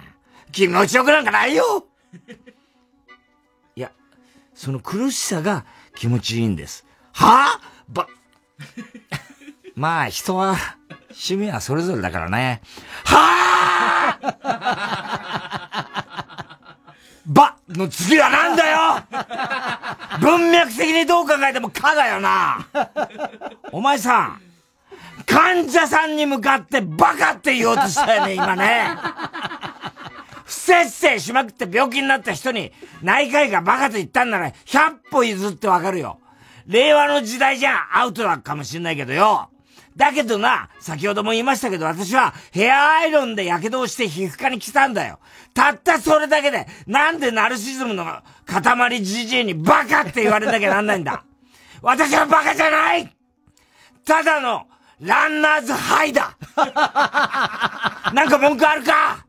[0.52, 1.86] 気持ちよくなんかないよ。
[3.78, 3.94] いや、
[4.54, 5.64] その苦しさが
[5.95, 6.86] 気持ちいいんです。
[7.14, 8.08] はぁ、ば、
[9.76, 10.58] まあ人は
[11.12, 12.62] 趣味はそれぞれだからね。
[13.06, 14.34] はぁ
[17.26, 19.02] ばの次はなんだよ？
[20.20, 22.68] 文脈的にどう考えてもかだよな。
[23.72, 24.41] お前さん、
[25.28, 28.95] 患者さんに向かってバカって言おうとしたよね、 今ね。
[30.45, 32.72] 不摂生しまくって病気になった人に
[33.02, 36.20] 内科医がバカと言ったんなら100歩譲ってわかるよ。
[36.68, 39.50] 令和の時代じゃアウトだかもしんないけどよ。
[39.95, 45.20] だけどな、先ほども言いましたけど私はヘアアイロンで火傷をして皮膚科に来たんだよ。
[45.54, 48.06] たったそれだけで、なんでナルシズムの
[48.45, 51.24] 塊じじいにバカって言われなきゃなんないんだ。
[51.82, 53.16] 私はバカじゃない
[54.06, 54.66] ただの
[55.02, 56.38] ランナーズハイだ
[58.14, 59.26] なんか文句あるか？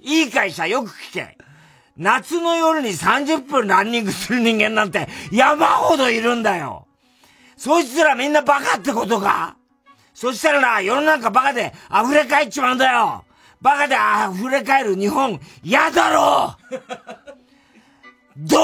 [0.00, 1.38] いい会社よく聞け。
[1.96, 6.86] 夏の夜に30分ランニングする人間なんて山ほどいるんだよ。
[7.56, 9.56] そいつらみんなバカってことか？
[10.14, 13.24] そしたらな、世の中バカで溢れ返っちまうんだよ。
[13.60, 13.96] バカで
[14.36, 16.56] 溢れ返る日本、嫌だろ
[18.36, 18.62] どう？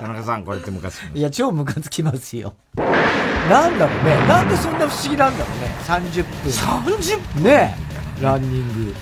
[0.00, 2.54] 田中さん、これってムカつくいや、超ムカつきますよ。
[2.76, 4.26] なんだろうね。
[4.26, 5.74] なんでそんな不思議なんだろうね。
[5.84, 6.52] 30分。
[6.92, 7.44] 30分？
[7.44, 7.76] ね
[8.20, 8.94] ランニング。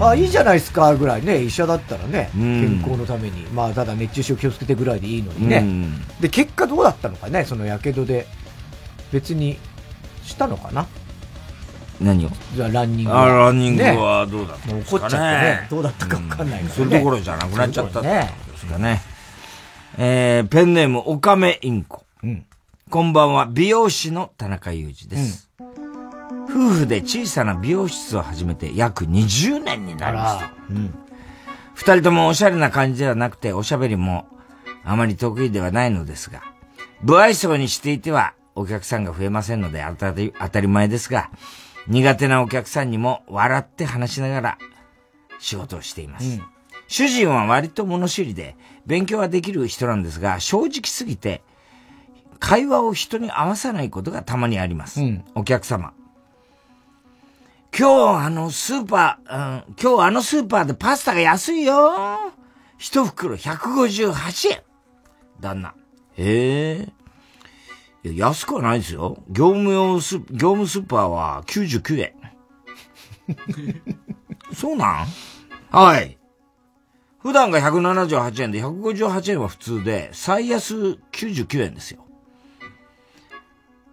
[0.00, 1.42] あ、いいじゃないですか、ぐらいね。
[1.42, 2.30] 医者だったらね。
[2.34, 3.42] 健康のために。
[3.48, 5.58] まあ、ただ熱中症気をつけてぐらいでいいのにね。
[5.58, 7.44] うんで、結果どうだったのかね？
[7.44, 8.26] その火傷で。
[9.12, 9.58] 別に、
[10.24, 10.86] したのかな？
[12.00, 12.30] 何を？
[12.54, 15.66] じゃあランニングあランニングはねどうだったもうんですかね怒っちゃってね。
[15.70, 16.68] どうだったかわかんないからね。
[16.70, 18.32] それどころじゃなくなっちゃったそういうところね。
[18.50, 19.11] ですかね。
[19.98, 22.04] えー、ペンネーム、オカメインコ。
[22.88, 25.50] こんばんは、美容師の田中裕二です。
[26.48, 30.52] 夫婦で小さな美容室を始めて約20年になりました。
[31.74, 34.26] 二人ともおしゃれな感じではなくて、おしゃべりも
[34.82, 36.42] あまり得意ではないのですが、
[37.04, 41.30] 不愛想にしていてはお客さんが増えませんので当たり当たり前ですが、
[41.86, 44.58] 苦手なお客さんにも笑って話しながら
[45.38, 46.40] 仕事をしています。
[46.88, 48.56] 主人は割と物知りで
[48.86, 51.42] 勉強はできる人なんですが、正直すぎて
[52.38, 55.00] 会話を人に合わさないことがたまにあります。
[55.34, 55.92] お客様。
[57.76, 62.32] 今日あのスーパー、うん、今日あのスーパーでパスタが安いよ。
[62.76, 64.62] 一袋158円。
[65.40, 65.74] 旦那。
[66.16, 66.92] へえ。
[68.04, 69.22] いや安くはないですよ。
[69.28, 72.14] 業務用ス、業務スーパーは99円。
[74.52, 75.06] そうなん？
[75.70, 76.18] はい。
[77.22, 82.04] 普段が178円で158円は普通で、最安99円ですよ。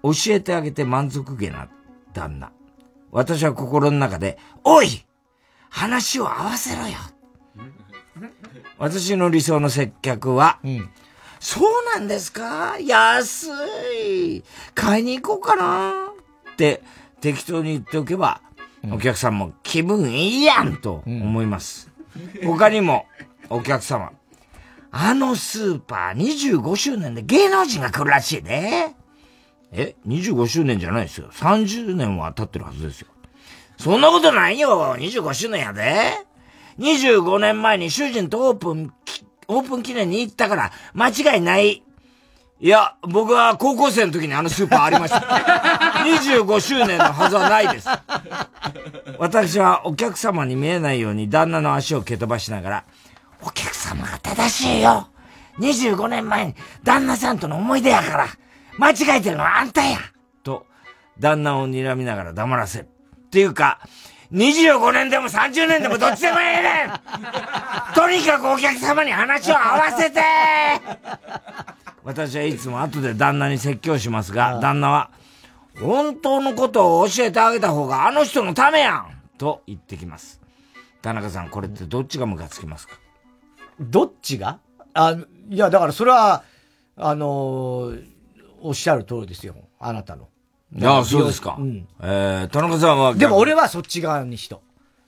[0.01, 1.69] 教えてあげて満足げな
[2.14, 2.51] 旦那。
[3.11, 5.06] 私は心の中で、おい
[5.69, 6.97] 話を合わせろよ。
[8.77, 10.60] 私の理想の接客は、
[11.39, 12.77] そうなんですか？
[12.80, 13.47] 安
[14.03, 14.43] い。
[14.73, 15.91] 買いに行こうかな。
[16.53, 16.81] って
[17.22, 18.41] 適当に言っておけば、
[18.91, 21.89] お客さんも気分いいやんと思います。
[22.43, 23.06] 他にも、
[23.50, 24.12] お客様、
[24.92, 28.96] あのスーパー25周年で芸能人が来るらしいね。
[29.72, 31.30] え ?25 周年じゃないですよ。
[31.32, 33.08] 30年は経ってるはずですよ。
[33.78, 36.26] そんなことないよ !25 周年やで。
[36.80, 38.94] 25年前に主人とオープン、
[39.48, 41.84] オープン記念に行ったから、間違いない。
[42.62, 45.20] いや、僕は高校生の時にあのスーパーありました。
[45.20, 47.88] 25周年のはずはないです。
[49.18, 52.86] 私はお客様に見えないように旦那の足を蹴飛ばしながら、
[53.41, 55.07] お客様が正しいよ。
[55.60, 58.28] 25年前に旦那さんとの思い出やから、
[58.78, 59.98] 間違えてるのはあんたや。
[60.44, 60.66] と、
[61.20, 62.84] 旦那を睨みながら黙らせる。
[62.86, 63.80] っていうか、
[64.32, 66.91] 25年でも30年でもどっちでもええねん。
[67.95, 70.22] とにかくお客様に話を合わせて。
[72.03, 75.10] 私はいつも後で旦那に説教しますが、旦那は、
[75.80, 79.07] 本当のことを教えてあげた方があの人のためやん。
[79.38, 80.40] と言ってきます。
[81.02, 82.95] 田中さん、これってどっちがムカつきますか？
[83.80, 84.60] どっちが？
[84.93, 85.18] あ、
[85.49, 86.43] いや、だからそれは、
[86.95, 88.03] あのー、
[88.61, 89.56] おっしゃる通りですよ。
[89.80, 90.27] あなたの。
[90.84, 91.56] ああ、そうですか。
[91.60, 91.88] うん。
[92.01, 93.15] えー、田中さんは。
[93.15, 94.61] でも俺はそっち側に人。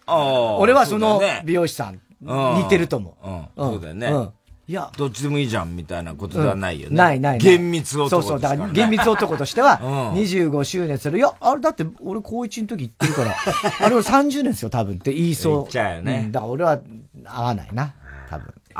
[0.06, 0.58] ああ。
[0.58, 3.18] 俺はその美容師さん、似てると思
[3.58, 3.62] う。
[3.62, 3.72] うん。
[3.72, 4.08] そうだよね。
[4.08, 4.34] うん。
[4.68, 4.92] いや。
[4.98, 6.96] どっちでもいいじゃん、みたいなことではないよね。
[6.96, 8.40] ないない厳密男そうそう。
[8.40, 9.80] だから厳密男としては、
[10.16, 11.18] 25周年する。
[11.18, 13.36] いや、あれだって俺高1の時言ってるから、
[13.86, 15.54] あれは30年ですよ、多分って言いそう。
[15.58, 16.30] 言っちゃうよね。
[16.32, 16.80] だから俺は
[17.26, 17.94] 合わないな。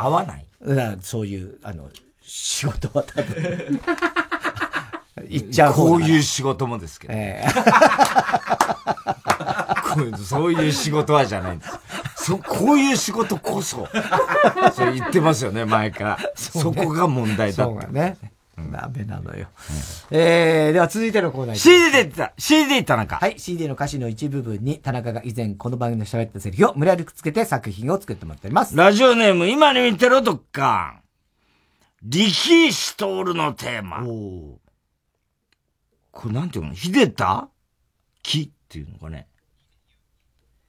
[0.04, 1.90] 合わないだからそういう、あの、
[2.22, 3.82] 仕事は多分。
[5.28, 7.14] 行っちゃうこういう仕事もですけど。
[7.14, 7.52] えー、
[10.18, 11.72] そういう仕事はじゃないんです。
[12.26, 13.88] そ、こういう仕事こそ、
[14.74, 16.18] そう言ってますよね、前から。
[16.36, 18.18] そ,、ね、そこが問題だそうがね。
[18.58, 19.48] ダメなのよ。
[20.12, 28.76] うん、えー、では続いてのコーナー CD でた !CD で言ったなんかはい、CD の歌詞の一部分に田中が以前この番組で喋ったセリフを無理やりくっつけて作品を作ってもらっております。
[28.76, 31.02] ラジオネーム、今に見てろ、どっか。
[32.04, 34.04] 力石徹のテーマ。
[34.06, 34.60] お
[36.12, 36.76] これなんていうの？
[36.76, 37.48] 秀田
[38.22, 39.28] 木っていうのかね。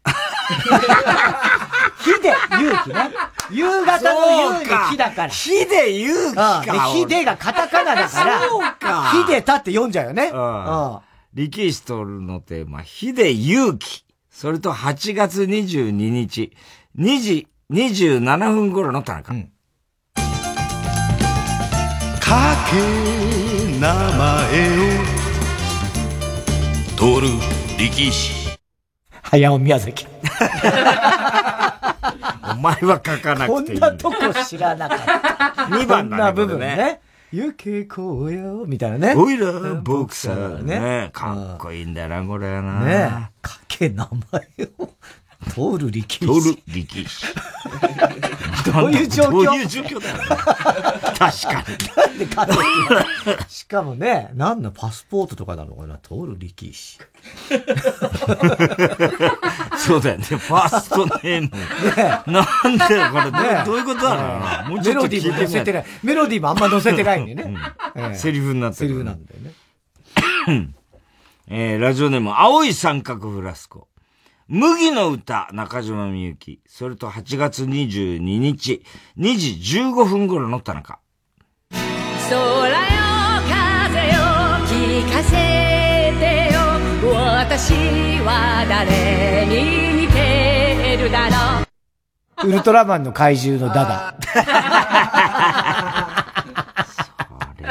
[2.04, 2.12] 秀
[2.60, 3.10] 勇気ね。
[3.50, 5.30] 夕方の夕の木だから。
[5.30, 6.62] 秀勇気か。
[6.92, 8.40] 秀がカタカナだから。
[8.40, 9.12] そうか。
[9.28, 10.30] 秀田って読んじゃうよね。
[10.32, 11.00] うん。
[11.34, 14.04] 力士とるのテーマ、秀勇気。
[14.30, 16.52] それと8月22日、
[16.98, 19.32] 2時27分頃の田中。
[19.32, 19.44] うん、
[22.20, 22.76] かけ
[23.78, 24.08] 名前
[24.78, 25.12] を
[26.96, 28.58] 徹力士。
[29.22, 30.06] 早尾宮崎。
[32.62, 33.80] お前は書かなくていい。
[33.80, 34.16] こんなとこ
[34.48, 35.62] 知らなかった。
[35.64, 36.32] 2番だね。
[36.32, 37.00] 部分ね。
[37.32, 39.14] ゆけこうよ、みたいなね。
[39.16, 39.50] おいら、
[39.82, 40.32] 僕さ、
[40.62, 41.10] ね。
[41.12, 42.84] かっこいいんだよな、これな。
[42.84, 44.90] ねかけ名前を。
[45.50, 46.20] 通る力士。
[46.20, 47.26] 通る力士。
[48.72, 49.30] どういう状況？
[49.30, 50.22] どういう状況だよ、ね。
[51.18, 51.96] 確かに。
[51.96, 52.46] なんでか
[53.48, 55.98] しかもね、何のパスポートとかなのかな？
[55.98, 56.98] 通る力士。
[59.78, 60.24] そうだよね。
[60.24, 61.48] ファーストネーム。
[61.48, 64.64] ね、なんでこれ、ね、どういうことだろうな。
[64.68, 65.84] もうメロディーも載せてない。
[66.02, 67.54] メロディーもあんま載せてないんでね。
[68.14, 68.88] セリフになってる。
[68.88, 69.52] セリフなんだよね。
[71.48, 73.88] えー、ラジオネーム、青い三角フラスコ。
[74.54, 76.60] 麦の歌、中島みゆき。
[76.66, 78.84] それと8月22日、
[79.16, 80.98] 2時15分頃の田中。
[81.70, 81.86] 空よ、
[83.48, 84.12] 風よ、
[84.66, 86.60] 聞かせてよ。
[87.14, 87.72] 私
[88.20, 91.36] は誰に似てるだろ
[92.44, 92.46] う。
[92.46, 94.14] ウルトラマンの怪獣のダダ。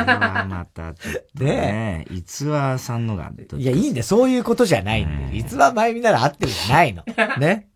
[0.05, 0.93] また
[1.35, 2.05] ね。
[2.11, 3.31] 逸話さんのが。
[3.57, 5.37] いや、いいんだそういうことじゃないんで。
[5.37, 7.03] 逸話前見なら合ってるじゃないの。
[7.39, 7.67] ね。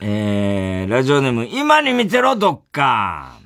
[0.00, 3.38] えー、ラジオネーム、今に見てろ、どっか。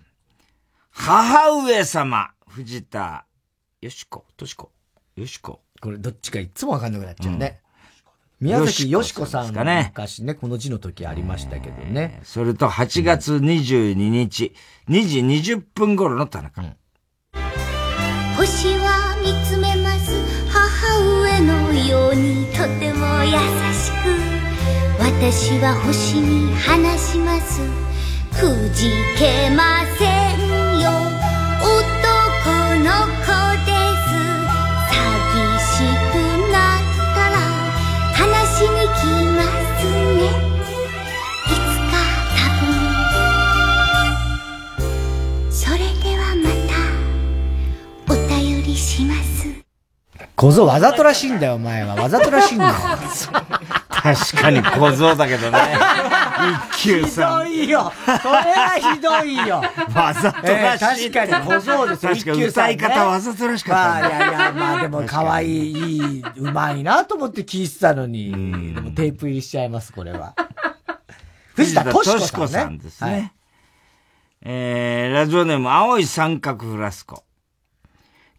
[0.90, 3.26] 母上様、藤田、
[3.82, 4.72] よしこ、としこ、
[5.16, 5.60] よしこ。
[5.82, 7.60] これどっちかいつもわかんなくなっちゃうね。
[8.40, 12.20] うん、宮崎よしこさんがね、昔ね、この字の時ありましたけどね。
[12.24, 14.54] それと8月22日、
[14.88, 16.62] 2時20分頃の田中。
[16.62, 16.76] うん
[18.47, 20.14] 星は見つめます
[20.48, 23.32] 母上のようにとても優
[23.74, 24.36] しく
[25.01, 27.60] 私は星に話します。
[28.31, 30.06] くじけませ
[30.36, 30.90] んよ。
[31.60, 31.74] 男
[32.85, 32.90] の
[33.27, 33.45] 子
[50.36, 51.94] 小僧わざとらしいんだよ、お前は。
[51.94, 52.74] わざとらしいんだよ。
[53.88, 55.58] 確かに小僧だけどね。
[56.76, 57.50] 一級さん。
[57.50, 57.92] ひどいよ。
[58.04, 59.62] それはひどいよ。
[59.94, 61.06] わざとらしい。
[61.06, 62.12] えー確かに小僧ですよ。
[62.12, 68.30] 確かに一級さんね歌い方わざとらしかったまあ、いやいや、まあでも可愛い、いい、うまいなと思って聞いてたのに、
[68.74, 70.34] でもテープ入りしちゃいます、これは。
[71.54, 72.28] 藤田敏子さんね。
[72.30, 73.10] 子さんですね。
[73.10, 73.32] はい
[74.48, 77.25] えー、ラジオネーム、青い三角フラスコ。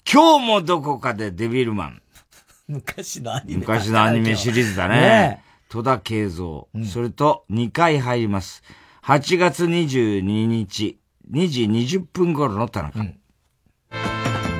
[0.10, 2.02] 今日もどこかでデビルマン。
[2.70, 3.58] 昔のアニメ。
[3.58, 5.02] 昔のアニメシリーズだね。
[5.02, 8.64] ね戸田慶三、それと2回入ります。
[9.04, 10.98] 8月22日、
[11.30, 13.00] 2時20分頃の田中。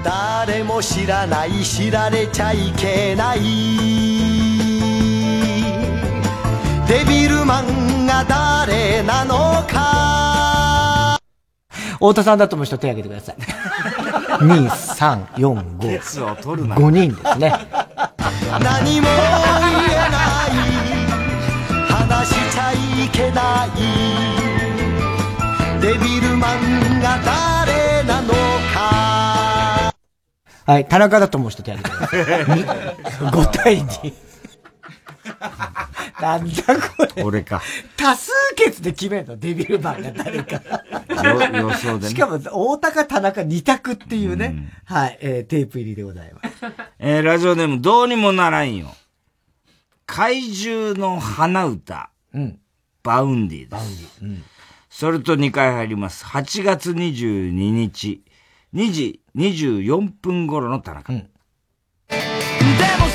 [0.04, 3.40] 誰も知らない知られちゃいけない
[6.88, 11.20] デビルマンが誰なのか
[12.00, 13.36] 太田さんだと思う人手挙げてください。
[14.40, 15.82] 2、3、4、5。
[15.82, 17.54] ケツを取るな5人ですね。
[18.62, 20.50] 何も言えない
[21.90, 22.76] 話しちゃい
[23.12, 23.70] けない
[25.82, 28.34] デビルマンが誰なの
[28.74, 29.94] か
[30.66, 32.08] はい、田中だと思う人手挙げてくだ
[32.46, 32.64] さい。
[33.30, 34.27] 5対2。
[36.22, 36.64] なんだ
[36.98, 37.24] これ。
[37.24, 37.62] 俺か。
[37.96, 40.56] 多数決で決めるの、デビルマンが誰か。
[41.24, 44.72] よ予想でねしかも、太田か田中二択っていうね。
[44.86, 46.56] はい、えー、テープ入りでございます。
[47.00, 48.96] えー、ラジオネーム、どうにもならんよ。
[50.06, 52.10] 怪獣の花唄。
[52.34, 52.60] うん。
[53.04, 54.20] Vaundy です。
[54.22, 54.44] うん。
[54.90, 56.26] それと2回入ります。
[56.26, 58.24] 8月22日、
[58.74, 61.14] 2時24分頃の田中。
[61.14, 61.30] で
[62.10, 63.07] も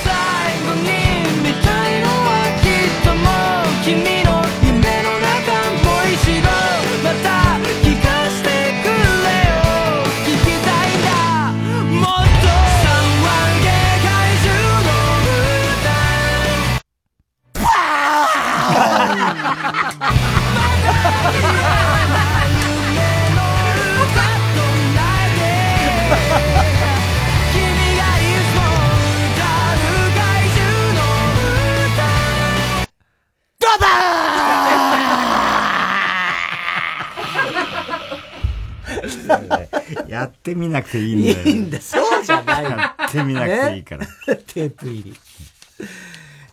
[40.08, 41.46] やってみなくていいんだよ。
[41.46, 44.04] いいんだ、そうじゃないやってみなくていいから。
[44.04, 44.10] ね
[44.46, 45.16] テープ入り。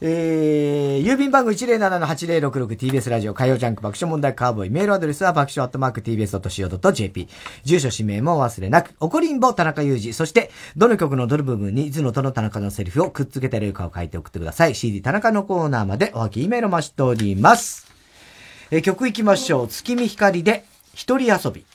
[0.02, 4.70] えー、郵便番号 107-8066TBS ラジオ火曜ジャンク爆笑問題カーボーイ。
[4.70, 7.28] メールアドレスは爆笑アットマーク TBS.CO.JP。
[7.66, 8.94] 住所氏名も忘れなく。
[9.02, 10.14] 怒りんぼ田中裕二。
[10.14, 14.76] そして、どの曲のどの部分に図のとの田中のセリフをくっつけてるかを書いて送ってください。
[14.76, 17.92] CD 田中のコーナーまでおはき E メールを待しております。
[18.72, 19.68] えー曲行きましょう。
[19.68, 20.64] 月見光で、
[20.94, 21.69] 一人遊び。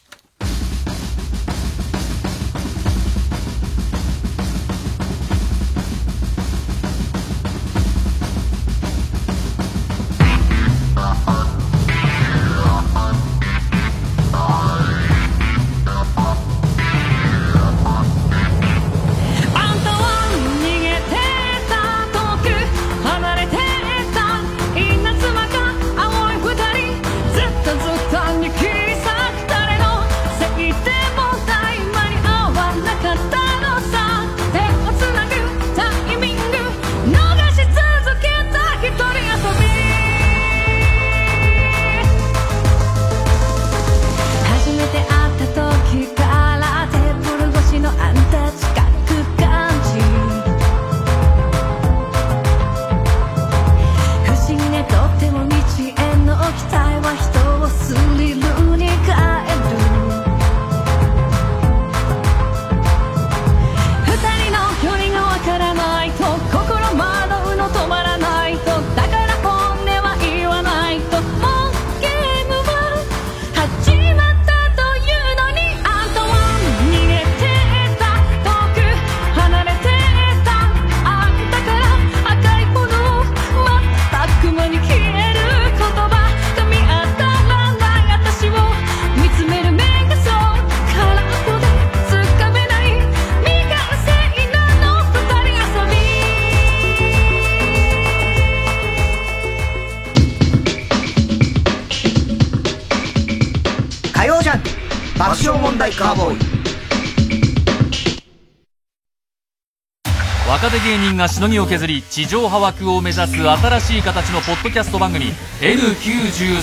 [111.24, 116.60] がしのぎを削り地上波枠を目指す新しい形のポッドキャスト番組 N93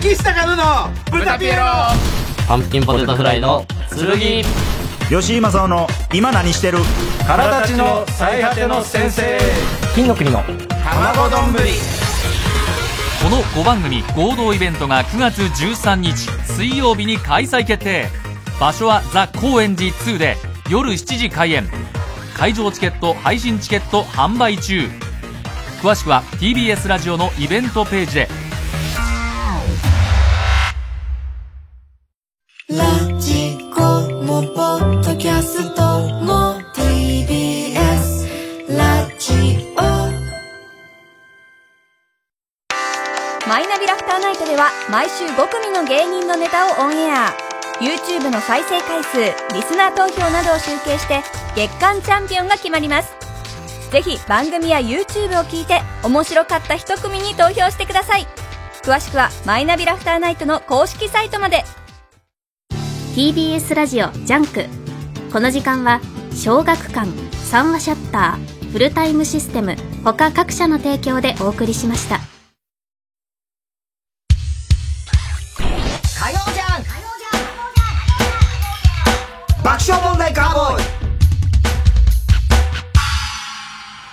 [0.00, 0.62] 岸高野の
[1.10, 1.64] 豚ピエロ。
[2.46, 4.44] パンプキンポテトフライの剣。
[5.08, 6.78] 吉井正夫の今何してる？
[7.26, 9.40] 体たちの最果ての先生。
[9.96, 10.44] 金の国の
[10.84, 18.06] 卵丼この5番組合同イベントが9月13日水曜日に開催決定。
[18.60, 20.36] 場所はザ・高円寺2で
[20.70, 21.68] 夜7時開演
[22.40, 24.88] 会場チケット配信チケット販売中。
[25.82, 28.28] 詳しくは TBS ラジオのイベントページで
[32.70, 33.82] ラジコ
[34.24, 35.82] もポッドキャスト
[36.24, 38.26] も TBS
[38.74, 39.82] ラジオ。
[43.46, 47.49] マイナビラフターナイトでは毎週5組の芸人のネタをオンエア
[47.80, 49.16] YouTube の再生回数
[49.54, 51.22] リスナー投票などを集計して
[51.56, 53.14] 月間チャンピオンが決まります。
[53.90, 58.26] ぜひ番組や YouTube を聞いて面白かった一組に投票してください。
[58.82, 61.64] 詳しくはマイナビラフターナイトの公式サイトまで。
[63.14, 64.66] TBS ラジオジャンク。
[65.32, 66.00] この時間は
[66.34, 67.08] 小学館
[67.44, 69.74] 三和シヤッターフルタイムシステム
[70.04, 72.20] 他各社の提供でお送りしました。
[79.80, 80.82] 爆笑問題カーボーイ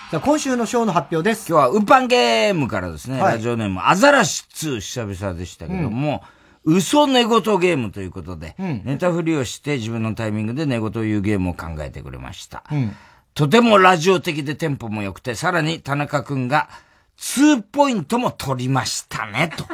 [0.10, 1.50] さあ今週のショーの発表です。
[1.50, 6.24] 今日はウーパンゲームからですね、はいラジオネームアザラシ2久々でしたけども、
[6.64, 7.30] 嘘寝言
[7.60, 12.64] ゲームということで、うんネタ振りをして自分のタイミングで寝言を言うゲームを考えてくれました。
[12.72, 12.96] うん。
[13.34, 16.70] とてもラジオ的でテンポも良くて、さらに田中くんが
[17.18, 19.66] 2ポイントも取りましたね、と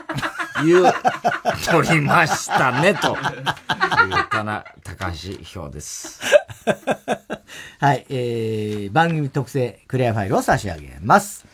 [0.63, 0.93] いう、
[1.69, 3.15] 取りましたね、という
[4.29, 6.19] 田中、高橋表です。
[7.79, 11.45] はい、えー、番組特製クリアファイルを差し上げます。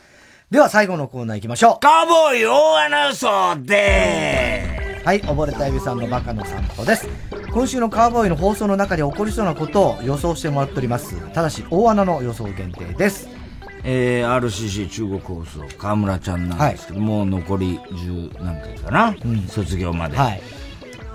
[0.52, 1.80] では最後のコーナー行きましょう。
[1.80, 7.08] カーボーイ大穴予想ではい、溺れたエビさんのバカの散歩です。
[7.52, 11.16] 今週のカーボーイの放送の中で起こりそうなことを予想してもらっております。
[11.34, 13.39] ただし、大穴の予想限定です。
[13.84, 19.16] えー、RCC 中国放送、河村ちゃんなんですけど、もう残り十何回かな、
[19.48, 20.18] 卒業まで。
[20.18, 20.42] はい。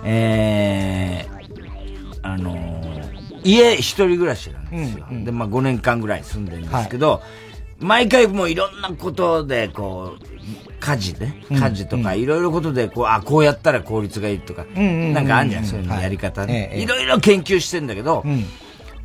[0.05, 2.85] えー、あのー
[3.45, 5.07] 家一人暮らしなんですよ。
[5.24, 7.23] で、まあ5年間ぐらい住んでるんですけど、
[7.78, 11.57] 毎回もういろんなことで、こう、家事ね、うん。
[11.59, 16.70] 家事とかいろいろことで、こう、あ、こうやったら効率がいいとか、うんうんうんなんかあんじゃん、そういうやり方えね。
[16.73, 18.24] えいろいろ研究してんだけど、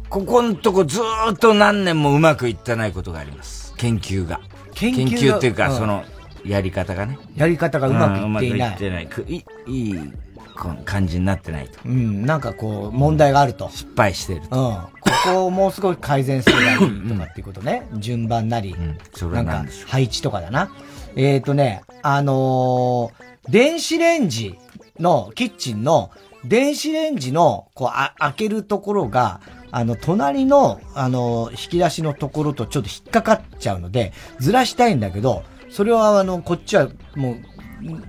[0.10, 3.74] ここんとこずーっと何年もうまくいってないことがあります。
[3.78, 4.42] 研究が。
[4.74, 6.04] 研究がっていうか、うんその、
[6.46, 7.20] やり方がね。
[7.36, 8.70] やり方がうまくいっていない。
[8.70, 9.08] うんうまくいってない。
[9.08, 10.14] くいいい
[10.58, 11.80] こう感じになってないと。
[11.86, 13.70] うん、なんかこう、問題があると。
[13.70, 14.48] 失敗してるうん。
[14.50, 14.90] こ
[15.26, 17.88] こをもう少し改善すればいいとかっていうことね。
[17.96, 18.76] 順番なり。
[19.16, 20.70] それなかなんんでしょ、配置とかだな。
[21.16, 24.60] えっ、ー、とね、あのー電子レンジ
[25.00, 26.12] の、キッチンの、
[26.46, 29.42] 電子レンジの、こう、あ、開けるところが、
[29.72, 37.38] あの、隣の、あの、引き出しのところとちょっと引っかかっちゃうので、ずらしたいんだけど、それは、あの、こっちは、もう、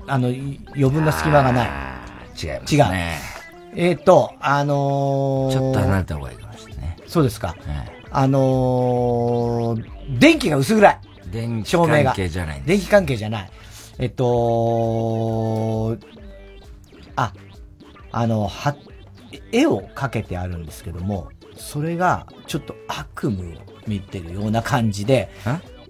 [0.06, 1.68] あの、い余分な隙間がない。
[2.42, 2.90] 違います違う。
[2.90, 3.18] ね。
[3.74, 6.96] えっ、と、あのーちょっと離れた方がいいかもしれないね。
[7.06, 7.54] そうですか。
[8.10, 10.98] あのー電気が薄暗い。
[11.30, 12.04] 電気照明が。
[12.04, 13.50] 関係じゃないん電気関係じゃない。
[13.98, 15.96] えっと、
[17.16, 17.32] あ、
[18.12, 18.74] あの、は、
[19.52, 21.28] 絵を描けてあるんですけども、
[21.60, 25.30] それがちょっと悪夢を見てるような感じで、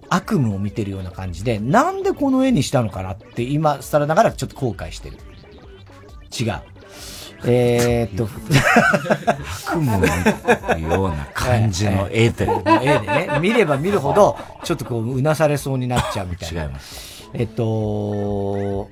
[0.09, 5.17] 悪夢を見てるような感じで、なんでこの絵にしたのかなって今更ながらちょっと後悔してる。
[6.39, 6.61] 違う。
[7.43, 8.29] えー、っと、
[9.71, 9.99] 悪夢を
[10.75, 12.47] 見るような感じの絵で。
[12.81, 16.63] 絵でね、見れば見るほど、ちょっとこう、うなされそうになっちゃうみたいな。
[16.63, 17.29] 違います。
[17.33, 18.89] えっと、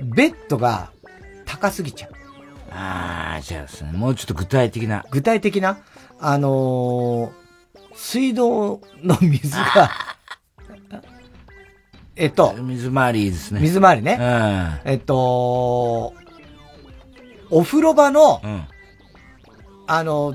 [0.00, 0.90] ベッドが
[1.46, 2.13] 高すぎちゃう。
[2.74, 5.04] ああ、じゃあですね、もうちょっと具体的な。
[5.10, 5.78] 具体的な？
[6.20, 7.44] あのー
[7.96, 9.88] 水道の水が、
[12.16, 13.60] えっと、水回りですね。
[13.60, 14.18] 水回りね。
[14.20, 14.90] うん。
[14.90, 16.12] えっと、
[17.50, 18.42] お風呂場の、
[19.86, 20.34] あの、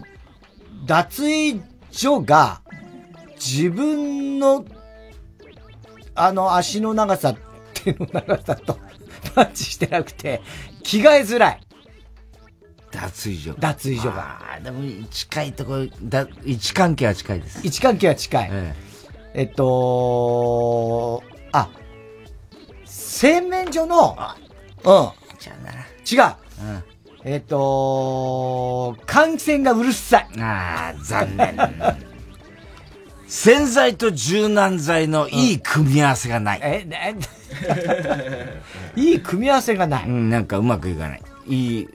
[0.86, 1.62] 脱衣
[1.92, 2.62] 所が、
[3.36, 4.64] 自分の、
[6.16, 7.36] あの足の長さ、
[7.74, 8.80] 手の長さと
[9.36, 10.42] マッチしてなくて、
[10.84, 11.60] 着替えづらい。
[12.92, 13.54] 脱衣所。
[13.60, 14.22] 脱衣所が。
[14.22, 17.62] ああ、でも近いところ、だ位置関係は近いです。
[17.64, 18.52] 位置関係は近い。
[19.34, 21.70] えっと、あ、
[22.86, 24.18] 洗面所の、
[24.84, 25.20] うん。
[26.12, 26.36] 違う。
[27.24, 30.28] えっと、換気扇がうるさい。
[30.40, 31.58] ああ、残念。
[33.28, 36.60] 洗剤と柔軟剤のいい組み合わせがない。
[36.64, 36.88] え、
[38.96, 40.06] いい組み合わせがない。
[40.08, 41.22] うん、なんかうまくいかない。
[41.46, 41.90] いい、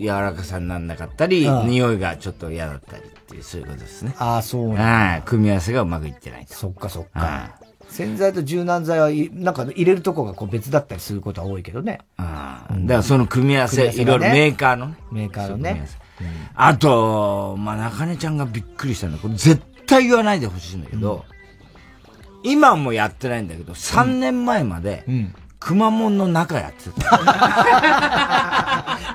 [0.00, 4.14] 柔らかさになんなかったり、うん匂いがちょっと嫌だったりっていう、そういうことですね。
[4.18, 5.22] ああ、そうなんだはい。
[5.22, 6.54] 組み合わせがうまくいってないと。
[6.54, 7.60] そっかそっか。
[7.90, 12.00] 洗剤と柔軟剤はい、なんか入れるとこがこう別だったりすることは多いけどね。
[12.16, 14.96] あだからその組み合わせ、いろいろメーカーのね。
[15.10, 15.86] メーカーのね。
[16.54, 21.24] あと、まあ、中根ちゃんがびっくりしたのは、これ絶対言わないでほしいんだけど、
[22.42, 25.04] 今もやってないんだけど、3年前まで、
[25.60, 27.20] くまモンの中やってた。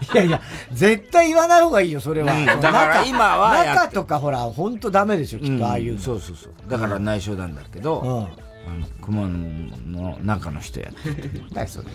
[0.13, 0.39] いやいや、
[0.72, 2.34] 絶対言わない方がいいよ、それは。
[2.34, 5.99] うんだから今は中とかほら、ほんとダメでしょ、きっとああいうの。
[5.99, 6.53] そうそうそう。
[6.69, 8.23] だから内緒なんだけど、うん
[8.67, 11.43] あの、くまの中の人やってる。
[11.51, 11.88] 何それ。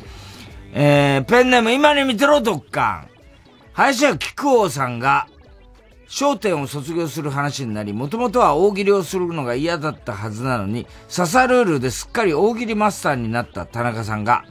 [0.72, 3.09] えー、ペンネーム今に見てろ、ドッカン。
[3.72, 5.28] 林家木久扇さんが、
[6.11, 14.45] 商店を卒業する話になり、もともとは大喜利をするのが嫌だったはずなのに、ササルールですっかり大喜利マスターになった田中さんが、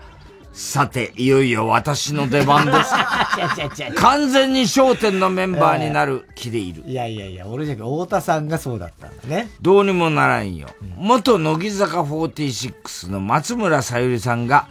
[0.54, 2.94] さて、いよいよ私の出番です。
[3.96, 6.82] 完全に商店のメンバーになる気でいる。
[6.86, 9.50] いやいやいや、俺じゃなくて太田さんがそうだったんだね。
[9.62, 10.70] どうにもならんよ。
[10.96, 14.70] 元乃木坂46の松村さゆりさんが、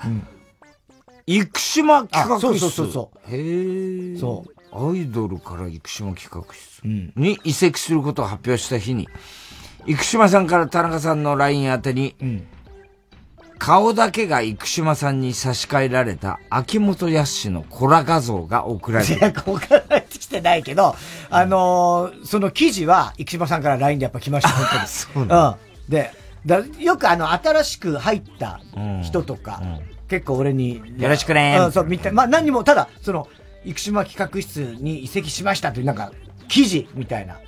[1.27, 2.47] 生島企画室。
[2.47, 4.19] あそうそうそうそうへえ。
[4.19, 4.47] そ
[4.79, 6.83] アイドルから生島企画室
[7.17, 9.09] に移籍することを発表した日に、
[9.87, 12.15] 生島さんから田中さんの LINE 宛てに、
[13.59, 20.95] 顔だけが生島さんに差し替えられた秋元康のコラ画像が送られていや、送られてきてないけど、
[21.29, 24.87] あのーその記事は、生島さんから LINE でやっぱ来ました、本当に。
[24.87, 25.55] そうなんう
[25.89, 25.91] ん。
[25.91, 26.13] で、
[26.47, 28.61] だよくあの、新しく入った
[29.03, 29.61] 人とか、
[30.09, 32.13] 結構俺に、よろしくねうん、そう、みたい。
[32.13, 33.29] まあ何にも、ただ、その、
[33.75, 36.13] 生島企画室に移籍しましたという、なんか、
[36.49, 37.39] 記事みたいな、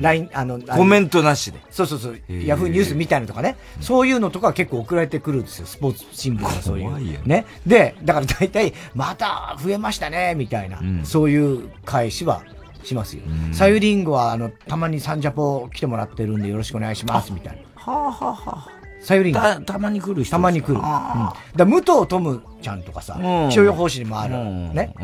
[0.00, 1.60] LINE、あの、コメントなしで。
[1.70, 6.88] そうそうそう、ーヤフーニュースみたいなのとかね、そういうのとか結構送られてくるんですよ、スポーツ新聞がそういう。
[6.88, 7.44] 怖いよね。
[7.66, 12.42] で、だから大体、また増えましたね、みたいな、そういう返しは
[12.82, 13.22] しますよ。
[13.52, 17.62] さゆりんごは、あの、たまにサンジャポ来てもらってるんでよろしくお願いします、みたいな。
[17.74, 18.68] はあはあはあ。
[19.00, 19.40] さゆりんご。
[19.40, 20.74] た、たまに来る人たまに来る。
[20.74, 20.80] うん。
[20.80, 24.94] だ武藤トムちゃんとかさ、うん気象予報士にもある、うんね。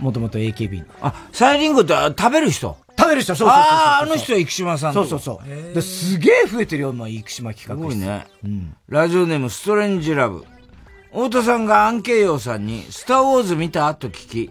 [0.00, 0.84] もともと AKB の。
[1.00, 2.76] あ、サイリンゴってあ食べる人？
[2.98, 3.60] 食べる人、そうそうそう。
[3.60, 5.74] ああ、あの人は生島さんとそうそうそう。
[5.74, 7.92] ですげえ増えてるよ、今、生島企画室。
[7.94, 8.26] すごいね。
[8.44, 8.74] うん。
[8.88, 10.44] ラジオネームストレンジラブ。
[11.12, 14.50] 太田さんがアンケイヨウさんに、スターウォーズ見たと聞き、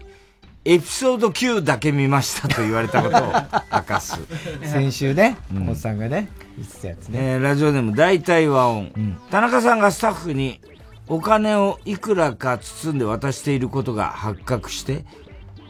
[0.64, 3.32] エピソード9だけ見ましたと言われたことを
[3.72, 4.18] 明かす。
[4.64, 6.28] 先週ね、うんさんがね、
[6.58, 7.18] 言ってたやつね。
[7.22, 8.92] えーラジオネーム大体和音、
[9.30, 10.60] 田中さんがスタッフに
[11.06, 15.04] お金をいくらか包んで渡していることが発覚して、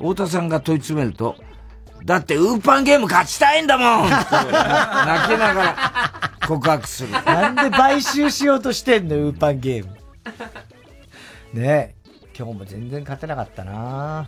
[0.00, 1.36] 太田さんが問い詰めると、
[2.04, 4.40] だってウーパンゲーム勝ちたいんだもんと 泣き
[5.38, 7.10] ながら告白する。
[7.10, 9.92] なんで買収しようとしてんの、ウーパンゲーム。
[11.52, 11.94] ねえ、
[12.36, 14.26] 今日も全然勝てなかったな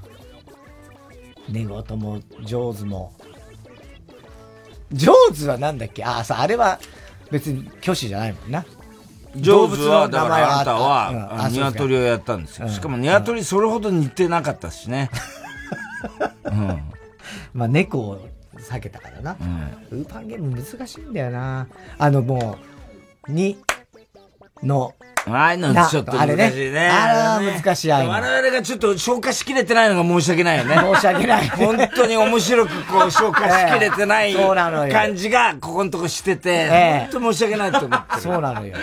[1.48, 1.68] 寝言
[1.98, 3.12] も、上手も。
[4.92, 6.04] 上手はなんだっけ？
[6.04, 6.78] あ、さ、あれは
[7.30, 8.64] 別に挙手じゃないもんな。
[9.36, 11.08] 上手は、だからあんたうんは、
[11.40, 12.68] ああ鶏をやったんですよ。
[12.68, 15.08] しかも鶏それほど似てなかったしね。
[16.44, 16.82] うん。
[17.54, 19.36] まあ猫を避けたからな。
[19.90, 21.66] ウーパンゲーム難しいんだよな。
[21.98, 22.58] あのも
[23.28, 23.58] う、に、
[24.62, 24.94] の、
[25.26, 26.70] ああいうのなちょっとあれ難しいね。
[26.72, 30.74] ねあれは難しい我々がちょっと消化しきれてないのが申し訳ないよね。
[30.94, 34.34] 申し訳ない本当に面白くこう消化しきれてない
[34.90, 38.20] 感じがここのとこしてて、ええ本当申し訳ないと思ってる。
[38.20, 38.76] そうなのよ。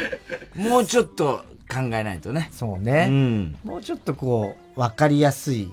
[0.56, 2.50] もうちょっと考えないとね。
[2.52, 3.08] そうね。
[3.10, 5.72] うんもうちょっとこう、わかりやすい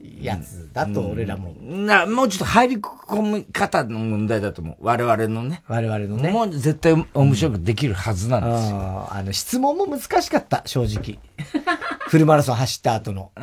[0.00, 1.54] やつだと俺らも。
[1.62, 4.76] な、もうちょっと入り込み方の問題だと思う。
[4.80, 5.62] 我々のね。
[5.68, 6.30] 我々のね。
[6.30, 8.76] もう絶対面白くできるはずなんですよ。
[8.76, 11.18] あーあの、質問も難しかった、正直。
[12.08, 13.42] フルマラソン走った後のラ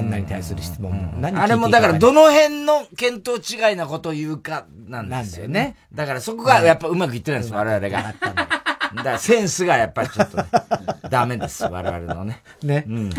[0.00, 1.12] ンナーに対する質問も。
[1.20, 5.76] 何あれもだからどの辺の見当違いなことを言うかなんですよね。
[5.94, 8.14] だからそこがやっぱうまくいってないんです、我々が。
[8.20, 8.59] だ
[8.96, 10.44] からセンスがやっぱりちょっとね、
[11.10, 12.42] ダメです、我々のね。
[12.62, 12.84] ね。
[12.88, 13.10] うん。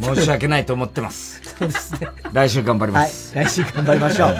[0.00, 1.40] 申し訳ないと思ってます。
[1.58, 2.08] そうですね。
[2.32, 3.36] 来週頑張ります。
[3.36, 4.36] はい、来週頑張りましょう。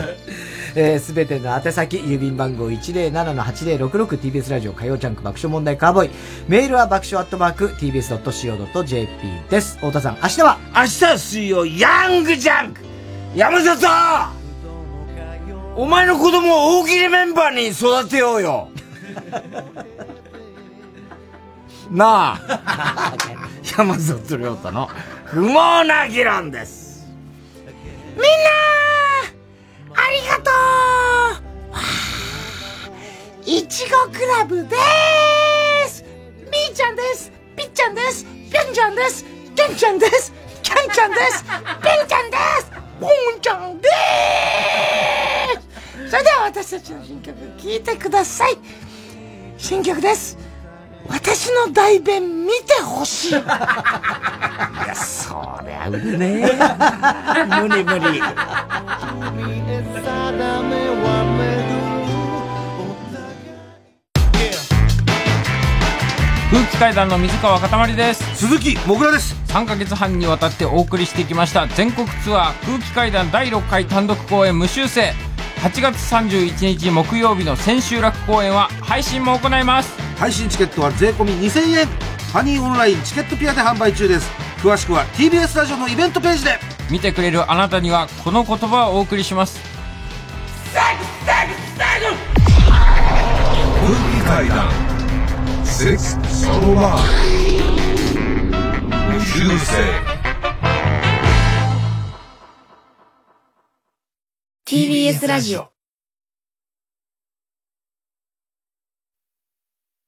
[0.77, 6.11] えーすべての宛先、郵便番号 107-8066TBS ラジオ火曜ジャンク爆笑問題カーボーイ。
[6.47, 9.09] メールは爆笑アットマーク TBS.CO.JP
[9.51, 9.77] です。
[9.79, 10.59] 太田さん、明日は？
[10.75, 12.81] 明日は水曜、ヤングジャンク
[13.35, 13.87] 山里
[15.77, 18.69] お前の子供を大喜利メンバーに育てようよ
[21.91, 23.17] なあ。
[23.63, 24.89] 山里亮太の
[25.27, 27.07] 不毛な議論です。
[28.15, 28.29] みんな
[29.95, 31.81] ありがとう。
[33.47, 36.05] いちごクラブでーす。
[36.45, 37.33] みーちゃんです。
[37.57, 38.25] ぴっちゃんです。
[38.25, 39.25] ぴょんちゃんです。
[39.57, 40.33] きゃんちゃんです。
[40.63, 41.45] きゃんちゃんです。
[41.45, 41.53] ぴん
[42.07, 42.71] ちゃんです。
[43.01, 43.11] ポン
[43.41, 45.61] ちゃんでー
[46.07, 46.11] す。
[46.11, 48.59] それでは私たちの新曲聴いてください。
[49.59, 50.39] 新曲です。
[51.11, 53.35] 私の代弁見てほしい。
[53.35, 56.51] いやそりゃ売るね。
[57.61, 58.23] 無理無理。
[66.51, 68.37] 空気階段の水川かたまりです。
[68.37, 69.41] 鈴木もぐらです。
[69.51, 75.13] 3ヶ月半にわたってお送りしてきました全国ツアー空気階段第6回単独公演無修正
[75.61, 84.31] 8月31日木曜日の千秋楽公演は配信も行います配信チケットは税込2000円ファニーオンラインチケットピアで販売中です
[84.63, 86.53] 詳しくは TBS ラジオのイベントページで
[86.91, 89.61] 見てくれるあなたにはこの言葉をお送りします
[93.85, 94.71] 空気階段
[95.67, 96.97] セックスそのま
[99.13, 100.20] 無修正
[104.71, 105.73] TBS ラジオ。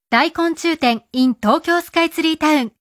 [0.09, 2.71] 大昆虫展 in 東京スカイツリータウン。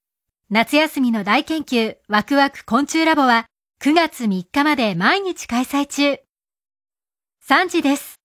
[0.48, 3.46] 夏休みの大研究ワクワク昆虫ラボは
[3.82, 6.20] 9月3日まで毎日開催中。
[7.48, 8.21] 3時です